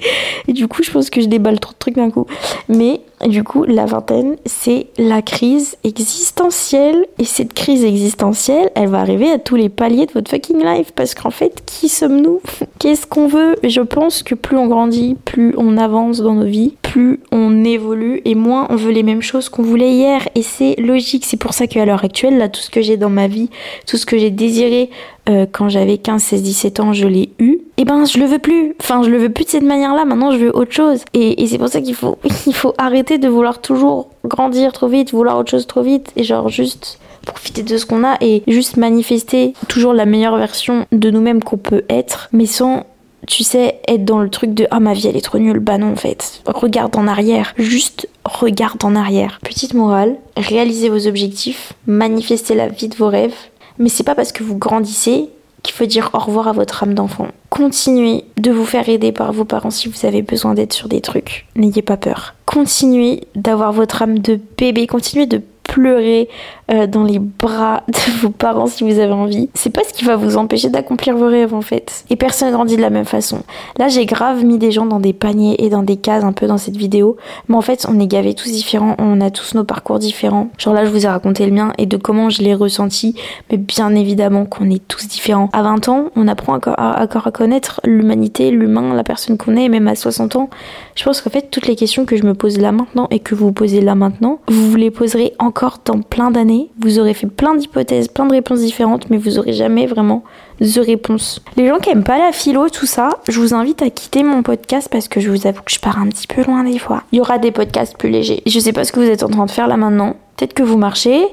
et 0.48 0.54
du 0.54 0.70
coup 0.70 0.84
je 0.84 0.92
pense 0.92 1.10
que 1.10 1.20
je 1.20 1.28
déballe 1.28 1.60
trop 1.60 1.74
de 1.74 1.78
trucs 1.78 1.96
d'un 1.96 2.12
coup. 2.12 2.28
Mais 2.70 3.02
du 3.28 3.44
coup 3.44 3.64
la 3.64 3.86
vingtaine 3.86 4.36
c'est 4.46 4.88
la 4.98 5.22
crise 5.22 5.78
existentielle. 5.84 7.06
Et 7.20 7.26
cette 7.26 7.54
crise 7.54 7.84
existentielle 7.84 8.70
elle 8.76 8.90
va 8.90 9.00
arriver 9.00 9.32
à 9.32 9.40
tous 9.40 9.56
les 9.56 9.70
paliers 9.70 10.06
de 10.06 10.12
votre 10.12 10.30
fucking 10.30 10.64
life. 10.64 10.92
Parce 10.96 11.16
qu'en 11.16 11.30
fait 11.30 11.64
qui 11.66 11.90
sommes-nous? 11.90 12.42
Qu'est-ce 12.80 13.08
qu'on 13.08 13.28
veut? 13.28 13.56
Je 13.64 13.82
pense 13.82 14.24
que 14.24 14.36
plus 14.36 14.58
on 14.58 14.68
grandit, 14.68 15.16
plus 15.26 15.54
on 15.58 15.78
avance 15.78 16.22
dans 16.22 16.34
nos 16.34 16.46
vies, 16.46 16.76
plus 16.82 17.20
on 17.32 17.64
évolue. 17.64 18.22
Et 18.26 18.36
moins 18.36 18.68
on 18.70 18.76
veut 18.76 18.92
les 18.92 19.04
mêmes 19.04 19.22
choses 19.22 19.50
qu'on 19.50 19.64
voulait 19.64 19.92
hier. 19.92 20.28
Et 20.36 20.42
c'est 20.42 20.76
logique. 20.80 21.26
C'est 21.26 21.38
pour 21.38 21.54
ça 21.54 21.68
qu'à 21.68 21.86
l'heure 21.86 22.04
actuelle 22.04 22.38
là 22.38 22.50
tout 22.50 22.62
ce 22.62 22.70
que 22.70 22.82
j'ai 22.82 22.98
dans 22.98 23.10
ma 23.10 23.28
vie, 23.28 23.50
tout 23.88 23.98
ce 23.98 24.06
que 24.06 24.18
j'ai 24.18 24.32
désiré 24.32 24.90
euh, 25.30 25.46
quand 25.50 25.70
j'avais 25.70 25.98
15, 25.98 26.22
16, 26.22 26.44
17 26.44 26.80
ans, 26.82 26.94
je 26.94 27.08
l'ai 27.08 27.30
eu, 27.40 27.60
eh 27.78 27.86
ben 27.86 28.06
je 28.06 28.20
le 28.20 28.26
veux 28.26 28.40
plus. 28.40 28.76
Enfin, 28.80 29.04
je 29.04 29.10
le 29.10 29.18
veux 29.18 29.30
plus 29.30 29.46
de 29.46 29.50
cette 29.50 29.64
manière-là. 29.64 30.06
Maintenant, 30.06 30.32
je 30.32 30.38
veux 30.38 30.56
autre 30.56 30.72
chose. 30.72 31.04
Et, 31.14 31.48
c'est 31.48 31.58
pour 31.58 31.70
ça 31.70 31.82
qu'il 31.82 31.96
faut, 31.96 32.18
il 32.48 32.54
faut 32.54 32.74
arrêter 32.78 33.18
de 33.18 33.28
vouloir 33.28 33.62
toujours 33.62 34.10
grandir 34.26 34.72
trop 34.74 34.88
vite, 34.88 35.12
vouloir 35.12 35.38
autre 35.38 35.52
chose 35.52 35.68
trop 35.68 35.82
vite, 35.82 36.12
et 36.16 36.24
genre 36.24 36.50
juste 36.50 37.00
profiter 37.26 37.64
de 37.64 37.78
ce 37.78 37.86
qu'on 37.86 38.04
a 38.04 38.18
et 38.20 38.44
juste 38.48 38.76
manifester 38.76 39.54
toujours 39.70 39.94
la 39.94 40.06
meilleure 40.06 40.38
version 40.38 40.86
de 40.92 41.10
nous-mêmes 41.10 41.42
qu'on 41.42 41.58
peut 41.58 41.84
être, 41.90 42.28
mais 42.34 42.46
sans 42.46 42.86
tu 43.26 43.46
sais, 43.46 43.80
être 43.88 44.04
dans 44.04 44.20
le 44.20 44.30
truc 44.30 44.54
de 44.54 44.68
ah 44.70 44.82
ma 44.82 44.92
vie 44.94 45.08
elle 45.08 45.16
est 45.16 45.22
trop 45.22 45.38
nulle. 45.38 45.60
Bah 45.60 45.78
non 45.78 45.94
en 45.94 45.96
fait. 45.96 46.42
Regarde 46.46 46.94
en 46.98 47.08
arrière. 47.08 47.54
Juste 47.58 48.10
regarde 48.26 48.84
en 48.84 48.98
arrière. 48.98 49.40
Petite 49.42 49.74
morale, 49.74 50.18
réalisez 50.36 50.90
vos 50.90 51.08
objectifs, 51.08 51.72
manifestez 51.88 52.54
la 52.54 52.68
vie 52.68 52.90
de 52.90 52.96
vos 52.96 53.08
rêves 53.08 53.34
mais 53.78 53.90
c'est 53.90 54.04
pas 54.04 54.16
parce 54.16 54.32
que 54.32 54.44
vous 54.44 54.58
grandissez 54.58 55.30
qu'il 55.64 55.74
faut 55.74 55.86
dire 55.86 56.10
au 56.14 56.20
revoir 56.20 56.50
à 56.50 56.52
votre 56.52 56.84
âme 56.84 56.94
d'enfant. 56.94 57.28
Continuez 57.50 58.26
de 58.38 58.52
vous 58.52 58.66
faire 58.66 58.90
aider 58.90 59.12
par 59.12 59.32
vos 59.32 59.46
parents 59.46 59.72
si 59.72 59.88
vous 59.88 60.06
avez 60.06 60.22
besoin 60.22 60.54
d'aide 60.54 60.74
sur 60.74 60.90
des 60.90 61.02
trucs. 61.02 61.48
N'ayez 61.56 61.82
pas 61.82 61.98
peur. 61.98 62.36
Continuez 62.46 63.22
d'avoir 63.36 63.72
votre 63.72 64.02
âme 64.02 64.20
de 64.20 64.40
bébé. 64.58 64.86
Continuez 64.88 65.26
de 65.26 65.42
pleurer 65.64 66.30
euh, 66.72 66.88
dans 66.88 67.04
les 67.04 67.20
bras 67.20 67.84
de 67.88 68.20
vos 68.22 68.30
parents 68.30 68.68
si 68.68 68.84
vous 68.84 69.00
avez 69.00 69.12
envie. 69.12 69.50
C'est 69.54 69.70
pas 69.70 69.82
ce 69.88 69.94
qui 69.94 70.06
va 70.06 70.16
vous 70.16 70.38
empêcher 70.38 70.70
d'accomplir 70.70 71.16
vos 71.16 71.28
rêves 71.28 71.54
en 71.54 71.62
fait. 71.62 72.06
Et 72.10 72.16
personne 72.16 72.52
grandit 72.52 72.76
de 72.76 72.82
la 72.82 72.90
même 72.90 73.06
façon. 73.06 73.44
Là, 73.78 73.88
j'ai 73.88 74.06
grave 74.06 74.44
mis 74.44 74.58
des 74.58 74.72
gens 74.72 74.86
dans 74.86 75.00
des 75.00 75.14
paniers 75.14 75.64
et 75.64 75.70
dans 75.70 75.84
des 75.84 75.98
cases 75.98 76.24
un 76.24 76.34
peu 76.34 76.48
dans 76.48 76.58
cette 76.58 76.78
vidéo. 76.78 77.18
Mais 77.48 77.56
en 77.56 77.62
fait, 77.62 77.86
on 77.90 78.00
est 78.00 78.08
gavés 78.08 78.34
tous 78.34 78.52
différents. 78.52 78.96
On 79.00 79.20
a 79.22 79.32
tous 79.32 79.56
nos 79.56 79.64
parcours 79.64 80.00
différents. 80.00 80.50
Genre 80.58 80.74
là, 80.74 80.86
je 80.86 80.92
vous 80.92 81.06
ai 81.06 81.10
raconté 81.10 81.46
le 81.46 81.52
mien 81.52 81.74
et 81.78 81.86
de 81.86 81.98
comment 81.98 82.30
je 82.30 82.42
l'ai 82.42 82.54
ressenti. 82.54 83.16
Mais 83.52 83.58
bien 83.58 83.96
évidemment 83.96 84.46
qu'on 84.46 84.70
est 84.70 84.86
tous 84.88 85.08
différents. 85.08 85.50
À 85.54 85.64
20 85.64 85.90
ans, 85.90 86.06
on 86.16 86.28
apprend 86.28 86.56
encore 86.56 86.76
à, 86.78 87.02
à 87.02 87.08
connaître 87.08 87.82
l'humanité, 87.84 88.52
l'humain, 88.52 88.94
la 88.94 89.04
personne 89.04 89.38
qu'on 89.38 89.56
est. 89.56 89.64
Et 89.64 89.70
même 89.70 89.88
à 89.88 89.96
60 89.96 90.36
ans, 90.36 90.50
je 90.96 91.04
pense 91.04 91.22
qu'en 91.22 91.30
fait, 91.30 91.50
toutes 91.50 91.68
les 91.68 91.76
questions 91.76 92.06
que 92.06 92.16
je 92.16 92.24
me 92.24 92.34
pose 92.34 92.60
là 92.60 92.72
maintenant 92.72 93.08
et 93.12 93.20
que 93.20 93.34
vous 93.34 93.52
posez 93.52 93.82
là 93.82 93.96
maintenant, 93.96 94.40
vous 94.48 94.70
vous 94.70 94.76
les 94.76 94.92
poserez 94.92 95.34
encore 95.40 95.53
dans 95.86 96.00
plein 96.00 96.32
d'années 96.32 96.70
vous 96.80 97.00
aurez 97.00 97.14
fait 97.14 97.28
plein 97.28 97.56
d'hypothèses, 97.56 98.08
plein 98.08 98.26
de 98.26 98.34
réponses 98.34 98.60
différentes, 98.60 99.10
mais 99.10 99.18
vous 99.18 99.40
aurez 99.40 99.54
jamais 99.54 99.86
vraiment 99.86 100.24
de 100.60 100.80
réponse. 100.80 101.42
Les 101.58 101.68
gens 101.68 101.80
qui 101.80 101.90
aiment 101.90 102.04
pas 102.04 102.18
la 102.18 102.32
philo, 102.32 102.70
tout 102.70 102.86
ça, 102.86 103.10
je 103.28 103.40
vous 103.40 103.54
invite 103.54 103.82
à 103.82 103.90
quitter 103.90 104.24
mon 104.24 104.44
podcast 104.44 104.88
parce 104.92 105.08
que 105.08 105.20
je 105.20 105.30
vous 105.30 105.48
avoue 105.48 105.62
que 105.62 105.72
je 105.72 105.80
pars 105.80 106.00
un 106.00 106.08
petit 106.08 106.28
peu 106.28 106.44
loin 106.44 106.64
des 106.64 106.80
fois. 106.80 107.04
Il 107.12 107.18
y 107.18 107.22
aura 107.22 107.38
des 107.38 107.52
podcasts 107.52 107.98
plus 107.98 108.10
légers. 108.10 108.42
Je 108.46 108.60
sais 108.60 108.74
pas 108.74 108.84
ce 108.84 108.92
que 108.92 109.00
vous 109.00 109.10
êtes 109.10 109.24
en 109.24 109.30
train 109.30 109.46
de 109.46 109.52
faire 109.52 109.68
là 109.68 109.78
maintenant. 109.78 110.16
Peut-être 110.38 110.54
que 110.54 110.64
vous 110.64 110.78
marchez, 110.78 111.26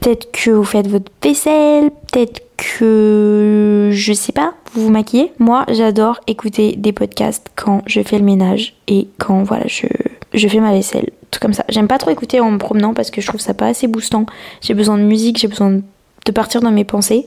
peut-être 0.00 0.30
que 0.32 0.50
vous 0.50 0.64
faites 0.64 0.88
votre 0.88 1.10
vaisselle, 1.22 1.90
peut-être 2.12 2.42
que 2.56 3.90
je 3.92 4.12
sais 4.12 4.32
pas, 4.32 4.54
vous 4.74 4.82
vous 4.84 4.90
maquillez. 4.90 5.32
Moi, 5.38 5.64
j'adore 5.68 6.20
écouter 6.26 6.74
des 6.76 6.92
podcasts 6.92 7.46
quand 7.56 7.82
je 7.86 8.02
fais 8.02 8.18
le 8.18 8.24
ménage 8.24 8.74
et 8.88 9.08
quand 9.18 9.42
voilà, 9.42 9.66
je 9.66 10.48
fais 10.48 10.60
ma 10.60 10.72
vaisselle, 10.72 11.10
comme 11.40 11.52
ça. 11.52 11.64
J'aime 11.68 11.88
pas 11.88 11.98
trop 11.98 12.10
écouter 12.10 12.40
en 12.40 12.50
me 12.50 12.58
promenant 12.58 12.94
parce 12.94 13.10
que 13.10 13.20
je 13.20 13.26
trouve 13.26 13.40
ça 13.40 13.54
pas 13.54 13.66
assez 13.66 13.86
boostant. 13.86 14.26
J'ai 14.60 14.74
besoin 14.74 14.98
de 14.98 15.02
musique, 15.02 15.38
j'ai 15.38 15.48
besoin 15.48 15.80
de 16.24 16.32
partir 16.32 16.60
dans 16.60 16.70
mes 16.70 16.84
pensées. 16.84 17.26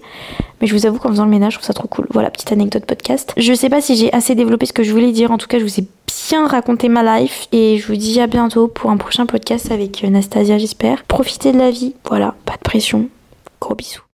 Mais 0.62 0.68
je 0.68 0.74
vous 0.74 0.86
avoue 0.86 1.00
qu'en 1.00 1.10
faisant 1.10 1.26
le 1.26 1.32
ménage, 1.32 1.54
je 1.54 1.58
trouve 1.58 1.68
ça 1.68 1.74
trop 1.74 1.88
cool. 1.88 2.08
Voilà, 2.12 2.30
petite 2.30 2.52
anecdote 2.52 2.86
podcast. 2.86 3.34
Je 3.38 3.54
sais 3.54 3.70
pas 3.70 3.82
si 3.82 3.96
j'ai 3.96 4.12
assez 4.14 4.36
développé 4.36 4.66
ce 4.66 4.74
que 4.74 4.84
je 4.84 4.92
voulais 4.92 5.12
dire. 5.12 5.32
En 5.32 5.38
tout 5.38 5.48
cas, 5.48 5.60
je 5.60 5.64
vous 5.64 5.80
ai 5.80 5.88
bien 6.30 6.48
raconté 6.48 6.90
ma 6.90 7.20
life. 7.20 7.48
Et 7.52 7.78
je 7.78 7.88
vous 7.88 7.96
dis 7.96 8.20
à 8.20 8.28
bientôt 8.28 8.68
pour 8.68 8.90
un 8.90 8.98
prochain 8.98 9.26
podcast 9.26 9.72
avec 9.72 10.04
Nastasia, 10.04 10.58
j'espère. 10.58 11.04
Profitez 11.04 11.52
de 11.52 11.58
la 11.58 11.72
vie. 11.72 11.94
Voilà, 12.08 12.36
pas 12.46 12.54
de 12.54 12.60
pression. 12.60 13.08
Gros 13.60 13.76
bisous. 13.76 14.02